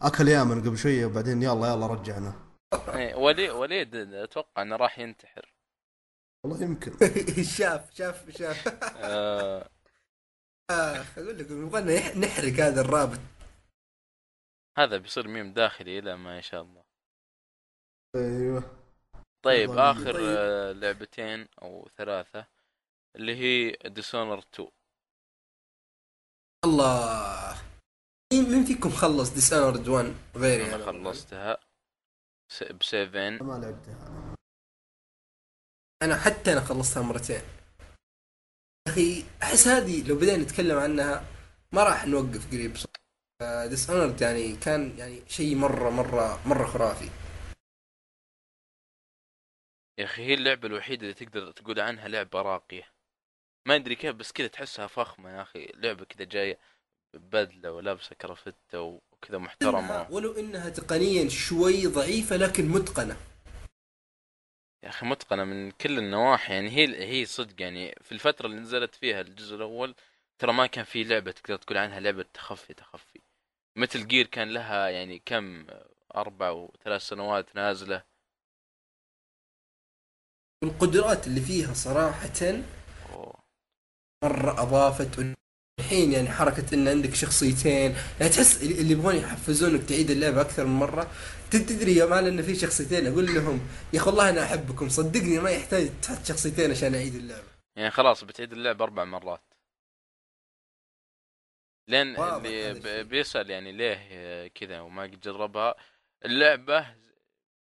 [0.02, 2.32] أكل يامن قبل شوية وبعدين يلا يلا رجعنا.
[2.94, 3.50] إيه ولي...
[3.50, 5.52] وليد أتوقع إنه راح ينتحر.
[6.44, 6.92] والله يمكن.
[7.56, 8.68] شاف شاف شاف.
[8.96, 9.68] آه...
[10.70, 11.80] اخ أقول لكم يبغى
[12.20, 13.18] نحرق هذا الرابط.
[14.78, 16.84] هذا بيصير ميم داخلي إلى ما شاء الله.
[18.16, 18.62] أيوه.
[19.42, 20.36] طيب آخر طيب.
[20.38, 22.46] آه، لعبتين أو ثلاثة
[23.16, 24.68] اللي هي Dishonored 2
[26.64, 27.55] الله.
[28.32, 31.60] مين مين فيكم خلص Dishonored 1 غيري أنا أنا خلصتها.
[32.52, 32.62] س...
[32.62, 34.34] بسيفين ما لعبتها.
[36.02, 37.42] أنا حتى أنا خلصتها مرتين.
[38.86, 41.24] يا أخي أحس هذه لو بدينا نتكلم عنها
[41.72, 42.76] ما راح نوقف قريب
[43.70, 47.10] Dishonored يعني كان يعني شيء مرة مرة مرة خرافي.
[49.98, 52.92] يا أخي هي اللعبة الوحيدة اللي تقدر تقول عنها لعبة راقية.
[53.68, 55.66] ما أدري كيف بس كذا تحسها فخمة يا أخي.
[55.74, 56.58] لعبة كذا جاية
[57.18, 60.10] بدلة ولابسة كرافته وكذا محترمة.
[60.10, 63.16] ولو إنها تقنيا شوي ضعيفة لكن متقنة.
[64.82, 68.94] يا أخي متقنة من كل النواحي يعني هي هي صدق يعني في الفترة اللي نزلت
[68.94, 69.94] فيها الجزء الأول
[70.38, 73.20] ترى ما كان في لعبة تقدر تقول عنها لعبة تخفي تخفي.
[73.76, 75.66] مثل جير كان لها يعني كم
[76.14, 78.02] أربع وثلاث سنوات نازلة.
[80.64, 82.62] القدرات اللي فيها صراحة
[83.12, 83.38] أوه.
[84.24, 85.36] مرة أضافت
[85.78, 87.90] الحين يعني حركة إن عندك شخصيتين
[88.20, 91.10] يعني تحس اللي يبغون يحفزونك تعيد اللعبه أكثر من مرة.
[91.50, 93.60] تد- تدري يا مان إن في شخصيتين أقول لهم
[93.92, 97.46] يا أخي والله أنا أحبكم صدقني ما يحتاج تحط شخصيتين عشان أعيد اللعبه
[97.76, 99.42] يعني خلاص بتعيد اللعبه أربع مرات.
[101.88, 105.74] لين اللي بيسأل يعني ليه كذا وما قد جربها
[106.24, 106.94] اللعبة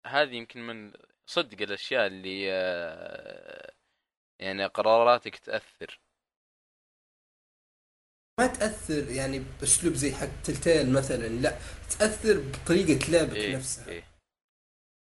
[0.06, 0.92] هذه يمكن من
[1.26, 3.72] صدق الأشياء اللي آه،
[4.38, 6.00] يعني قراراتك تأثر.
[8.40, 11.56] ما تأثر يعني بأسلوب زي حق تلتيل مثلا لا
[11.98, 13.88] تأثر بطريقة لعبك إيه نفسها.
[13.88, 14.02] إيه.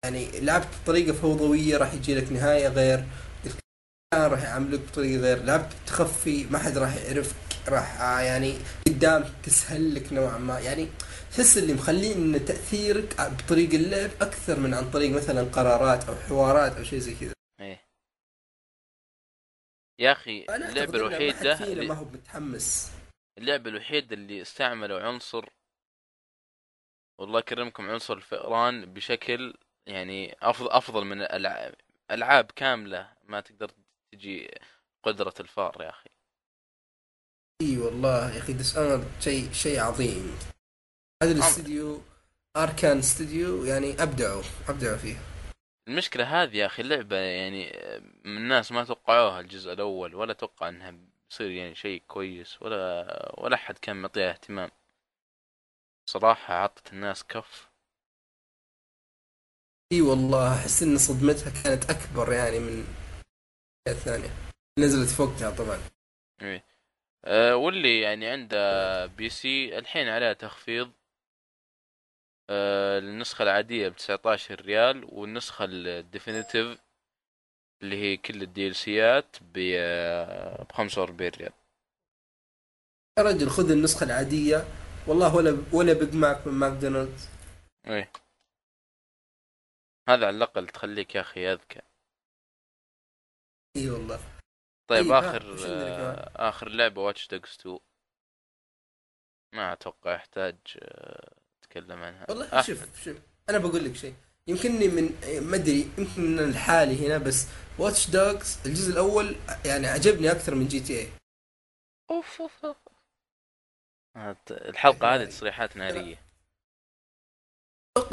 [0.05, 3.05] يعني لعبت بطريقة فوضوية راح يجي لك نهاية غير
[4.13, 7.35] راح يعاملك بطريقة غير لعبت تخفي ما حد راح يعرفك
[7.67, 8.53] راح آه، يعني
[8.87, 10.59] قدام تسهل لك نوعا ما.
[10.59, 10.87] يعني
[11.31, 16.77] تحس اللي مخليه إن تأثيرك بطريق اللعب أكثر من عن طريق مثلا قرارات أو حوارات
[16.77, 17.33] أو شيء زي كذا.
[17.59, 17.81] إيه.
[19.99, 20.45] يا أخي
[21.57, 22.96] فينا اللي ما هو متحمس.
[23.37, 25.49] اللعبة الوحيدة اللي استعملوا عنصر
[27.17, 29.53] والله يكرمكم عنصر الفئران بشكل
[29.87, 31.75] يعني أفضل أفضل من الالعاب
[32.11, 33.71] ألعاب كاملة ما تقدر
[34.11, 34.51] تجي
[35.03, 36.09] قدرة الفار يا أخي.
[37.61, 40.37] إي والله يا أخي Dishonored شيء شيء عظيم.
[41.23, 42.01] هذا الاستديو
[42.57, 45.17] Arkane Studio يعني أبدعوا أبدعوا فيه.
[45.87, 47.65] المشكلة هذه يا أخي اللعبة يعني
[48.25, 50.91] من الناس ما توقعوها الجزء الأول ولا توقع إنها
[51.29, 54.69] بيصير يعني شيء كويس ولا ولا أحد كان معطيها اهتمام.
[56.09, 57.69] صراحة عطت الناس كف.
[59.91, 62.85] إي والله أحس إن صدمتها كانت أكبر يعني من
[63.87, 64.29] الثانية.
[64.79, 65.79] نزلت في وقتها طبعا.
[66.41, 66.65] إيه.
[67.25, 70.91] أه واللي يعني عنده PC الحين عليه تخفيض.
[72.49, 76.86] أه النسخة العادية ب 19 ريال والنسخة ال definitive
[77.83, 79.59] اللي هي كل ال DLC ات ب
[80.71, 81.53] 45 ريال.
[83.19, 84.57] يا رجل خذ النسخة العادية.
[85.07, 87.29] والله ولا ولا Big Mac من ماكدونالدز.
[87.87, 88.11] إيه.
[90.09, 91.81] هذا على الأقل تخليك يا أخي أذكى.
[93.77, 94.19] إي والله.
[94.89, 97.79] طيب ها، آخر؟ آه آخر لعبة Watch Dogs 2
[99.55, 102.25] ما أتوقع يحتاج آه، أتكلم عنها.
[102.29, 102.61] والله.
[102.61, 103.17] شوف شوف
[103.49, 104.15] أنا بقول لك شيء.
[104.47, 105.09] يمكنني من
[105.41, 107.45] ما أدري يمكن من الحالي هنا بس
[107.79, 112.77] Watch Dogs الجزء الأول يعني عجبني أكثر من GTA V أوف أوف.
[114.51, 116.21] الحلقة هذه تصريحات نارية.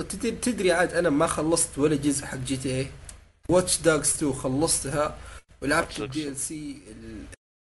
[0.08, 5.18] تدري تدري عاد أنا ما خلصت ولا جزء حق GTA، Watch Dogs 2 خلصتها.
[5.62, 7.26] ولعبت ال DLC اللي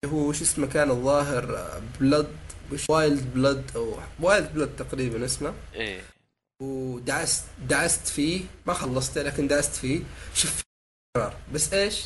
[0.06, 1.46] هو وش اسمه كان الظاهر
[2.00, 2.36] Blood
[2.72, 5.54] وش؟ Wild Blood أو Wild Blood تقريبا اسمه.
[5.74, 6.15] إيه.
[6.62, 8.44] ودعست دعست فيه.
[8.66, 10.02] ما خلصته لكن دعست فيه.
[10.34, 10.62] شوف
[11.54, 12.04] بس إيش؟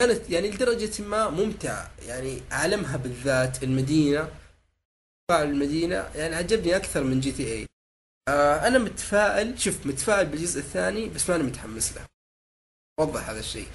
[0.00, 4.28] كانت يعني لدرجة ما ممتعة يعني عالمها بالذات المدينة.
[5.30, 6.10] فعل المدينة.
[6.14, 7.66] يعني عجبني أكثر من GTA
[8.28, 9.58] آه أنا متفائل.
[9.58, 12.06] شوف متفائل بالجزء الثاني بس ماني متحمس له.
[13.00, 13.68] وضح هذا الشيء.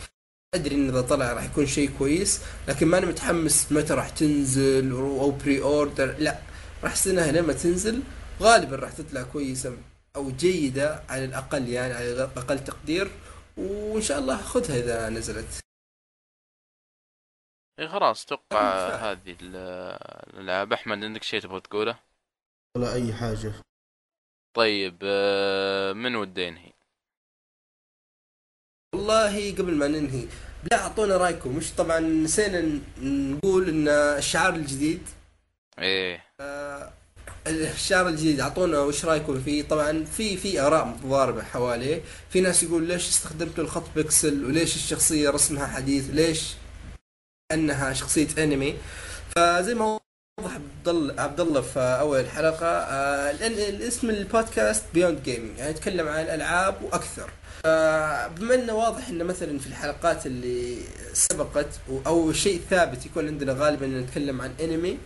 [0.55, 5.31] أدري إن إذا طلع راح يكون شيء كويس لكن ماني متحمس متى راح تنزل أو
[5.31, 6.39] pre-order لا
[6.83, 8.01] راح استناها لما تنزل
[8.41, 9.77] غالبا راح تطلع كويسة
[10.15, 13.11] أو جيدة على الأقل يعني على أقل تقدير.
[13.57, 15.59] وإن شاء الله خذها إذا نزلت.
[17.79, 19.03] إيه خلاص أتوقع متفائل.
[19.03, 19.55] هذه ال-
[20.33, 20.73] الألعاب.
[20.73, 21.99] أحمد عندك شيء تبغى تقوله؟
[22.77, 23.53] ولا أي حاجة.
[24.53, 26.73] طيب آه، من وده ينهي؟
[28.95, 30.27] والله قبل ما ننهي
[30.71, 31.57] لا أعطونا رأيكم.
[31.57, 35.07] مش طبعا نسينا نقول إن الشعار الجديد.
[35.79, 36.28] إيه.
[37.49, 42.01] الشعار الجديد اعطونا وش رأيكم فيه؟ طبعا في في آراء متضاربة حواليه.
[42.29, 46.53] في ناس يقول ليش استخدمتوا الخط بيكسل؟ وليش الشخصية رسمها حديث؟ ليش
[47.51, 48.75] أنها شخصية أنمي؟
[49.35, 49.99] فزي ما
[50.39, 50.59] وضح
[51.17, 57.29] عبد الله في أول حلقة آه، الاسم البودكاست Beyond Gaming يعني يتكلم عن الألعاب وأكثر.
[57.65, 60.77] آه، بما إنه واضح إنه مثلا في الحلقات اللي
[61.13, 61.67] سبقت
[62.07, 64.97] أو شيء ثابت يكون عندنا غالبا نتكلم عن أنمي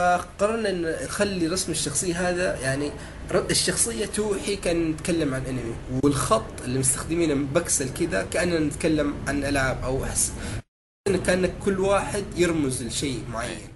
[0.00, 0.70] فقررنا
[1.04, 2.90] نخلي رسم الشخصية هذا يعني
[3.50, 5.74] الشخصية توحي كأن نتكلم عن أنمي.
[6.04, 10.32] والخط اللي مستخدمينه بكسل كذا كاننا نتكلم عن ألعاب أو أحس.
[11.08, 13.68] إن كانك كل واحد يرمز لشيء معين.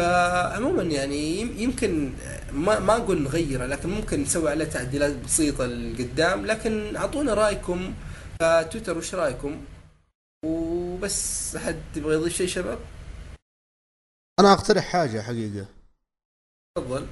[0.00, 2.12] فعموما يعني يم- يمكن
[2.52, 7.94] ما ما أقول نغيره لكن ممكن نسوي عليه تعديلات بسيطة لقدام لكن أعطونا رأيكم.
[8.70, 9.56] تويتر وش رأيكم؟
[10.44, 12.78] وبس أحد يبغى يضيف شيء شباب؟
[14.42, 15.66] أنا أقترح حاجة حقيقة.
[16.78, 17.08] تفضل.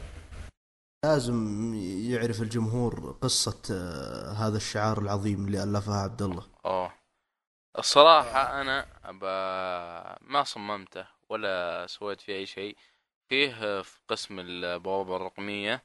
[1.05, 1.75] لازم
[2.11, 6.93] يعرف الجمهور قصة آه، هذا الشعار العظيم اللي الفها عبد الله أوه.
[7.79, 12.77] الصراحة أنا أبا ما صممته ولا سويت فيه أي شيء.
[13.29, 15.83] فيه في قسم البوابة الرقمية.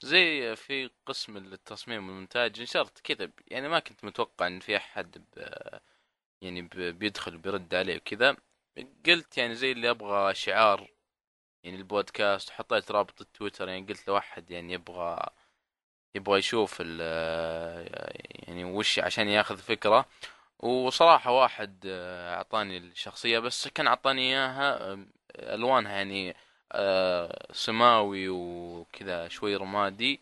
[0.00, 5.40] زي في قسم التصميم والمونتاج نشرت كذا يعني ما كنت متوقع إن في أحد ب
[6.42, 8.36] يعني ب- بيدخل بيرد عليه وكذا.
[9.06, 10.90] قلت يعني زي اللي أبغى شعار
[11.64, 15.26] يعني البودكاست وحطيت رابط التويتر يعني قلت لو احد يعني يبغى
[16.14, 17.00] يبغى يشوف ال
[18.48, 20.06] يعني وش عشان ياخذ فكرة.
[20.58, 24.98] وصراحة واحد أعطاني الشخصية بس كان أعطاني إياها
[25.36, 26.36] ألوانها يعني
[27.52, 30.20] سماوي وكذا شوي رمادي.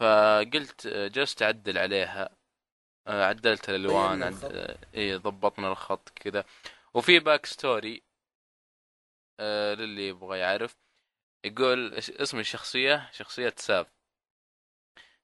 [0.00, 2.30] فقلت جلست أعدل عليها
[3.06, 4.78] عدلت الألوان طيبنا عد...
[4.94, 6.44] إيه ضبطنا الخط كذا.
[6.94, 8.02] وفي backstory
[9.40, 10.76] آه، للي يبغى يعرف.
[11.44, 13.86] يقول اس- اسم الشخصية شخصية ساب.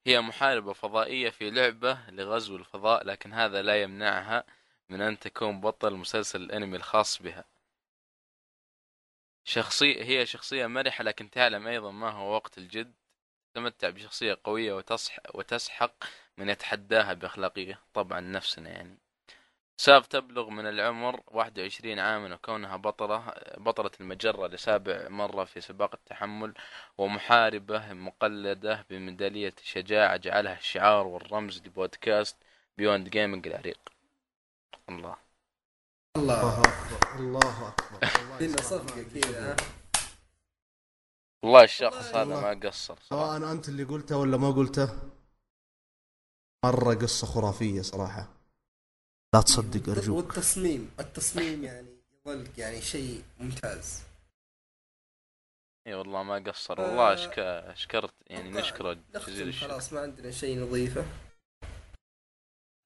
[0.06, 4.44] هي محاربة فضائية في لعبة لغزو الفضاء لكن هذا لا يمنعها
[4.88, 7.44] من أن تكون بطل مسلسل الأنمي الخاص بها.
[9.44, 12.94] شخصية هي شخصية مرحة لكن تعلم أيضا ما هو وقت الجد.
[13.54, 16.04] تتمتع بشخصية قوية وتصح وتسحق
[16.38, 17.80] من يتحداها بأخلاقية.
[17.94, 18.98] طبعا نفسنا يعني.
[19.78, 26.54] ساف تبلغ من العمر 21 عاما وكونها بطلة بطلة المجرة لسابع مرة في سباق التحمل
[26.98, 32.36] ومحاربة مقلدة بميدالية شجاعة جعلها الشعار والرمز لبودكاست
[32.78, 33.78] بيوند جيمنج العريق.
[34.88, 35.16] الله.
[36.16, 38.08] الله الله أكبر الله أكبر.
[38.40, 38.56] الله.
[38.56, 39.56] صفقة كذا
[41.42, 42.40] والله الشخص هذا والله.
[42.40, 44.88] ما قصر سواء أنت اللي قلته ولا ما قلته
[46.64, 48.35] مرة قصة خرافية صراحة.
[49.34, 50.16] لا تصدق أرجوك.
[50.26, 51.96] والتصميم؟ التصميم يعني
[52.26, 54.02] يظل يعني شيء ممتاز.
[55.86, 56.78] إي والله ما قصر.
[56.78, 56.82] آه.
[56.88, 57.38] والله أشك...
[57.38, 59.68] أشكرت يعني نشكره جزيل الشكر.
[59.68, 61.04] خلاص ما عندنا شيء نضيفه.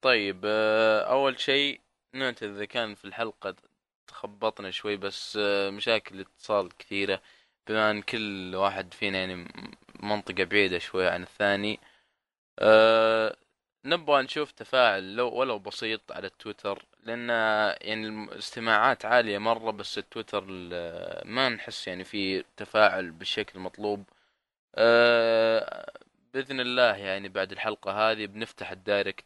[0.05, 1.81] طيب آه، أول شيء
[2.15, 3.57] نعتذر إذا كان في الحلقة
[4.07, 7.23] تخبطنا شوي بس آه، مشاكل الاتصال كثيرة
[7.69, 9.49] بما إن كل واحد فينا يعني م-
[10.03, 11.81] منطقة بعيدة شوي عن الثاني.
[12.59, 13.37] أه
[13.85, 17.29] نبغى نشوف تفاعل لو ولو بسيط على التويتر لأن
[17.81, 24.05] يعني الاستماعات عالية مرة بس التويتر ال- ما نحس يعني في تفاعل بالشكل المطلوب
[24.75, 25.93] أه
[26.35, 29.25] بإذن الله يعني بعد الحلقة هذه بنفتح الدايركت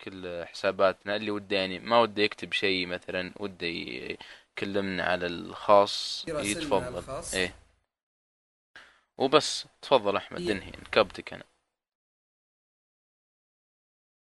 [0.00, 1.16] كل حساباتنا.
[1.16, 6.98] اللي وده يعني ما وده يكتب شيء مثلا وده يكلمنا على الخاص يتفضل.
[6.98, 7.34] الخاص.
[7.34, 7.54] إيه.
[9.18, 9.66] وبس.
[9.82, 10.40] تفضل أحمد.
[10.50, 11.44] انهي نكبتك أنا.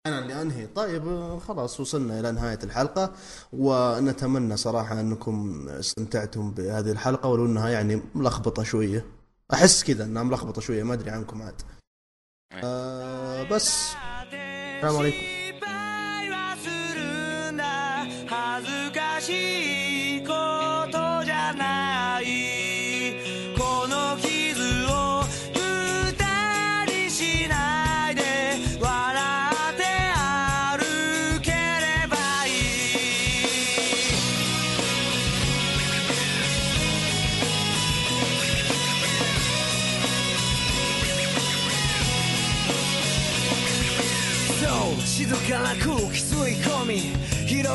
[0.07, 0.66] أنا اللي أنهي.
[0.66, 1.03] طيب
[1.39, 3.12] خلاص وصلنا إلى نهاية الحلقة
[3.53, 9.05] ونتمنى صراحة أنكم استمتعتم بهذه الحلقة ولو إنها يعني ملخبطة شوية.
[9.53, 11.62] أحس كذا إنها ملخبطة شوية ما أدري عنكم عاد.
[12.65, 13.89] آه بس.
[14.33, 15.43] السلام عليكم.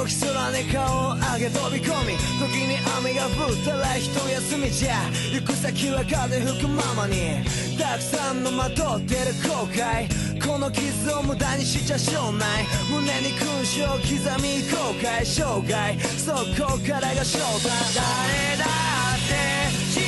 [0.07, 4.95] 広き空に顔を上げ飛び込み時に雨が降ったら一休みじゃ
[5.33, 7.43] 行く先は風吹くままに
[7.77, 10.07] たくさんのまとってる後悔。
[10.39, 12.65] この傷を無駄にしちゃしょうない。
[12.89, 14.07] 胸に勲章を刻
[14.41, 15.25] み後悔。
[15.25, 17.69] 生涯そこからが正体。
[17.95, 20.06] 誰だって